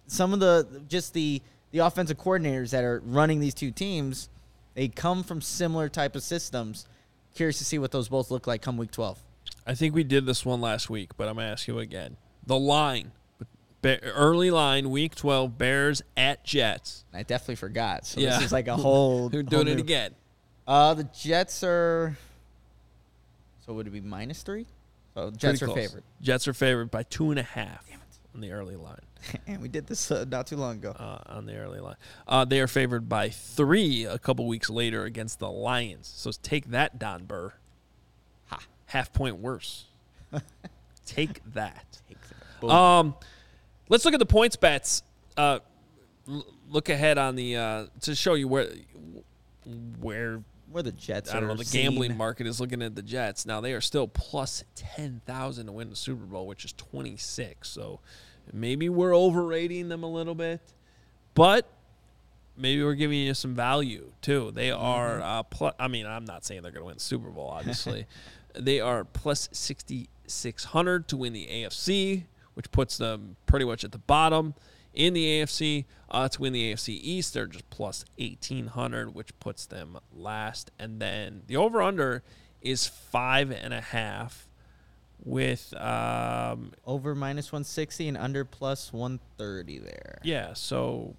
some 0.07 0.35
of 0.35 0.41
the 0.41 0.83
just 0.87 1.15
the 1.15 1.41
the 1.71 1.79
offensive 1.79 2.19
coordinators 2.19 2.71
that 2.71 2.85
are 2.85 3.03
running 3.07 3.41
these 3.41 3.55
two 3.55 3.71
teams, 3.71 4.29
they 4.75 4.89
come 4.89 5.23
from 5.23 5.41
similar 5.41 5.89
type 5.89 6.15
of 6.15 6.23
systems. 6.23 6.87
Curious 7.35 7.59
to 7.59 7.65
see 7.65 7.79
what 7.79 7.91
those 7.91 8.09
both 8.09 8.31
look 8.31 8.47
like 8.47 8.63
come 8.63 8.77
week 8.77 8.91
12. 8.91 9.19
I 9.67 9.75
think 9.75 9.95
we 9.95 10.05
did 10.05 10.27
this 10.27 10.45
one 10.45 10.61
last 10.61 10.89
week, 10.91 11.17
but 11.17 11.27
I'm 11.27 11.35
going 11.35 11.47
to 11.47 11.53
ask 11.53 11.67
you 11.67 11.79
again. 11.79 12.17
The 12.47 12.59
line, 12.59 13.13
early 13.85 14.51
line, 14.51 14.91
week 14.91 15.15
12, 15.15 15.57
Bears 15.59 16.03
at 16.17 16.45
Jets. 16.45 17.05
I 17.13 17.23
definitely 17.23 17.57
forgot. 17.57 18.07
So 18.07 18.21
Yeah. 18.21 18.37
this 18.37 18.47
is 18.47 18.53
like 18.53 18.69
a 18.69 18.77
whole. 18.77 19.29
They're 19.29 19.43
whole 19.43 19.49
doing 19.51 19.69
it 19.69 19.75
new- 19.77 19.81
again. 19.81 20.15
Uh, 20.67 20.95
the 20.95 21.05
Jets 21.05 21.63
are. 21.63 22.17
So 23.67 23.73
would 23.75 23.87
it 23.87 23.91
be 23.91 24.01
minus 24.01 24.43
three? 24.43 24.67
So 25.15 25.31
Jets 25.31 25.61
Pretty 25.61 25.65
are 25.65 25.67
close. 25.75 25.77
favored. 25.89 26.03
Jets 26.21 26.49
are 26.49 26.53
favored 26.55 26.91
by 26.91 27.03
two 27.05 27.31
and 27.31 27.39
a 27.39 27.43
half 27.45 27.87
on 28.35 28.41
the 28.41 28.53
early 28.53 28.77
line. 28.77 28.99
and 29.47 29.63
we 29.63 29.69
did 29.69 29.87
this 29.87 30.11
uh, 30.11 30.25
not 30.29 30.47
too 30.47 30.57
long 30.57 30.77
ago. 30.77 30.91
Uh, 30.91 31.19
on 31.27 31.47
the 31.47 31.57
early 31.57 31.81
line, 31.81 31.97
uh, 32.29 32.45
they 32.45 32.61
are 32.61 32.67
favored 32.67 33.09
by 33.09 33.31
three 33.31 34.05
a 34.05 34.19
couple 34.19 34.47
weeks 34.47 34.69
later 34.69 35.05
against 35.05 35.39
the 35.39 35.51
Lions. 35.51 36.13
So 36.15 36.31
take 36.43 36.71
that, 36.73 36.99
Don 36.99 37.25
Burr. 37.25 37.55
Ha. 38.49 38.59
Half 38.87 39.13
point 39.15 39.37
worse. 39.39 39.87
take 41.07 41.41
that. 41.55 42.01
Boom. 42.69 42.77
Um, 42.77 43.15
let's 43.89 44.05
look 44.05 44.15
at 44.15 44.21
the 44.21 44.27
points 44.27 44.57
bets. 44.57 45.03
Uh, 45.37 45.59
l- 46.29 46.47
look 46.71 46.89
ahead 46.89 47.19
on 47.19 47.37
the 47.37 47.57
uh, 47.57 47.87
to 48.03 48.15
show 48.15 48.35
you 48.35 48.49
where 48.49 48.69
where 50.01 50.43
Where 50.71 50.83
the 50.83 50.93
Jets 50.93 51.31
I 51.31 51.35
don't 51.35 51.45
are 51.45 51.49
know 51.49 51.55
the 51.57 51.65
seen. 51.65 51.83
gambling 51.83 52.17
market 52.17 52.47
is 52.47 52.61
looking 52.61 52.83
at 52.83 52.95
the 52.95 53.03
Jets. 53.03 53.47
Now 53.47 53.61
they 53.61 53.73
are 53.73 53.81
still 53.81 54.09
plus 54.09 54.65
ten 54.75 55.21
thousand 55.27 55.67
to 55.67 55.73
win 55.73 55.91
the 55.91 55.97
Super 55.97 56.25
Bowl, 56.25 56.47
which 56.47 56.65
is 56.65 56.73
twenty 56.73 57.17
six. 57.17 57.69
So 57.71 58.01
maybe 58.53 58.89
we're 58.89 59.17
overrating 59.17 59.89
them 59.89 60.03
a 60.03 60.11
little 60.11 60.35
bit, 60.35 60.61
but 61.35 61.71
maybe 62.57 62.83
we're 62.83 62.95
giving 62.95 63.19
you 63.19 63.35
some 63.35 63.55
value 63.55 64.13
too. 64.21 64.51
They 64.55 64.71
are 64.71 65.21
uh, 65.21 65.43
plus. 65.45 65.75
I 65.79 65.89
mean, 65.89 66.07
I'm 66.07 66.25
not 66.25 66.45
saying 66.45 66.63
they're 66.63 66.73
going 66.73 66.83
to 66.83 66.87
win 66.87 66.95
the 66.97 67.01
Super 67.01 67.31
Bowl. 67.31 67.49
Obviously, 67.49 68.07
they 68.55 68.81
are 68.81 69.05
plus 69.05 69.49
sixty 69.53 70.09
six 70.27 70.65
hundred 70.65 71.09
to 71.09 71.17
win 71.17 71.33
the 71.33 71.47
AFC, 71.47 72.25
which 72.55 72.71
puts 72.71 72.97
them 72.99 73.37
pretty 73.47 73.65
much 73.65 73.85
at 73.85 73.93
the 73.93 73.99
bottom. 73.99 74.55
In 74.93 75.13
the 75.13 75.41
AFC, 75.41 75.87
uh, 76.11 76.29
to 76.29 76.41
win 76.41 76.53
the 76.53 76.73
AFC 76.73 77.01
East, 77.03 77.35
they're 77.35 77.47
just 77.49 77.69
plus 77.69 78.05
1,800, 78.17 79.13
which 79.15 79.37
puts 79.41 79.67
them 79.67 79.99
last. 80.15 80.71
And 80.79 81.01
then 81.01 81.43
the 81.49 81.57
over 81.57 81.83
under 81.83 82.23
is 82.63 82.87
five 82.87 83.51
and 83.51 83.75
a 83.75 83.81
half 83.81 84.49
with, 85.25 85.75
um, 85.81 86.73
over 86.87 87.15
minus 87.15 87.51
160 87.51 88.07
and 88.09 88.17
under 88.17 88.45
plus 88.45 88.93
130 88.93 89.79
there. 89.81 90.19
yeah, 90.23 90.53
so 90.53 91.17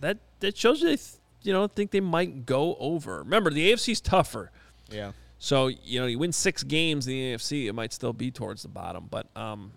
that 0.00 0.18
that 0.40 0.56
shows 0.56 0.80
you, 0.80 0.88
they 0.88 0.96
th- 0.96 1.14
you 1.42 1.52
know, 1.52 1.66
think 1.66 1.90
they 1.90 2.00
might 2.00 2.44
go 2.44 2.76
over. 2.78 3.18
Remember, 3.20 3.50
the 3.50 3.72
AFC's 3.72 4.00
tougher. 4.00 4.50
Yeah. 4.90 5.12
So, 5.42 5.68
you 5.68 5.98
know, 5.98 6.06
you 6.06 6.18
win 6.18 6.32
six 6.32 6.62
games 6.62 7.06
in 7.06 7.14
the 7.14 7.34
AFC, 7.34 7.66
it 7.66 7.72
might 7.72 7.94
still 7.94 8.12
be 8.12 8.30
towards 8.30 8.60
the 8.60 8.68
bottom. 8.68 9.08
But 9.10 9.26
um, 9.34 9.72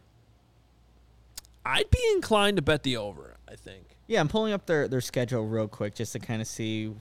I'd 1.65 1.89
be 1.89 2.03
inclined 2.13 2.57
to 2.57 2.61
bet 2.61 2.83
the 2.83 2.97
over, 2.97 3.37
I 3.49 3.55
think. 3.55 3.85
Yeah, 4.05 4.19
I'm 4.19 4.27
pulling 4.27 4.51
up 4.51 4.65
their, 4.65 4.89
their 4.89 4.99
schedule 4.99 5.47
real 5.47 5.69
quick 5.69 5.95
just 5.95 6.11
to 6.11 6.19
kind 6.19 6.41
of 6.41 6.47
see. 6.49 6.93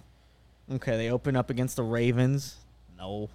Okay, 0.71 0.97
they 0.97 1.11
open 1.11 1.35
up 1.35 1.51
against 1.51 1.75
the 1.75 1.83
Ravens. 1.83 2.57
No. 2.97 3.29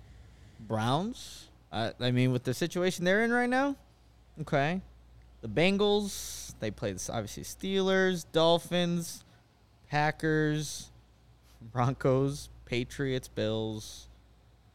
Browns? 0.62 1.50
I 1.74 1.92
mean, 2.12 2.32
with 2.32 2.46
the 2.46 2.54
situation 2.54 3.04
they're 3.04 3.26
in 3.26 3.32
right 3.32 3.50
now? 3.50 3.76
Okay. 4.42 4.80
The 5.42 5.50
Bengals, 5.50 6.54
they 6.62 6.72
play 6.72 6.94
this 6.94 7.10
obviously 7.10 7.44
Steelers, 7.44 8.26
Dolphins, 8.32 9.26
Packers, 9.90 10.90
Broncos, 11.74 12.48
Patriots, 12.66 13.28
Bills, 13.28 14.07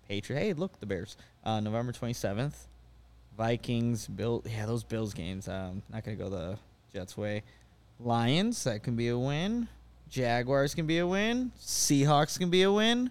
Patriot. 0.08 0.38
Hey, 0.38 0.52
look, 0.52 0.78
the 0.80 0.86
Bears. 0.86 1.16
Uh, 1.44 1.60
November 1.60 1.92
27th. 1.92 2.54
Vikings, 3.36 4.06
Bill. 4.06 4.42
Yeah, 4.46 4.66
those 4.66 4.84
Bills 4.84 5.14
games. 5.14 5.48
Um, 5.48 5.82
not 5.90 6.04
gonna 6.04 6.16
go 6.16 6.28
the 6.28 6.58
Jets' 6.92 7.16
way. 7.16 7.42
Lions, 7.98 8.64
that 8.64 8.82
can 8.82 8.94
be 8.96 9.08
a 9.08 9.18
win. 9.18 9.68
Jaguars 10.10 10.74
can 10.74 10.86
be 10.86 10.98
a 10.98 11.06
win. 11.06 11.52
Seahawks 11.58 12.38
can 12.38 12.50
be 12.50 12.62
a 12.62 12.70
win. 12.72 13.10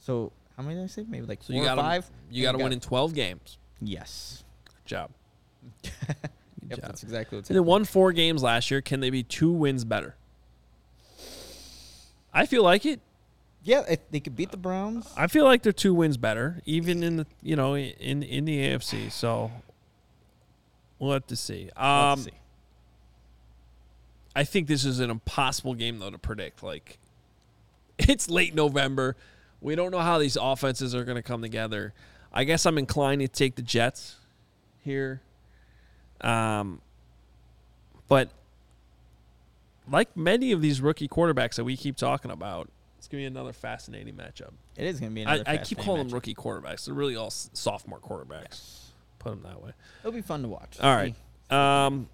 So 0.00 0.32
how 0.56 0.62
many 0.64 0.74
did 0.74 0.84
I 0.84 0.86
say? 0.88 1.04
Maybe 1.08 1.26
like 1.26 1.40
So 1.42 1.52
four 1.52 1.56
you 1.56 1.62
got 1.64 1.78
or 1.78 1.82
five. 1.82 2.10
You 2.30 2.42
got 2.42 2.52
to 2.52 2.58
win 2.58 2.72
in 2.72 2.80
12 2.80 3.14
games. 3.14 3.58
Yes. 3.80 4.42
Good 4.64 4.84
job. 4.86 5.10
Good 5.82 5.92
Yep, 6.70 6.78
job. 6.80 6.80
that's 6.88 7.02
exactly 7.04 7.38
what's 7.38 7.48
they 7.48 7.60
won 7.60 7.84
four 7.84 8.12
games 8.12 8.42
last 8.42 8.70
year. 8.70 8.80
Can 8.80 9.00
they 9.00 9.10
be 9.10 9.22
two 9.22 9.50
wins 9.52 9.84
better? 9.84 10.16
I 12.32 12.46
feel 12.46 12.62
like 12.64 12.86
it. 12.86 13.00
Yeah, 13.64 13.82
if 13.88 14.00
they 14.10 14.18
could 14.20 14.34
beat 14.34 14.50
the 14.50 14.56
Browns. 14.56 15.08
I 15.16 15.28
feel 15.28 15.44
like 15.44 15.62
they're 15.62 15.72
two 15.72 15.94
wins 15.94 16.16
better, 16.16 16.60
even 16.64 17.02
in 17.02 17.16
the 17.18 17.26
you 17.42 17.54
know 17.56 17.76
in 17.76 18.22
in 18.22 18.44
the 18.44 18.58
AFC. 18.58 19.10
So 19.12 19.50
we'll 20.98 21.12
have 21.12 21.26
to 21.28 21.36
see. 21.36 21.70
We'll 21.76 21.84
have 21.84 22.12
Um, 22.12 22.18
to 22.18 22.24
see. 22.24 22.36
I 24.34 24.44
think 24.44 24.66
this 24.66 24.84
is 24.84 24.98
an 25.00 25.10
impossible 25.10 25.74
game 25.74 25.98
though 25.98 26.10
to 26.10 26.18
predict. 26.18 26.62
Like 26.62 26.98
it's 27.98 28.28
late 28.28 28.54
November. 28.54 29.16
We 29.60 29.76
don't 29.76 29.92
know 29.92 30.00
how 30.00 30.18
these 30.18 30.36
offenses 30.40 30.92
are 30.94 31.04
going 31.04 31.16
to 31.16 31.22
come 31.22 31.40
together. 31.42 31.92
I 32.32 32.42
guess 32.44 32.66
I'm 32.66 32.78
inclined 32.78 33.20
to 33.20 33.28
take 33.28 33.54
the 33.54 33.62
Jets 33.62 34.16
here. 34.80 35.20
Um 36.20 36.80
but 38.08 38.30
like 39.90 40.16
many 40.16 40.50
of 40.52 40.60
these 40.62 40.80
rookie 40.80 41.08
quarterbacks 41.08 41.54
that 41.56 41.64
we 41.64 41.76
keep 41.76 41.96
talking 41.96 42.30
about, 42.30 42.68
it's 43.02 43.08
going 43.08 43.24
to 43.24 43.30
be 43.30 43.36
another 43.36 43.52
fascinating 43.52 44.14
matchup. 44.14 44.52
It 44.76 44.86
is 44.86 45.00
going 45.00 45.10
to 45.10 45.14
be 45.16 45.26
I, 45.26 45.34
another. 45.34 45.50
I 45.50 45.56
keep 45.56 45.78
fascinating 45.78 45.84
calling 45.84 46.06
them 46.06 46.14
rookie 46.14 46.36
quarterbacks. 46.36 46.84
They're 46.84 46.94
really 46.94 47.16
all 47.16 47.26
s- 47.26 47.50
sophomore 47.52 47.98
quarterbacks. 47.98 48.78
Put 49.18 49.30
them 49.30 49.42
that 49.42 49.60
way. 49.60 49.72
It'll 50.02 50.12
be 50.12 50.22
fun 50.22 50.42
to 50.42 50.48
watch. 50.48 50.78
All 50.80 50.94
right. 50.94 51.16
Um, 51.50 52.08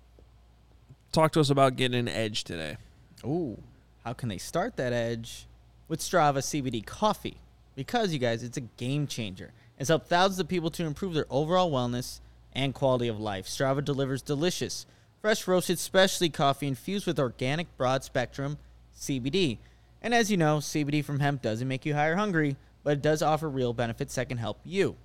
talk 1.13 1.33
to 1.33 1.41
us 1.41 1.51
about 1.51 1.77
getting 1.77 1.99
an 1.99 2.09
edge 2.09 2.43
today. 2.43 2.79
Ooh, 3.23 3.63
how 4.03 4.15
can 4.15 4.31
they 4.31 4.39
start 4.39 4.79
that 4.79 4.95
edge? 4.95 5.47
With 5.89 6.01
Strava 6.01 6.39
CBD 6.39 6.87
coffee. 6.87 7.37
Because, 7.75 8.11
you 8.15 8.19
guys, 8.19 8.43
it's 8.43 8.57
a 8.57 8.63
game 8.63 9.07
changer. 9.07 9.53
It's 9.79 9.91
helped 9.91 10.09
thousands 10.09 10.41
of 10.41 10.49
people 10.49 10.71
to 10.71 10.87
improve 10.87 11.13
their 11.13 11.27
overall 11.29 11.71
wellness 11.71 12.21
and 12.55 12.73
quality 12.73 13.09
of 13.09 13.21
life. 13.21 13.47
Strava 13.47 13.85
delivers 13.85 14.23
delicious, 14.23 14.87
fresh 15.21 15.47
roasted 15.47 15.79
specialty 15.79 16.31
coffee 16.31 16.67
infused 16.67 17.07
with 17.07 17.19
organic 17.19 17.77
broad 17.77 18.05
spectrum 18.05 18.57
CBD. 18.99 19.59
And 20.03 20.15
as 20.15 20.31
you 20.31 20.37
know, 20.37 20.59
CBD 20.59 21.05
from 21.05 21.21
hemp 21.21 21.43
doesn't 21.43 21.67
make 21.67 21.85
you 21.85 21.95
higher 21.95 22.17
hungry, 22.17 22.57
but 22.85 22.95
it 22.95 23.03
does 23.03 23.23
offer 23.23 23.49
real 23.49 23.73
benefits 23.73 24.15
that 24.15 24.29
can 24.29 24.39
help 24.39 24.61
you. 24.65 24.97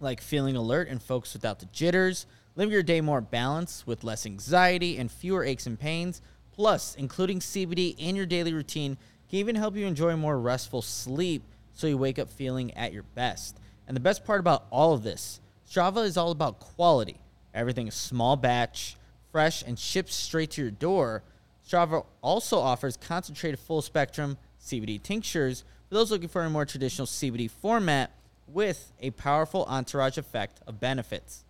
Like 0.00 0.20
feeling 0.20 0.56
alert 0.56 0.88
and 0.88 1.02
focused 1.02 1.34
without 1.34 1.58
the 1.58 1.66
jitters, 1.66 2.26
live 2.56 2.70
your 2.70 2.82
day 2.82 3.00
more 3.00 3.20
balanced 3.20 3.86
with 3.86 4.04
less 4.04 4.26
anxiety 4.26 4.98
and 4.98 5.10
fewer 5.10 5.44
aches 5.44 5.66
and 5.66 5.78
pains. 5.78 6.20
Plus, 6.52 6.94
including 6.94 7.40
CBD 7.40 7.94
in 7.98 8.16
your 8.16 8.26
daily 8.26 8.52
routine 8.52 8.98
can 9.28 9.38
even 9.38 9.56
help 9.56 9.76
you 9.76 9.86
enjoy 9.86 10.16
more 10.16 10.38
restful 10.38 10.82
sleep 10.82 11.42
so 11.72 11.86
you 11.86 11.96
wake 11.96 12.18
up 12.18 12.28
feeling 12.28 12.74
at 12.74 12.92
your 12.92 13.04
best. 13.14 13.56
And 13.86 13.96
the 13.96 14.00
best 14.00 14.24
part 14.24 14.40
about 14.40 14.66
all 14.70 14.92
of 14.92 15.02
this, 15.02 15.40
Strava 15.68 16.04
is 16.04 16.16
all 16.16 16.30
about 16.30 16.60
quality. 16.60 17.18
Everything 17.54 17.88
is 17.88 17.94
small 17.94 18.36
batch, 18.36 18.96
fresh, 19.32 19.62
and 19.62 19.78
shipped 19.78 20.12
straight 20.12 20.50
to 20.52 20.62
your 20.62 20.70
door. 20.70 21.22
Strava 21.70 22.04
also 22.20 22.58
offers 22.58 22.96
concentrated 22.96 23.60
full 23.60 23.82
spectrum 23.82 24.38
CBD 24.60 25.00
tinctures 25.02 25.64
for 25.88 25.94
those 25.94 26.10
looking 26.10 26.28
for 26.28 26.42
a 26.42 26.50
more 26.50 26.66
traditional 26.66 27.06
CBD 27.06 27.50
format 27.50 28.10
with 28.48 28.92
a 29.00 29.12
powerful 29.12 29.64
entourage 29.66 30.18
effect 30.18 30.60
of 30.66 30.80
benefits. 30.80 31.44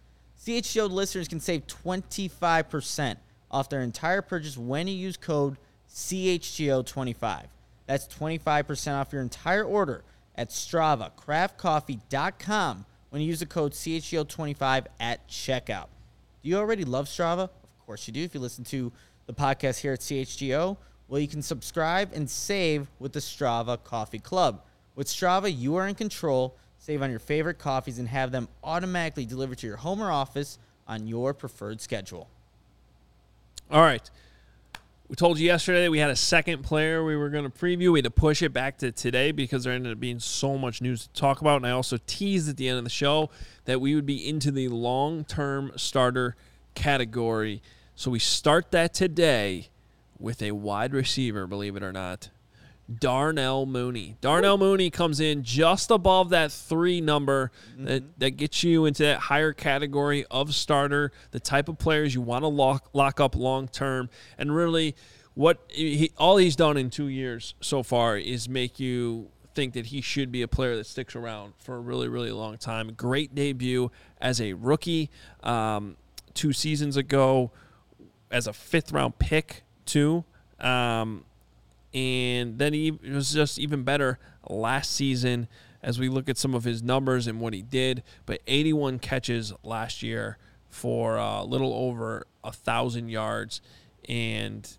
CHGO 0.45 0.91
listeners 0.91 1.29
can 1.29 1.41
save 1.41 1.67
25% 1.67 3.17
off 3.51 3.71
their 3.71 3.81
entire 3.81 4.23
purchase 4.23 4.59
when 4.59 4.87
you 4.87 4.95
use 4.95 5.17
code 5.17 5.57
CHGO25. 5.91 7.47
That's 7.87 8.07
25% 8.07 9.01
off 9.01 9.13
your 9.13 9.23
entire 9.23 9.65
order 9.65 10.05
at 10.37 10.51
StravaCraftCoffee.com 10.51 12.85
when 13.09 13.23
you 13.23 13.29
use 13.29 13.41
the 13.41 13.47
code 13.47 13.73
CHGO25 13.73 14.85
at 15.01 15.27
checkout. 15.29 15.87
Do 16.43 16.49
you 16.49 16.59
already 16.59 16.85
love 16.85 17.07
Strava? 17.07 17.45
Of 17.45 17.87
course 17.87 18.07
you 18.07 18.13
do. 18.13 18.23
If 18.23 18.35
you 18.35 18.41
listen 18.41 18.65
to 18.65 18.93
the 19.31 19.41
podcast 19.41 19.79
here 19.79 19.93
at 19.93 20.01
CHGO, 20.01 20.77
well, 21.09 21.21
you 21.21 21.29
can 21.29 21.43
subscribe 21.43 22.11
and 22.13 22.29
save 22.29 22.89
with 22.99 23.13
the 23.13 23.21
Strava 23.21 23.83
Coffee 23.83 24.19
Club. 24.19 24.63
With 24.97 25.07
Strava, 25.07 25.57
you 25.57 25.77
are 25.77 25.87
in 25.87 25.95
control. 25.95 26.57
Save 26.79 27.03
on 27.03 27.11
your 27.11 27.21
favorite 27.21 27.59
coffees 27.59 27.99
and 27.99 28.09
have 28.09 28.33
them 28.33 28.49
automatically 28.65 29.27
delivered 29.27 29.59
to 29.59 29.67
your 29.67 29.77
home 29.77 30.03
or 30.03 30.11
office 30.11 30.59
on 30.89 31.07
your 31.07 31.33
preferred 31.33 31.81
schedule. 31.81 32.29
All 33.71 33.83
right. 33.83 34.11
We 35.09 35.17
told 35.17 35.39
you 35.39 35.47
yesterday 35.47 35.89
we 35.89 35.99
had 35.99 36.11
a 36.11 36.17
second 36.17 36.63
player 36.63 37.05
we 37.05 37.17
were 37.17 37.31
going 37.31 37.45
to 37.45 37.51
preview. 37.51 37.93
We 37.93 37.99
had 37.99 38.05
to 38.05 38.11
push 38.11 38.43
it 38.43 38.53
back 38.53 38.79
to 38.79 38.91
today 38.91 39.31
because 39.31 39.65
there 39.65 39.73
ended 39.73 39.93
up 39.93 40.01
being 40.01 40.21
so 40.21 40.57
much 40.59 40.81
news 40.81 41.07
to 41.07 41.13
talk 41.13 41.41
about. 41.41 41.57
And 41.57 41.67
I 41.67 41.71
also 41.71 41.99
teased 42.07 42.49
at 42.49 42.57
the 42.57 42.69
end 42.69 42.79
of 42.79 42.85
the 42.85 42.91
show 42.91 43.31
that 43.65 43.81
we 43.81 43.95
would 43.95 44.07
be 44.07 44.29
into 44.29 44.51
the 44.51 44.69
long 44.69 45.25
term 45.25 45.73
starter 45.77 46.37
category. 46.75 47.63
So 48.01 48.11
we 48.11 48.19
start 48.19 48.71
that 48.71 48.95
today 48.95 49.69
with 50.19 50.41
a 50.41 50.53
wide 50.53 50.95
receiver, 50.95 51.47
believe 51.47 51.77
it 51.77 51.83
or 51.83 51.93
not. 51.93 52.31
Darnell 52.91 53.67
Mooney. 53.67 54.17
Darnell 54.23 54.57
Mooney 54.57 54.89
comes 54.89 55.21
in 55.21 55.43
just 55.43 55.91
above 55.91 56.31
that 56.31 56.51
three 56.51 57.03
number 57.03 57.53
that, 57.77 58.19
that 58.19 58.31
gets 58.39 58.65
you 58.65 58.87
into 58.87 59.03
that 59.03 59.19
higher 59.19 59.53
category 59.53 60.25
of 60.31 60.55
starter, 60.55 61.13
the 61.33 61.41
type 61.41 61.69
of 61.69 61.77
players 61.77 62.15
you 62.15 62.23
want 62.23 62.43
to 62.43 62.49
lock, 62.49 62.89
lock 62.95 63.21
up 63.21 63.37
long 63.37 63.69
term. 63.69 64.09
And 64.39 64.57
really, 64.57 64.97
what 65.35 65.63
he, 65.69 66.11
all 66.17 66.39
he's 66.39 66.57
done 66.57 66.79
in 66.79 66.89
two 66.89 67.09
years 67.09 67.55
so 67.61 67.83
far 67.83 68.17
is 68.17 68.49
make 68.49 68.81
you 68.81 69.29
think 69.55 69.75
that 69.75 69.85
he 69.85 70.01
should 70.01 70.33
be 70.33 70.41
a 70.41 70.49
player 70.49 70.75
that 70.77 70.87
sticks 70.87 71.15
around 71.15 71.53
for 71.59 71.77
a 71.77 71.81
really, 71.81 72.09
really 72.09 72.33
long 72.33 72.57
time. 72.57 72.95
Great 72.95 73.35
debut 73.35 73.91
as 74.23 74.41
a 74.41 74.55
rookie 74.55 75.11
um, 75.43 75.99
two 76.33 76.55
seasons 76.55 76.97
ago, 76.97 77.51
as 78.31 78.47
a 78.47 78.53
fifth 78.53 78.93
round 78.93 79.19
pick, 79.19 79.65
too. 79.87 80.25
Um, 80.59 81.25
and 81.93 82.59
then 82.59 82.73
he 82.73 82.93
was 82.93 83.33
just 83.33 83.59
even 83.59 83.83
better 83.83 84.19
last 84.49 84.93
season 84.93 85.49
as 85.83 85.99
we 85.99 86.09
look 86.09 86.29
at 86.29 86.37
some 86.37 86.55
of 86.55 86.65
his 86.65 86.83
numbers 86.83 87.27
and 87.27 87.41
what 87.41 87.55
he 87.55 87.63
did. 87.63 88.03
But 88.27 88.41
81 88.47 88.99
catches 88.99 89.53
last 89.63 90.03
year 90.03 90.39
for 90.69 91.17
a 91.17 91.43
little 91.43 91.73
over 91.73 92.27
a 92.45 92.53
thousand 92.53 93.09
yards 93.09 93.61
and 94.09 94.77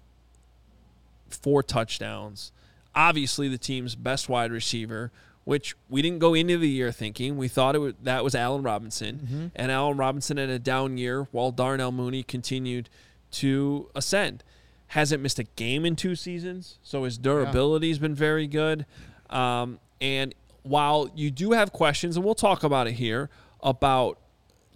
four 1.29 1.63
touchdowns. 1.63 2.51
Obviously, 2.95 3.47
the 3.47 3.57
team's 3.57 3.95
best 3.95 4.29
wide 4.29 4.51
receiver, 4.51 5.11
which 5.43 5.75
we 5.89 6.01
didn't 6.01 6.19
go 6.19 6.33
into 6.33 6.57
the 6.57 6.69
year 6.69 6.91
thinking. 6.91 7.37
We 7.37 7.47
thought 7.47 7.75
it 7.75 7.79
was, 7.79 7.93
that 8.03 8.23
was 8.23 8.35
Allen 8.35 8.63
Robinson, 8.63 9.19
mm-hmm. 9.19 9.47
and 9.55 9.71
Allen 9.71 9.97
Robinson 9.97 10.37
had 10.37 10.49
a 10.49 10.59
down 10.59 10.97
year 10.97 11.27
while 11.31 11.51
Darnell 11.51 11.91
Mooney 11.91 12.23
continued 12.23 12.89
to 13.31 13.89
ascend 13.95 14.43
hasn't 14.87 15.23
missed 15.23 15.39
a 15.39 15.43
game 15.43 15.85
in 15.85 15.95
two 15.95 16.15
seasons, 16.15 16.77
so 16.83 17.05
his 17.05 17.17
durability 17.17 17.87
has 17.87 17.97
been 17.97 18.13
very 18.13 18.45
good. 18.45 18.85
Um, 19.29 19.79
and 20.01 20.35
while 20.63 21.09
you 21.15 21.31
do 21.31 21.53
have 21.53 21.71
questions, 21.71 22.17
and 22.17 22.25
we'll 22.25 22.35
talk 22.35 22.63
about 22.63 22.87
it 22.87 22.93
here 22.93 23.29
about 23.63 24.19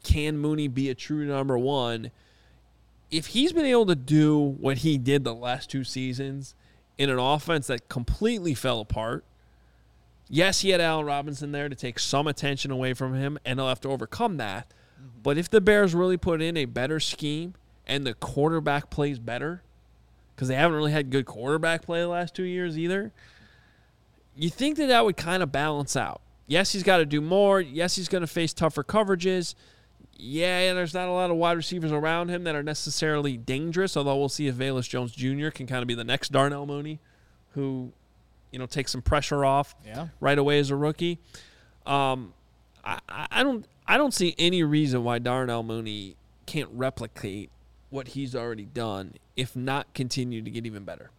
can 0.04 0.38
Mooney 0.38 0.70
be 0.70 0.90
a 0.90 0.96
true 0.96 1.26
number 1.26 1.58
one, 1.58 2.12
if 3.12 3.28
he's 3.28 3.52
been 3.52 3.66
able 3.66 3.86
to 3.88 3.96
do 3.96 4.40
what 4.40 4.80
he 4.80 4.98
did 4.98 5.26
the 5.26 5.36
last 5.36 5.70
two 5.70 5.84
seasons 5.84 6.56
in 6.98 7.10
an 7.10 7.20
offense 7.20 7.68
that 7.68 7.90
completely 7.90 8.54
fell 8.54 8.80
apart. 8.80 9.26
Yes, 10.30 10.62
he 10.62 10.70
had 10.70 10.82
Allen 10.82 11.06
Robinson 11.06 11.52
there 11.52 11.70
to 11.70 11.76
take 11.76 12.00
some 12.00 12.26
attention 12.26 12.72
away 12.72 12.94
from 12.94 13.14
him, 13.14 13.38
and 13.46 13.60
he'll 13.60 13.68
have 13.68 13.82
to 13.82 13.90
overcome 13.90 14.38
that. 14.38 14.70
Mm-hmm. 14.98 15.22
But 15.24 15.38
if 15.38 15.50
the 15.50 15.62
Bears 15.62 15.94
really 15.94 16.18
put 16.18 16.42
in 16.42 16.58
a 16.58 16.66
better 16.66 17.00
scheme 17.00 17.54
and 17.88 18.06
the 18.06 18.14
quarterback 18.14 18.90
plays 18.90 19.20
better, 19.20 19.62
because 20.36 20.48
they 20.48 20.56
haven't 20.56 20.78
really 20.78 20.92
had 20.92 21.10
good 21.10 21.26
quarterback 21.26 21.84
play 21.84 22.02
the 22.02 22.08
last 22.08 22.36
two 22.36 22.44
years 22.44 22.78
either. 22.78 23.12
You 24.36 24.50
think 24.50 24.78
that 24.78 24.88
that 24.88 25.06
would 25.06 25.18
kind 25.18 25.42
of 25.42 25.52
balance 25.52 25.96
out. 25.96 26.22
Yes, 26.48 26.74
he's 26.74 26.84
got 26.84 26.98
to 26.98 27.06
do 27.06 27.22
more. 27.22 27.62
Yes, 27.62 27.96
he's 27.96 28.10
going 28.10 28.22
to 28.22 28.28
face 28.28 28.54
tougher 28.54 28.84
coverages. 28.84 29.56
Yeah, 30.18 30.74
there's 30.74 30.94
not 30.94 31.08
a 31.08 31.12
lot 31.12 31.32
of 31.32 31.38
wide 31.38 31.58
receivers 31.58 31.92
around 31.92 32.30
him 32.30 32.44
that 32.44 32.56
are 32.56 32.64
necessarily 32.64 33.38
dangerous, 33.38 33.98
although 33.98 34.18
we'll 34.18 34.30
see 34.30 34.48
if 34.48 34.56
Velus 34.56 34.88
Jones 34.88 35.12
Jr. 35.12 35.50
can 35.50 35.68
kind 35.68 35.82
of 35.82 35.88
be 35.88 35.96
the 35.96 36.04
next 36.04 36.32
Darnell 36.32 36.66
Mooney 36.66 37.00
who, 37.56 37.92
you 38.52 38.60
know, 38.60 38.66
takes 38.66 38.92
some 38.92 39.02
pressure 39.02 39.44
off 39.44 39.76
yeah. 39.86 40.08
right 40.20 40.38
away 40.38 40.60
as 40.60 40.70
a 40.70 40.76
rookie. 40.76 41.18
Um, 41.86 42.34
I, 42.84 43.00
I 43.10 43.44
don't 43.44 43.66
I 43.88 43.98
don't 43.98 44.14
see 44.14 44.36
any 44.38 44.64
reason 44.64 45.04
why 45.04 45.20
Darnell 45.20 45.64
Mooney 45.64 46.16
can't 46.46 46.70
replicate 46.74 47.50
what 47.96 48.10
he's 48.10 48.36
already 48.36 48.66
done, 48.66 49.14
if 49.36 49.56
not 49.56 49.92
continue 49.94 50.42
to 50.42 50.52
get 50.52 50.66
even 50.66 50.84
better. 50.84 51.10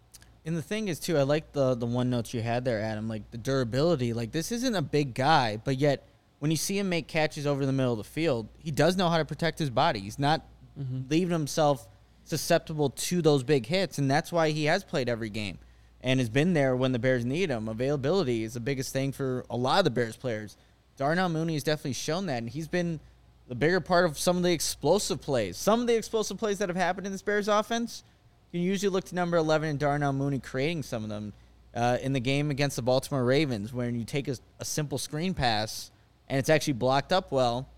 And 0.44 0.56
the 0.56 0.62
thing 0.62 0.86
is 0.86 1.00
too, 1.00 1.18
I 1.18 1.22
like 1.22 1.52
the 1.52 1.74
the 1.74 1.86
one 1.86 2.10
notes 2.10 2.32
you 2.32 2.42
had 2.42 2.64
there, 2.64 2.80
Adam. 2.80 3.08
Like 3.08 3.30
the 3.32 3.38
durability. 3.38 4.12
Like 4.12 4.30
this 4.30 4.52
isn't 4.52 4.74
a 4.76 4.82
big 4.82 5.14
guy, 5.14 5.56
but 5.56 5.76
yet 5.78 6.06
when 6.38 6.50
you 6.50 6.56
see 6.56 6.78
him 6.78 6.88
make 6.88 7.08
catches 7.08 7.46
over 7.46 7.66
the 7.66 7.72
middle 7.72 7.92
of 7.92 7.98
the 7.98 8.04
field, 8.04 8.48
he 8.58 8.70
does 8.70 8.96
know 8.96 9.08
how 9.08 9.18
to 9.18 9.24
protect 9.24 9.58
his 9.58 9.70
body. 9.70 10.00
He's 10.00 10.18
not 10.18 10.42
mm-hmm. 10.78 11.08
leaving 11.08 11.32
himself 11.32 11.88
susceptible 12.24 12.90
to 12.90 13.22
those 13.22 13.42
big 13.42 13.66
hits, 13.66 13.98
and 13.98 14.10
that's 14.10 14.30
why 14.30 14.50
he 14.50 14.66
has 14.66 14.84
played 14.84 15.08
every 15.08 15.30
game 15.30 15.58
and 16.02 16.20
has 16.20 16.28
been 16.28 16.52
there 16.52 16.76
when 16.76 16.92
the 16.92 16.98
Bears 16.98 17.24
need 17.24 17.50
him. 17.50 17.68
Availability 17.68 18.44
is 18.44 18.54
the 18.54 18.60
biggest 18.60 18.92
thing 18.92 19.12
for 19.12 19.44
a 19.48 19.56
lot 19.56 19.78
of 19.78 19.84
the 19.84 19.90
Bears 19.90 20.16
players. 20.16 20.56
Darnell 20.96 21.28
Mooney 21.28 21.54
has 21.54 21.64
definitely 21.64 21.94
shown 21.94 22.26
that, 22.26 22.38
and 22.38 22.50
he's 22.50 22.68
been 22.68 23.00
the 23.48 23.54
bigger 23.54 23.80
part 23.80 24.04
of 24.04 24.18
some 24.18 24.36
of 24.36 24.42
the 24.42 24.52
explosive 24.52 25.20
plays. 25.20 25.56
Some 25.56 25.80
of 25.80 25.86
the 25.86 25.96
explosive 25.96 26.38
plays 26.38 26.58
that 26.58 26.68
have 26.68 26.76
happened 26.76 27.06
in 27.06 27.12
this 27.12 27.22
Bears 27.22 27.48
offense, 27.48 28.02
you 28.50 28.60
can 28.60 28.66
usually 28.66 28.90
look 28.90 29.04
to 29.04 29.14
number 29.14 29.36
11 29.36 29.68
and 29.68 29.78
Darnell 29.78 30.12
Mooney 30.12 30.38
creating 30.38 30.82
some 30.82 31.04
of 31.04 31.08
them 31.08 31.32
uh, 31.74 31.98
in 32.00 32.12
the 32.12 32.20
game 32.20 32.50
against 32.50 32.76
the 32.76 32.82
Baltimore 32.82 33.24
Ravens, 33.24 33.72
when 33.72 33.98
you 33.98 34.04
take 34.04 34.28
a, 34.28 34.36
a, 34.58 34.64
simple 34.64 34.96
screen 34.96 35.34
pass 35.34 35.90
and 36.26 36.38
it's 36.38 36.48
actually 36.48 36.72
blocked 36.72 37.12
up 37.12 37.30
well. 37.30 37.68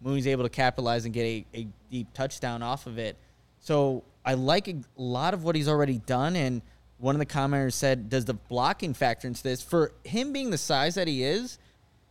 Mooney's 0.00 0.28
able 0.28 0.44
to 0.44 0.48
capitalize 0.48 1.04
and 1.04 1.12
get 1.12 1.24
a, 1.24 1.44
a 1.54 1.66
deep 1.90 2.12
touchdown 2.14 2.62
off 2.62 2.86
of 2.86 2.96
it. 2.98 3.16
So 3.58 4.04
I 4.24 4.34
like 4.34 4.68
a 4.68 4.76
lot 4.96 5.34
of 5.34 5.42
what 5.42 5.56
he's 5.56 5.68
already 5.68 5.98
done. 5.98 6.36
And 6.36 6.62
one 6.98 7.14
of 7.14 7.18
the 7.18 7.26
commenters 7.26 7.72
said, 7.72 8.08
Does 8.08 8.24
the 8.24 8.34
blocking 8.34 8.94
factor 8.94 9.26
into 9.26 9.42
this? 9.42 9.62
For 9.62 9.92
him 10.04 10.32
being 10.32 10.50
the 10.50 10.58
size 10.58 10.94
that 10.94 11.08
he 11.08 11.24
is, 11.24 11.58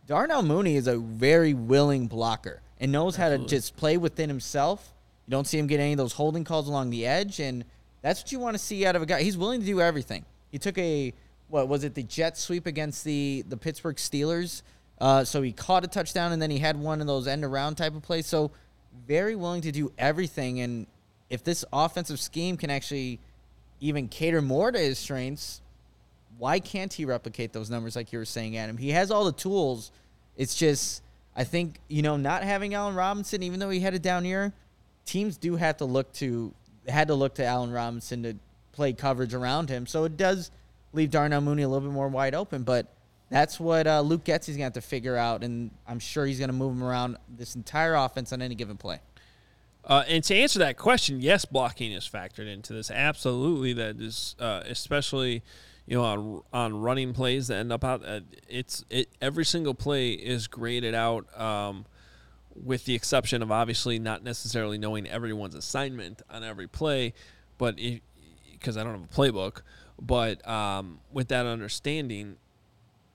Darnell 0.06 0.42
Mooney 0.42 0.76
is 0.76 0.86
a 0.86 0.98
very 0.98 1.54
willing 1.54 2.06
blocker 2.06 2.60
and 2.80 2.90
knows 2.90 3.18
Absolutely. 3.18 3.38
how 3.38 3.44
to 3.44 3.48
just 3.48 3.76
play 3.76 3.96
within 3.96 4.28
himself. 4.28 4.92
You 5.26 5.32
don't 5.32 5.46
see 5.46 5.58
him 5.58 5.66
get 5.66 5.78
any 5.78 5.92
of 5.92 5.98
those 5.98 6.14
holding 6.14 6.42
calls 6.42 6.66
along 6.66 6.90
the 6.90 7.06
edge, 7.06 7.38
and 7.38 7.64
that's 8.02 8.22
what 8.22 8.32
you 8.32 8.40
want 8.40 8.54
to 8.54 8.58
see 8.58 8.84
out 8.84 8.96
of 8.96 9.02
a 9.02 9.06
guy. 9.06 9.22
He's 9.22 9.36
willing 9.36 9.60
to 9.60 9.66
do 9.66 9.80
everything. 9.80 10.24
He 10.50 10.58
took 10.58 10.76
a 10.78 11.12
what 11.48 11.68
was 11.68 11.84
it 11.84 11.94
the 11.94 12.02
jet 12.02 12.38
sweep 12.38 12.66
against 12.66 13.04
the 13.04 13.44
the 13.48 13.56
Pittsburgh 13.56 13.96
Steelers. 13.96 14.62
Uh, 15.00 15.24
so 15.24 15.40
he 15.40 15.52
caught 15.52 15.84
a 15.84 15.88
touchdown 15.88 16.32
and 16.32 16.42
then 16.42 16.50
he 16.50 16.58
had 16.58 16.78
one 16.78 17.00
of 17.00 17.06
those 17.06 17.26
end 17.26 17.42
around 17.42 17.76
type 17.76 17.94
of 17.94 18.02
plays. 18.02 18.26
So 18.26 18.50
very 19.06 19.34
willing 19.34 19.62
to 19.62 19.72
do 19.72 19.90
everything. 19.96 20.60
And 20.60 20.86
if 21.30 21.42
this 21.42 21.64
offensive 21.72 22.20
scheme 22.20 22.56
can 22.56 22.70
actually 22.70 23.18
even 23.80 24.08
cater 24.08 24.42
more 24.42 24.70
to 24.70 24.78
his 24.78 24.98
strengths, 24.98 25.62
why 26.36 26.58
can't 26.58 26.92
he 26.92 27.06
replicate 27.06 27.52
those 27.52 27.70
numbers 27.70 27.96
like 27.96 28.12
you 28.12 28.18
were 28.18 28.26
saying, 28.26 28.56
Adam? 28.56 28.76
He 28.76 28.90
has 28.90 29.10
all 29.10 29.24
the 29.24 29.32
tools. 29.32 29.90
It's 30.36 30.54
just 30.54 31.02
I 31.40 31.44
think 31.44 31.80
you 31.88 32.02
know 32.02 32.18
not 32.18 32.42
having 32.42 32.74
Allen 32.74 32.94
Robinson, 32.94 33.42
even 33.42 33.60
though 33.60 33.70
he 33.70 33.80
had 33.80 33.94
a 33.94 33.98
down 33.98 34.26
year, 34.26 34.52
teams 35.06 35.38
do 35.38 35.56
have 35.56 35.78
to 35.78 35.86
look 35.86 36.12
to 36.14 36.52
had 36.86 37.08
to 37.08 37.14
look 37.14 37.36
to 37.36 37.44
Allen 37.46 37.72
Robinson 37.72 38.22
to 38.24 38.34
play 38.72 38.92
coverage 38.92 39.32
around 39.32 39.70
him. 39.70 39.86
So 39.86 40.04
it 40.04 40.18
does 40.18 40.50
leave 40.92 41.10
Darnell 41.10 41.40
Mooney 41.40 41.62
a 41.62 41.68
little 41.68 41.88
bit 41.88 41.94
more 41.94 42.08
wide 42.08 42.34
open, 42.34 42.62
but 42.62 42.92
that's 43.30 43.58
what 43.58 43.86
uh, 43.86 44.02
Luke 44.02 44.24
Getsy's 44.24 44.48
going 44.48 44.58
to 44.58 44.64
have 44.64 44.72
to 44.74 44.82
figure 44.82 45.16
out, 45.16 45.42
and 45.42 45.70
I'm 45.88 45.98
sure 45.98 46.26
he's 46.26 46.38
going 46.38 46.50
to 46.50 46.54
move 46.54 46.72
him 46.72 46.84
around 46.84 47.16
this 47.38 47.56
entire 47.56 47.94
offense 47.94 48.34
on 48.34 48.42
any 48.42 48.54
given 48.54 48.76
play. 48.76 49.00
Uh, 49.82 50.04
and 50.08 50.22
to 50.24 50.34
answer 50.34 50.58
that 50.58 50.76
question, 50.76 51.22
yes, 51.22 51.46
blocking 51.46 51.92
is 51.92 52.06
factored 52.06 52.52
into 52.52 52.74
this. 52.74 52.90
Absolutely, 52.90 53.72
that 53.72 53.98
is 53.98 54.36
uh, 54.38 54.60
especially 54.66 55.42
you 55.90 55.96
know 55.96 56.04
on 56.04 56.42
on 56.52 56.80
running 56.80 57.12
plays 57.12 57.48
that 57.48 57.56
end 57.56 57.72
up 57.72 57.82
out. 57.82 58.02
Uh, 58.06 58.20
it's 58.48 58.84
it 58.88 59.08
every 59.20 59.44
single 59.44 59.74
play 59.74 60.12
is 60.12 60.46
graded 60.46 60.94
out, 60.94 61.26
um, 61.38 61.84
with 62.54 62.84
the 62.84 62.94
exception 62.94 63.42
of 63.42 63.50
obviously 63.50 63.98
not 63.98 64.22
necessarily 64.22 64.78
knowing 64.78 65.06
everyone's 65.08 65.56
assignment 65.56 66.22
on 66.30 66.44
every 66.44 66.68
play, 66.68 67.12
but 67.58 67.74
because 68.52 68.76
I 68.76 68.84
don't 68.84 68.92
have 68.92 69.02
a 69.02 69.06
playbook, 69.08 69.62
but 70.00 70.46
um, 70.48 71.00
with 71.12 71.26
that 71.28 71.44
understanding, 71.44 72.36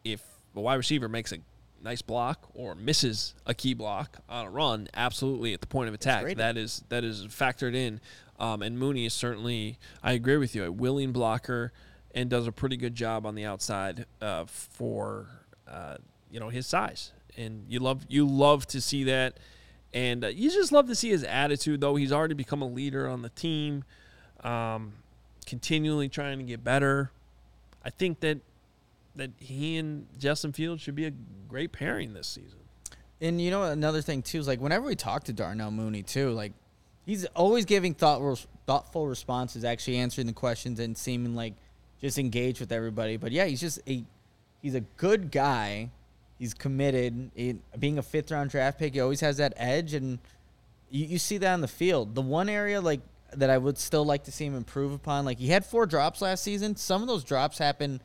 if 0.04 0.22
a 0.54 0.60
wide 0.60 0.76
receiver 0.76 1.08
makes 1.08 1.32
a 1.32 1.38
nice 1.82 2.02
block 2.02 2.50
or 2.54 2.76
misses 2.76 3.36
a 3.46 3.54
key 3.54 3.74
block 3.74 4.18
on 4.28 4.48
a 4.48 4.50
run, 4.50 4.90
absolutely 4.94 5.54
at 5.54 5.62
the 5.62 5.68
point 5.68 5.88
of 5.88 5.94
attack, 5.94 6.24
that 6.36 6.58
is 6.58 6.84
that 6.90 7.06
is 7.06 7.26
factored 7.28 7.74
in. 7.74 8.02
Um, 8.38 8.62
and 8.62 8.78
Mooney 8.78 9.06
is 9.06 9.14
certainly, 9.14 9.78
I 10.04 10.12
agree 10.12 10.36
with 10.36 10.56
you, 10.56 10.66
a 10.66 10.72
willing 10.74 11.14
blocker 11.14 11.72
and 12.16 12.30
does 12.30 12.48
a 12.48 12.52
pretty 12.52 12.78
good 12.78 12.96
job 12.96 13.26
on 13.26 13.36
the 13.36 13.46
outside 13.46 14.06
uh, 14.22 14.46
for 14.46 15.28
uh, 15.68 15.98
you 16.32 16.40
know 16.40 16.50
his 16.50 16.66
size. 16.66 17.12
And 17.38 17.66
you 17.68 17.80
love 17.80 18.06
you 18.08 18.26
love 18.26 18.66
to 18.68 18.80
see 18.80 19.04
that, 19.04 19.38
and 19.94 20.24
uh, 20.24 20.30
you 20.30 20.50
just 20.50 20.72
love 20.72 20.88
to 20.88 20.96
see 20.96 21.10
his 21.10 21.26
attitude. 21.26 21.82
Though 21.82 21.98
he's 21.98 22.14
already 22.14 22.34
become 22.34 22.62
a 22.62 22.68
leader 22.68 23.08
on 23.08 23.22
the 23.22 23.30
team, 23.30 23.84
um, 24.42 24.94
continually 25.46 26.08
trying 26.08 26.38
to 26.40 26.46
get 26.46 26.64
better. 26.64 27.12
I 27.84 27.90
think 27.90 28.22
that 28.22 28.40
that 29.18 29.32
he 29.38 29.78
and 29.78 30.08
Justin 30.18 30.54
Fields 30.54 30.82
should 30.82 30.96
be 30.96 31.06
a 31.06 31.12
great 31.48 31.74
pairing 31.74 32.14
this 32.14 32.28
season. 32.28 32.60
And 33.20 33.42
you 33.42 33.52
know 33.52 33.64
another 33.64 34.02
thing 34.02 34.22
too 34.22 34.40
is 34.40 34.48
like 34.48 34.62
whenever 34.62 34.86
we 34.86 34.96
talk 34.96 35.26
to 35.26 35.34
Darnell 35.34 35.72
Mooney 35.72 36.04
too, 36.04 36.32
like 36.32 36.54
he's 37.06 37.26
always 37.36 37.66
giving 37.66 37.94
thoughtful 37.94 38.40
thoughtful 38.66 39.08
responses, 39.08 39.66
actually 39.66 39.98
answering 39.98 40.28
the 40.28 40.34
questions 40.34 40.80
and 40.80 40.98
seeming 40.98 41.36
like 41.36 41.54
just 42.06 42.20
engage 42.20 42.60
with 42.60 42.72
everybody. 42.72 43.18
But 43.18 43.32
yeah, 43.32 43.46
he's 43.46 43.60
just 43.60 43.80
a 43.88 44.04
he's 44.62 44.76
a 44.76 44.82
good 44.82 45.32
guy. 45.32 45.90
He's 46.38 46.54
committed. 46.54 47.32
Being 47.80 47.98
a 47.98 48.04
fifth 48.04 48.32
round 48.32 48.50
draft 48.50 48.78
pick, 48.78 48.94
he 48.94 49.00
always 49.00 49.22
has 49.22 49.38
that 49.38 49.54
edge, 49.58 49.94
and 49.94 50.20
you, 50.90 51.06
you 51.06 51.18
see 51.18 51.38
that 51.40 51.54
on 51.54 51.62
the 51.62 51.68
field. 51.68 52.14
The 52.14 52.22
one 52.22 52.50
area 52.50 52.80
like 52.82 53.02
that 53.34 53.50
I 53.50 53.58
would 53.58 53.78
still 53.78 54.06
like 54.06 54.26
to 54.26 54.32
see 54.32 54.46
him 54.46 54.56
improve 54.56 54.94
upon, 54.94 55.26
like 55.26 55.40
he 55.40 55.48
had 55.48 55.66
four 55.66 55.86
drops 55.86 56.22
last 56.22 56.44
season. 56.44 56.76
Some 56.76 57.02
of 57.02 57.08
those 57.08 57.24
drops 57.24 57.58
happen 57.58 58.02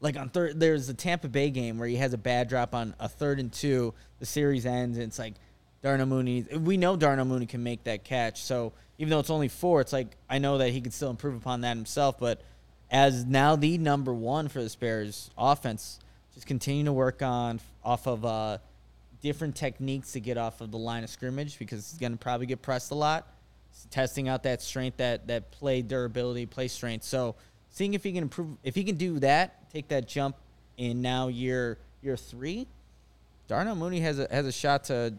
like 0.00 0.16
on 0.18 0.28
third 0.28 0.58
there's 0.58 0.86
the 0.86 0.94
Tampa 0.94 1.28
Bay 1.28 1.50
game 1.50 1.78
where 1.78 1.88
he 1.88 1.96
has 1.96 2.12
a 2.12 2.18
bad 2.18 2.48
drop 2.48 2.74
on 2.74 2.94
a 2.98 3.08
third 3.08 3.38
and 3.38 3.52
two. 3.52 3.94
The 4.18 4.26
series 4.26 4.66
ends 4.66 4.98
and 4.98 5.06
it's 5.06 5.18
like 5.18 5.34
Darnell 5.82 6.06
Mooney. 6.06 6.44
We 6.58 6.76
know 6.76 6.96
Darnell 6.96 7.24
Mooney 7.26 7.46
can 7.46 7.62
make 7.62 7.84
that 7.84 8.04
catch. 8.04 8.42
So 8.42 8.72
even 8.98 9.10
though 9.10 9.20
it's 9.20 9.30
only 9.30 9.48
four, 9.48 9.80
it's 9.80 9.92
like 9.92 10.16
I 10.28 10.38
know 10.38 10.58
that 10.58 10.70
he 10.70 10.80
can 10.80 10.92
still 10.92 11.10
improve 11.10 11.36
upon 11.36 11.60
that 11.60 11.76
himself. 11.76 12.18
But 12.18 12.42
as 12.94 13.24
now 13.24 13.56
the 13.56 13.76
number 13.76 14.14
one 14.14 14.46
for 14.46 14.62
the 14.62 14.74
Bears 14.78 15.28
offense, 15.36 15.98
just 16.32 16.46
continue 16.46 16.84
to 16.84 16.92
work 16.92 17.22
on 17.22 17.58
off 17.82 18.06
of 18.06 18.24
uh, 18.24 18.58
different 19.20 19.56
techniques 19.56 20.12
to 20.12 20.20
get 20.20 20.38
off 20.38 20.60
of 20.60 20.70
the 20.70 20.78
line 20.78 21.02
of 21.02 21.10
scrimmage 21.10 21.58
because 21.58 21.90
he's 21.90 21.98
going 21.98 22.12
to 22.12 22.18
probably 22.18 22.46
get 22.46 22.62
pressed 22.62 22.92
a 22.92 22.94
lot. 22.94 23.26
Testing 23.90 24.28
out 24.28 24.44
that 24.44 24.62
strength, 24.62 24.98
that 24.98 25.26
that 25.26 25.50
play 25.50 25.82
durability, 25.82 26.46
play 26.46 26.68
strength. 26.68 27.04
So 27.04 27.34
seeing 27.70 27.94
if 27.94 28.04
he 28.04 28.12
can 28.12 28.22
improve, 28.22 28.56
if 28.62 28.76
he 28.76 28.84
can 28.84 28.94
do 28.94 29.18
that, 29.18 29.68
take 29.72 29.88
that 29.88 30.06
jump 30.06 30.36
in 30.76 31.02
now 31.02 31.26
year 31.26 31.78
year 32.00 32.16
three, 32.16 32.68
Darnell 33.48 33.74
Mooney 33.74 33.98
has 34.00 34.20
a 34.20 34.28
has 34.30 34.46
a 34.46 34.52
shot 34.52 34.84
to 34.84 35.14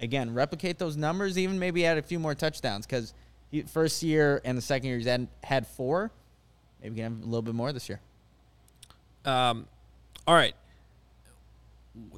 again 0.00 0.34
replicate 0.34 0.80
those 0.80 0.96
numbers, 0.96 1.38
even 1.38 1.60
maybe 1.60 1.86
add 1.86 1.96
a 1.96 2.02
few 2.02 2.18
more 2.18 2.34
touchdowns 2.34 2.84
because 2.84 3.14
first 3.68 4.02
year 4.02 4.40
and 4.44 4.58
the 4.58 4.62
second 4.62 4.88
year 4.88 4.98
he's 4.98 5.06
had, 5.06 5.28
had 5.44 5.66
four, 5.68 6.10
maybe 6.82 6.90
we 6.90 6.96
can 7.02 7.12
have 7.12 7.22
a 7.22 7.24
little 7.26 7.42
bit 7.42 7.54
more 7.54 7.72
this 7.72 7.88
year. 7.88 8.00
Um, 9.24 9.66
all 10.26 10.34
right. 10.34 10.54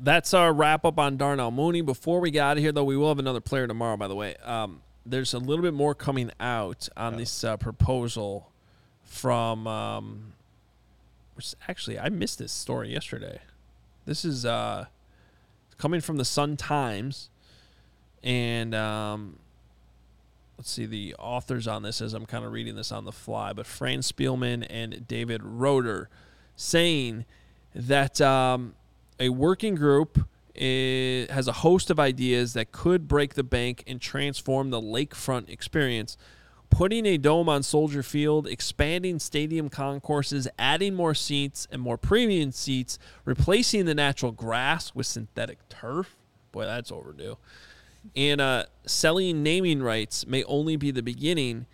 That's 0.00 0.34
our 0.34 0.52
wrap 0.52 0.84
up 0.84 0.98
on 0.98 1.16
Darnell 1.16 1.50
Mooney. 1.50 1.80
Before 1.80 2.20
we 2.20 2.30
get 2.30 2.40
out 2.40 2.56
of 2.56 2.62
here, 2.62 2.72
though, 2.72 2.84
we 2.84 2.96
will 2.96 3.08
have 3.08 3.18
another 3.18 3.40
player 3.40 3.66
tomorrow. 3.66 3.96
By 3.96 4.08
the 4.08 4.14
way, 4.14 4.36
um, 4.44 4.82
there's 5.04 5.34
a 5.34 5.38
little 5.38 5.62
bit 5.62 5.74
more 5.74 5.94
coming 5.94 6.30
out 6.38 6.88
on 6.96 7.16
this 7.16 7.42
uh, 7.42 7.56
proposal 7.56 8.50
from 9.04 9.66
um, 9.66 10.32
which 11.34 11.54
actually 11.68 11.98
I 11.98 12.08
missed 12.08 12.38
this 12.38 12.52
story 12.52 12.92
yesterday. 12.92 13.40
This 14.04 14.24
is 14.24 14.44
uh, 14.44 14.86
coming 15.78 16.00
from 16.00 16.16
the 16.16 16.24
Sun 16.24 16.56
Times, 16.56 17.30
and 18.22 18.74
um, 18.74 19.38
let's 20.62 20.70
see 20.70 20.86
the 20.86 21.12
authors 21.18 21.66
on 21.66 21.82
this 21.82 22.00
as 22.00 22.14
I'm 22.14 22.24
kind 22.24 22.44
of 22.44 22.52
reading 22.52 22.76
this 22.76 22.92
on 22.92 23.04
the 23.04 23.10
fly. 23.10 23.52
But 23.52 23.66
Fran 23.66 23.98
Spielman 23.98 24.64
and 24.70 25.08
David 25.08 25.42
Roeder 25.42 26.08
saying 26.54 27.24
that 27.74 28.20
um, 28.20 28.76
a 29.18 29.30
working 29.30 29.74
group 29.74 30.24
is, 30.54 31.28
has 31.30 31.48
a 31.48 31.52
host 31.52 31.90
of 31.90 31.98
ideas 31.98 32.52
that 32.52 32.70
could 32.70 33.08
break 33.08 33.34
the 33.34 33.42
bank 33.42 33.82
and 33.88 34.00
transform 34.00 34.70
the 34.70 34.80
lakefront 34.80 35.48
experience 35.48 36.16
putting 36.70 37.06
a 37.06 37.18
dome 37.18 37.48
on 37.48 37.64
Soldier 37.64 38.04
Field, 38.04 38.46
expanding 38.46 39.18
stadium 39.18 39.68
concourses, 39.68 40.46
adding 40.60 40.94
more 40.94 41.12
seats 41.12 41.66
and 41.72 41.82
more 41.82 41.98
premium 41.98 42.52
seats, 42.52 43.00
replacing 43.24 43.86
the 43.86 43.96
natural 43.96 44.30
grass 44.30 44.94
with 44.94 45.06
synthetic 45.06 45.58
turf. 45.68 46.16
Boy, 46.52 46.66
that's 46.66 46.92
overdue. 46.92 47.36
And 48.16 48.40
uh, 48.40 48.64
selling 48.86 49.42
naming 49.42 49.82
rights 49.82 50.26
may 50.26 50.44
only 50.44 50.76
be 50.76 50.90
the 50.90 51.02
beginning. 51.02 51.66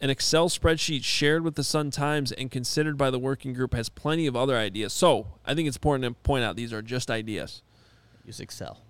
An 0.00 0.10
Excel 0.10 0.48
spreadsheet 0.48 1.04
shared 1.04 1.44
with 1.44 1.54
the 1.54 1.64
Sun 1.64 1.90
Times 1.90 2.32
and 2.32 2.50
considered 2.50 2.96
by 2.96 3.10
the 3.10 3.18
working 3.18 3.52
group 3.52 3.74
has 3.74 3.88
plenty 3.88 4.26
of 4.26 4.34
other 4.34 4.56
ideas. 4.56 4.92
So 4.92 5.28
I 5.44 5.54
think 5.54 5.68
it's 5.68 5.76
important 5.76 6.04
to 6.04 6.22
point 6.22 6.44
out 6.44 6.56
these 6.56 6.72
are 6.72 6.82
just 6.82 7.10
ideas. 7.10 7.62
Use 8.24 8.40
Excel. 8.40 8.82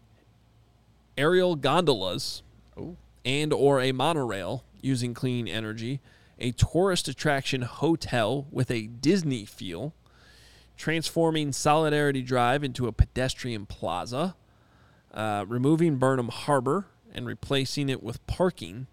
Aerial 1.16 1.57
gondolas 1.57 2.43
Ooh. 2.78 2.97
and 3.24 3.53
or 3.53 3.81
a 3.81 3.93
monorail 3.93 4.64
using 4.81 5.14
clean 5.14 5.47
energy, 5.47 6.01
a 6.39 6.53
tourist 6.53 7.09
attraction 7.09 7.62
hotel 7.62 8.47
with 8.51 8.70
a 8.70 8.87
Disney 8.87 9.45
feel, 9.45 9.93
transforming 10.76 11.53
Solidarity 11.53 12.22
Drive 12.22 12.64
into 12.64 12.87
a 12.87 12.93
pedestrian 12.93 13.66
plaza, 13.66 14.35
uh, 15.12 15.44
removing 15.48 15.96
Burnham 15.96 16.28
Harbor 16.28 16.86
and 17.12 17.26
replacing 17.26 17.88
it 17.88 18.02
with 18.02 18.24
parking. 18.26 18.86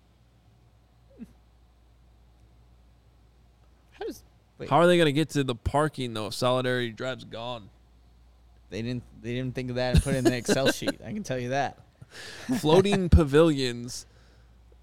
How 3.92 4.06
does 4.06 4.24
wait, 4.58 4.70
How 4.70 4.78
are 4.78 4.88
they 4.88 4.98
going 4.98 5.06
to 5.08 5.14
get 5.14 5.30
to 5.32 5.44
the 5.44 5.56
parking 5.56 6.14
though? 6.14 6.28
if 6.28 6.34
Solidarity 6.34 6.92
Drive's 6.92 7.24
gone. 7.24 7.70
They 8.70 8.82
didn't. 8.82 9.04
They 9.22 9.34
didn't 9.34 9.56
think 9.56 9.70
of 9.70 9.78
that 9.78 9.96
and 9.96 10.04
put 10.04 10.14
it 10.16 10.18
in 10.18 10.24
the 10.26 10.36
Excel 10.36 10.72
sheet. 10.72 11.00
I 11.06 11.14
can 11.14 11.24
tell 11.24 11.40
you 11.40 11.50
that. 11.50 11.80
Floating 12.60 13.10
pavilions 13.10 14.06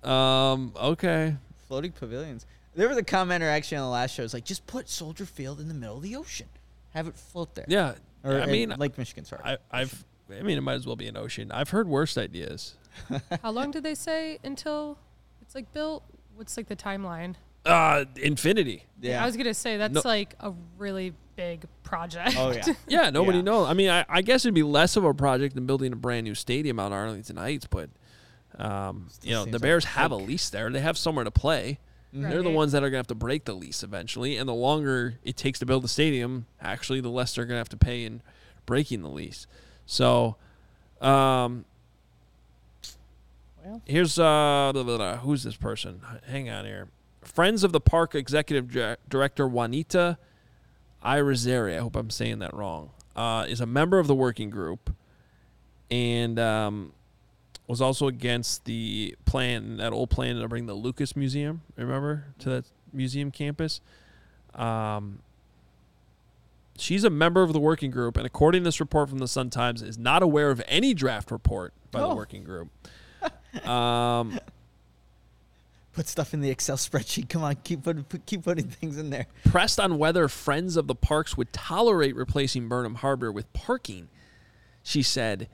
um. 0.04 0.72
Okay. 0.76 1.36
Floating 1.66 1.92
pavilions. 1.92 2.46
There 2.74 2.88
was 2.88 2.98
a 2.98 3.02
commenter 3.02 3.48
actually 3.48 3.78
on 3.78 3.84
the 3.84 3.90
last 3.90 4.14
show. 4.14 4.22
It's 4.22 4.34
like 4.34 4.44
just 4.44 4.66
put 4.66 4.88
Soldier 4.88 5.24
Field 5.24 5.60
in 5.60 5.68
the 5.68 5.74
middle 5.74 5.96
of 5.96 6.02
the 6.02 6.16
ocean, 6.16 6.48
have 6.92 7.08
it 7.08 7.16
float 7.16 7.54
there. 7.54 7.64
Yeah. 7.68 7.94
Or 8.22 8.40
I 8.40 8.46
mean, 8.46 8.74
Lake 8.78 8.98
Michigan. 8.98 9.24
Sorry. 9.24 9.42
I, 9.44 9.56
I've. 9.70 10.04
I 10.30 10.42
mean, 10.42 10.56
it 10.58 10.62
might 10.62 10.74
as 10.74 10.86
well 10.86 10.96
be 10.96 11.06
an 11.06 11.16
ocean. 11.16 11.50
I've 11.52 11.70
heard 11.70 11.86
worse 11.88 12.16
ideas. 12.16 12.76
How 13.42 13.50
long 13.50 13.70
did 13.70 13.82
they 13.82 13.94
say 13.94 14.38
until 14.44 14.98
it's 15.42 15.54
like 15.54 15.72
built? 15.72 16.02
What's 16.36 16.56
like 16.56 16.66
the 16.68 16.76
timeline? 16.76 17.34
Uh, 17.66 18.04
infinity. 18.16 18.84
Yeah. 19.00 19.22
I 19.22 19.26
was 19.26 19.36
gonna 19.36 19.54
say 19.54 19.76
that's 19.76 19.92
No- 19.94 20.02
like 20.04 20.34
a 20.40 20.52
really 20.78 21.12
big 21.36 21.64
project. 21.82 22.34
Oh 22.38 22.50
yeah. 22.52 22.62
Yeah, 22.88 23.10
nobody 23.10 23.38
Yeah. 23.38 23.44
knows. 23.44 23.68
I 23.68 23.74
mean, 23.74 23.90
I, 23.90 24.04
I 24.08 24.22
guess 24.22 24.44
it'd 24.44 24.54
be 24.54 24.62
less 24.62 24.96
of 24.96 25.04
a 25.04 25.12
project 25.14 25.54
than 25.54 25.66
building 25.66 25.92
a 25.92 25.96
brand 25.96 26.24
new 26.24 26.34
stadium 26.34 26.78
out 26.78 26.92
Arlington 26.92 27.36
Heights, 27.36 27.66
but 27.66 27.90
um, 28.58 29.06
Still 29.10 29.28
you 29.28 29.34
know, 29.34 29.42
seems 29.44 29.52
the 29.52 29.58
like 29.58 29.62
Bears 29.62 29.84
a 29.84 29.88
have 29.88 30.10
a 30.12 30.16
lease 30.16 30.48
there. 30.50 30.70
They 30.70 30.80
have 30.80 30.96
somewhere 30.98 31.24
to 31.24 31.30
play. 31.30 31.80
They're 32.12 32.42
the 32.42 32.48
Right. 32.50 32.54
ones 32.54 32.70
that 32.72 32.84
are 32.84 32.90
gonna 32.90 32.98
have 32.98 33.08
to 33.08 33.14
break 33.16 33.44
the 33.44 33.54
lease 33.54 33.82
eventually, 33.82 34.36
and 34.36 34.48
the 34.48 34.54
longer 34.54 35.14
it 35.24 35.36
takes 35.36 35.58
to 35.58 35.66
build 35.66 35.82
the 35.82 35.88
stadium, 35.88 36.46
actually, 36.60 37.00
the 37.00 37.08
less 37.08 37.34
they're 37.34 37.44
gonna 37.44 37.58
have 37.58 37.68
to 37.70 37.76
pay 37.76 38.04
in 38.04 38.22
breaking 38.66 39.02
the 39.02 39.08
lease. 39.10 39.48
So, 39.86 40.36
um, 41.00 41.64
Well. 43.64 43.82
Here's 43.86 44.18
uh, 44.18 44.70
blah, 44.72 44.82
blah, 44.82 44.96
blah. 44.96 45.16
who's 45.18 45.42
this 45.42 45.56
person? 45.56 46.00
Hang 46.26 46.50
on 46.50 46.64
here. 46.64 46.88
Friends 47.22 47.64
of 47.64 47.72
the 47.72 47.80
Park 47.80 48.14
Executive 48.14 48.98
Director 49.08 49.48
Juanita 49.48 50.18
Irizarry, 51.04 51.76
I 51.76 51.80
hope 51.80 51.96
I'm 51.96 52.10
saying 52.10 52.38
that 52.40 52.54
wrong, 52.54 52.90
uh, 53.16 53.46
is 53.48 53.60
a 53.60 53.66
member 53.66 53.98
of 53.98 54.06
the 54.06 54.14
working 54.14 54.50
group 54.50 54.94
and 55.90 56.38
um, 56.38 56.92
was 57.66 57.80
also 57.80 58.06
against 58.08 58.64
the 58.64 59.16
plan, 59.24 59.78
that 59.78 59.92
old 59.92 60.10
plan 60.10 60.36
to 60.36 60.48
bring 60.48 60.66
the 60.66 60.74
Lucas 60.74 61.16
Museum, 61.16 61.62
remember, 61.76 62.26
to 62.40 62.50
that 62.50 62.64
museum 62.92 63.30
campus. 63.30 63.80
Um, 64.54 65.20
she's 66.76 67.04
a 67.04 67.10
member 67.10 67.42
of 67.42 67.52
the 67.52 67.60
working 67.60 67.90
group, 67.90 68.16
and 68.16 68.26
according 68.26 68.62
to 68.62 68.68
this 68.68 68.80
report 68.80 69.08
from 69.08 69.18
the 69.18 69.28
Sun 69.28 69.50
Times, 69.50 69.82
is 69.82 69.98
not 69.98 70.22
aware 70.22 70.50
of 70.50 70.62
any 70.66 70.94
draft 70.94 71.30
report 71.30 71.72
by 71.90 72.00
the 72.00 72.06
Oh. 72.06 72.14
working 72.16 72.44
group. 72.44 72.68
Um, 73.64 74.38
Put 75.92 76.08
stuff 76.08 76.34
in 76.34 76.40
the 76.40 76.50
Excel 76.50 76.76
spreadsheet. 76.76 77.28
Come 77.28 77.44
on, 77.44 77.54
keep 77.62 77.84
putting 77.84 78.02
put, 78.02 78.26
keep 78.26 78.42
putting 78.42 78.66
things 78.68 78.98
in 78.98 79.10
there. 79.10 79.26
pressed 79.44 79.78
on 79.78 79.96
whether 79.96 80.26
friends 80.26 80.76
of 80.76 80.88
the 80.88 80.94
parks 80.96 81.36
would 81.36 81.52
tolerate 81.52 82.16
replacing 82.16 82.68
Burnham 82.68 82.96
Harbor 82.96 83.30
with 83.30 83.50
parking, 83.52 84.08
she 84.82 85.04
said, 85.04 85.48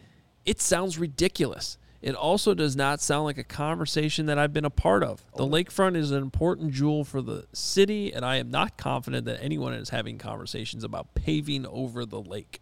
It 0.46 0.58
sounds 0.62 0.96
ridiculous. 0.98 1.76
It 2.02 2.14
also 2.14 2.54
does 2.54 2.76
not 2.76 3.00
sound 3.00 3.24
like 3.24 3.36
a 3.36 3.44
conversation 3.44 4.26
that 4.26 4.38
I've 4.38 4.54
been 4.54 4.64
a 4.64 4.70
part 4.70 5.02
of. 5.02 5.22
The 5.36 5.44
oh. 5.44 5.48
lakefront 5.48 5.96
is 5.96 6.10
an 6.10 6.22
important 6.22 6.72
jewel 6.72 7.04
for 7.04 7.20
the 7.20 7.46
city, 7.52 8.12
and 8.12 8.24
I 8.24 8.36
am 8.36 8.50
not 8.50 8.78
confident 8.78 9.26
that 9.26 9.42
anyone 9.42 9.74
is 9.74 9.90
having 9.90 10.16
conversations 10.16 10.82
about 10.82 11.14
paving 11.14 11.66
over 11.66 12.06
the 12.06 12.20
lake. 12.20 12.60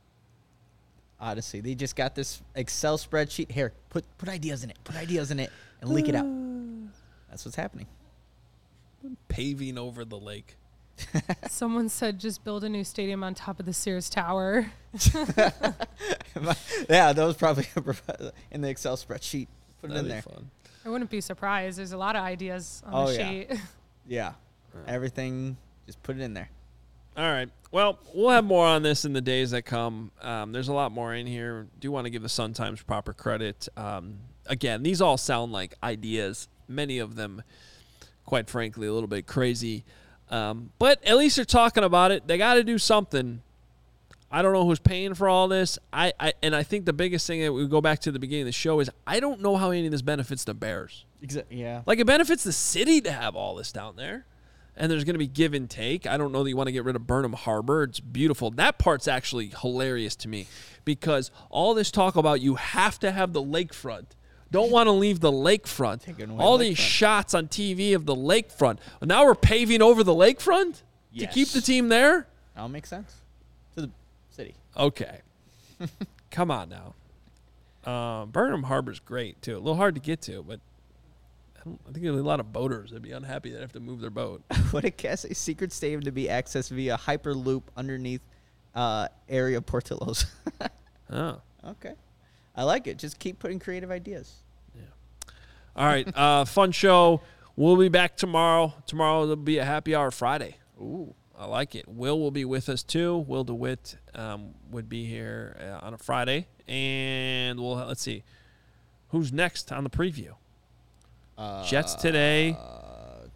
Honestly, 1.21 1.61
they 1.61 1.75
just 1.75 1.95
got 1.95 2.17
this 2.17 2.43
Excel 2.57 2.99
spreadsheet. 2.99 3.51
Here, 3.51 3.73
put 3.91 4.05
put 4.19 4.29
ideas 4.29 4.65
in 4.65 4.71
it. 4.71 4.79
Put 4.85 4.97
ideas 4.97 5.31
in 5.31 5.39
it 5.41 5.51
and 5.81 5.91
leak 5.91 6.09
it 6.09 6.15
out. 6.15 6.27
That's 7.31 7.45
what's 7.45 7.57
happening. 7.57 7.87
Paving 9.29 9.79
over 9.79 10.05
the 10.05 10.19
lake. 10.19 10.57
Someone 11.49 11.89
said 11.89 12.19
just 12.19 12.45
build 12.45 12.65
a 12.65 12.69
new 12.69 12.85
stadium 12.85 13.23
on 13.25 13.35
top 13.35 13.61
of 13.61 13.67
the 13.67 13.73
Sears 13.73 14.09
Tower. 14.11 14.73
yeah, 16.89 17.13
that 17.13 17.17
was 17.25 17.37
probably 17.37 17.67
in 18.51 18.61
the 18.61 18.69
Excel 18.69 18.97
spreadsheet. 18.97 19.49
Put 19.81 19.91
it 19.91 19.95
That'd 19.95 19.99
in 19.99 20.05
be 20.05 20.09
there. 20.13 20.23
fun. 20.23 20.51
I 20.85 20.89
wouldn't 20.89 21.11
be 21.11 21.21
surprised. 21.21 21.79
There's 21.79 21.93
a 21.93 21.99
lot 21.99 22.17
of 22.17 22.23
ideas 22.23 22.83
on 22.87 22.95
Oh, 22.95 23.07
the 23.09 23.15
yeah. 23.19 23.29
sheet. 23.31 23.51
Yeah, 24.07 24.33
everything. 24.87 25.57
Just 25.87 26.03
put 26.03 26.17
it 26.17 26.23
in 26.23 26.35
there. 26.35 26.51
All 27.17 27.25
right. 27.31 27.49
Well, 27.71 27.99
we'll 28.15 28.31
have 28.31 28.45
more 28.45 28.67
on 28.67 28.83
this 28.83 29.05
in 29.05 29.13
the 29.13 29.21
days 29.21 29.51
that 29.51 29.63
come. 29.63 30.11
Um, 30.23 30.53
there's 30.53 30.69
a 30.69 30.73
lot 30.73 30.93
more 30.93 31.15
in 31.15 31.27
here. 31.27 31.67
Do 31.81 31.91
want 31.91 32.05
to 32.07 32.11
give 32.11 32.23
the 32.23 32.29
Sun 32.29 32.55
Times 32.55 32.81
proper 32.83 33.13
credit. 33.13 33.69
Um, 33.77 34.19
again, 34.47 34.83
these 34.83 35.01
all 35.03 35.17
sound 35.19 35.53
like 35.53 35.75
ideas. 35.83 36.49
Many 36.69 36.99
of 36.99 37.17
them, 37.17 37.43
quite 38.25 38.49
frankly, 38.49 38.87
a 38.87 38.93
little 38.93 39.09
bit 39.09 39.27
crazy. 39.27 39.85
Um, 40.31 40.71
but 40.79 41.03
at 41.05 41.17
least 41.17 41.37
they're 41.37 41.45
talking 41.45 41.85
about 41.85 42.11
it. 42.11 42.27
They 42.27 42.39
got 42.39 42.55
to 42.55 42.65
do 42.65 42.79
something. 42.79 43.43
I 44.31 44.43
don't 44.43 44.53
know 44.53 44.67
who's 44.67 44.79
paying 44.79 45.15
for 45.15 45.29
all 45.29 45.49
this. 45.49 45.79
I, 45.93 46.13
I 46.21 46.35
and 46.43 46.55
I 46.55 46.63
think 46.63 46.85
the 46.85 46.93
biggest 46.93 47.27
thing 47.27 47.41
that 47.41 47.53
we 47.53 47.67
go 47.67 47.81
back 47.81 48.01
to 48.01 48.13
the 48.13 48.19
beginning 48.19 48.43
of 48.43 48.47
the 48.47 48.53
show 48.53 48.81
is 48.81 48.91
I 49.07 49.21
don't 49.21 49.41
know 49.41 49.57
how 49.57 49.71
any 49.71 49.87
of 49.87 49.93
this 49.93 50.03
benefits 50.03 50.45
the 50.45 50.53
Bears. 50.55 51.07
Exactly. 51.23 51.61
Yeah. 51.61 51.83
Like 51.87 51.99
it 51.99 52.07
benefits 52.07 52.45
the 52.45 52.53
city 52.53 53.01
to 53.01 53.11
have 53.11 53.35
all 53.37 53.55
this 53.55 53.73
down 53.73 53.97
there. 53.97 54.27
And 54.77 54.93
there's 54.93 55.03
going 55.03 55.15
to 55.15 55.19
be 55.19 55.27
give 55.27 55.55
and 55.55 55.69
take. 55.69 56.07
I 56.07 56.17
don't 56.17 56.31
know 56.31 56.45
that 56.45 56.51
you 56.51 56.57
want 56.57 56.69
to 56.69 56.73
get 56.73 56.85
rid 56.85 56.95
of 56.95 57.05
Burnham 57.05 57.33
Harbor. 57.33 57.83
It's 57.83 57.99
beautiful. 57.99 58.51
That 58.51 58.79
part's 58.79 59.09
actually 59.09 59.53
hilarious 59.61 60.15
to 60.17 60.29
me 60.29 60.47
because 60.85 61.33
all 61.51 61.75
this 61.75 61.91
talk 61.91 62.15
about 62.15 62.41
you 62.41 62.55
have 62.55 63.01
to 63.01 63.11
have 63.11 63.33
the 63.33 63.43
lakefront. 63.43 64.07
Don't 64.51 64.71
want 64.71 64.87
to 64.87 64.93
leave 64.93 65.21
the 65.21 65.33
lakefront. 65.33 66.39
All 66.39 66.57
these 66.57 66.77
lakefront. 66.79 66.81
shots 66.81 67.35
on 67.35 67.49
TV 67.49 67.95
of 67.95 68.07
the 68.07 68.15
lakefront. 68.15 68.79
Now 69.03 69.25
we're 69.25 69.35
paving 69.35 69.83
over 69.83 70.03
the 70.03 70.15
lakefront 70.15 70.83
to 71.19 71.27
keep 71.27 71.49
the 71.49 71.61
team 71.61 71.89
there? 71.89 72.27
That'll 72.55 72.69
make 72.69 72.87
sense 72.87 73.15
to 73.75 73.83
the 73.83 73.91
city. 74.31 74.55
Okay. 74.77 75.21
Come 76.31 76.51
on 76.51 76.69
now. 76.69 76.95
Uh, 77.85 78.27
Burnham 78.27 78.65
Harbor's 78.65 79.01
great 79.01 79.41
too. 79.43 79.57
A 79.57 79.59
little 79.61 79.77
hard 79.77 79.95
to 79.95 80.01
get 80.01 80.21
to, 80.23 80.43
but 80.43 80.61
I, 81.57 81.61
don't, 81.65 81.81
I 81.89 81.93
think 81.93 82.05
there's 82.05 82.19
a 82.19 82.23
lot 82.23 82.41
of 82.41 82.53
boaters 82.53 82.91
that'd 82.91 83.03
be 83.03 83.13
unhappy 83.13 83.51
that 83.53 83.61
have 83.61 83.73
to 83.73 83.81
move 83.81 84.01
their 84.01 84.11
boat. 84.11 84.43
what 84.73 84.85
a 84.85 84.91
guess! 84.91 85.25
A 85.25 85.35
secret 85.35 85.73
stadium 85.73 86.03
to 86.03 86.13
be 86.13 86.25
accessed 86.25 86.71
via 86.71 86.99
hyperloop 86.99 87.63
underneath 87.77 88.21
uh, 88.75 89.09
area 89.29 89.61
Portillo's. 89.61 90.27
Oh. 91.11 91.41
okay, 91.67 91.95
I 92.59 92.65
like 92.65 92.89
it. 92.89 92.99
Just 92.99 93.21
keep 93.21 93.39
putting 93.39 93.61
creative 93.61 93.91
ideas. 93.91 94.35
Yeah. 94.75 94.83
All 95.77 95.87
right. 95.87 96.07
Uh, 96.17 96.45
fun 96.45 96.73
show. 96.73 97.21
We'll 97.55 97.77
be 97.77 97.89
back 97.89 98.17
tomorrow. 98.17 98.75
Tomorrow 98.87 99.27
will 99.27 99.37
be 99.37 99.59
a 99.59 99.65
happy 99.65 99.95
hour 99.95 100.11
Friday. 100.11 100.57
Ooh, 100.81 101.15
I 101.39 101.47
like 101.47 101.75
it. 101.77 101.87
Will 101.87 102.19
will 102.19 102.33
be 102.33 102.45
with 102.45 102.69
us 102.69 102.83
too. 102.83 103.19
Will 103.19 103.45
DeWitt 103.45 103.97
um, 104.15 104.55
would 104.73 104.89
be 104.89 105.05
here 105.07 105.57
uh, 105.61 105.87
on 105.87 105.95
a 105.95 105.99
Friday, 105.99 106.49
and 106.67 107.61
we'll 107.61 107.77
let's 107.77 108.03
see 108.03 108.25
who's 109.11 109.33
next 109.33 109.71
on 109.73 109.85
the 109.85 109.91
preview. 109.91 110.33
Jets 111.65 111.95
today. 111.95 112.57
uh, 112.59 113.29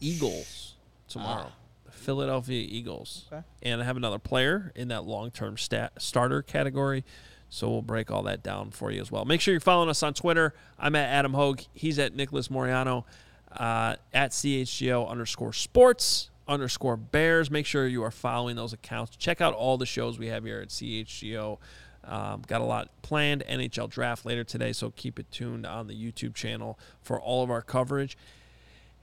Eagles 0.00 0.74
tomorrow. 1.08 1.52
The 1.86 1.92
Philadelphia 1.92 2.66
Eagles. 2.68 3.24
Okay. 3.32 3.42
And 3.62 3.80
I 3.80 3.84
have 3.84 3.96
another 3.96 4.18
player 4.18 4.72
in 4.74 4.88
that 4.88 5.04
long 5.04 5.30
term 5.30 5.56
stat 5.56 5.92
starter 5.98 6.42
category. 6.42 7.04
So 7.50 7.68
we'll 7.68 7.82
break 7.82 8.10
all 8.10 8.22
that 8.24 8.42
down 8.42 8.70
for 8.70 8.90
you 8.90 9.00
as 9.00 9.10
well. 9.10 9.24
Make 9.24 9.40
sure 9.40 9.52
you're 9.52 9.60
following 9.60 9.88
us 9.88 10.02
on 10.02 10.14
Twitter. 10.14 10.54
I'm 10.78 10.94
at 10.94 11.08
Adam 11.08 11.34
Hoge. 11.34 11.68
He's 11.72 11.98
at 11.98 12.14
Nicholas 12.14 12.50
Moreano. 12.50 13.06
Uh, 13.50 13.96
at 14.12 14.32
CHGO 14.32 15.08
underscore 15.08 15.54
sports 15.54 16.30
underscore 16.46 16.96
bears. 16.96 17.50
Make 17.50 17.66
sure 17.66 17.86
you 17.86 18.02
are 18.02 18.10
following 18.10 18.56
those 18.56 18.72
accounts. 18.72 19.16
Check 19.16 19.40
out 19.40 19.54
all 19.54 19.78
the 19.78 19.86
shows 19.86 20.18
we 20.18 20.28
have 20.28 20.44
here 20.44 20.60
at 20.60 20.68
CHGO. 20.68 21.58
Um, 22.04 22.42
got 22.46 22.60
a 22.60 22.64
lot 22.64 22.90
planned. 23.02 23.44
NHL 23.48 23.90
draft 23.90 24.24
later 24.24 24.44
today, 24.44 24.72
so 24.72 24.90
keep 24.90 25.18
it 25.18 25.30
tuned 25.30 25.66
on 25.66 25.86
the 25.86 25.94
YouTube 25.94 26.34
channel 26.34 26.78
for 27.02 27.20
all 27.20 27.42
of 27.42 27.50
our 27.50 27.62
coverage. 27.62 28.16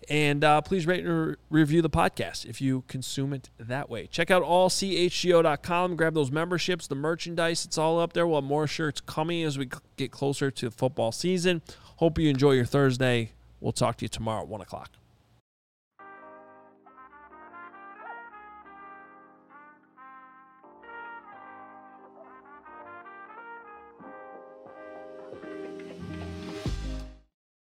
And 0.09 0.43
uh, 0.43 0.61
please 0.61 0.85
rate 0.85 1.03
and 1.05 1.27
re- 1.27 1.35
review 1.49 1.81
the 1.81 1.89
podcast 1.89 2.45
if 2.45 2.61
you 2.61 2.83
consume 2.87 3.33
it 3.33 3.49
that 3.59 3.89
way. 3.89 4.07
Check 4.07 4.29
out 4.29 4.43
allchgo.com. 4.43 5.95
Grab 5.95 6.13
those 6.13 6.31
memberships, 6.31 6.87
the 6.87 6.95
merchandise. 6.95 7.65
It's 7.65 7.77
all 7.77 7.99
up 7.99 8.13
there. 8.13 8.27
We'll 8.27 8.41
have 8.41 8.43
more 8.43 8.67
shirts 8.67 9.01
coming 9.01 9.43
as 9.43 9.57
we 9.57 9.69
get 9.97 10.11
closer 10.11 10.51
to 10.51 10.69
football 10.71 11.11
season. 11.11 11.61
Hope 11.97 12.19
you 12.19 12.29
enjoy 12.29 12.51
your 12.51 12.65
Thursday. 12.65 13.31
We'll 13.59 13.71
talk 13.71 13.97
to 13.97 14.05
you 14.05 14.09
tomorrow 14.09 14.41
at 14.41 14.47
1 14.47 14.61
o'clock. 14.61 14.91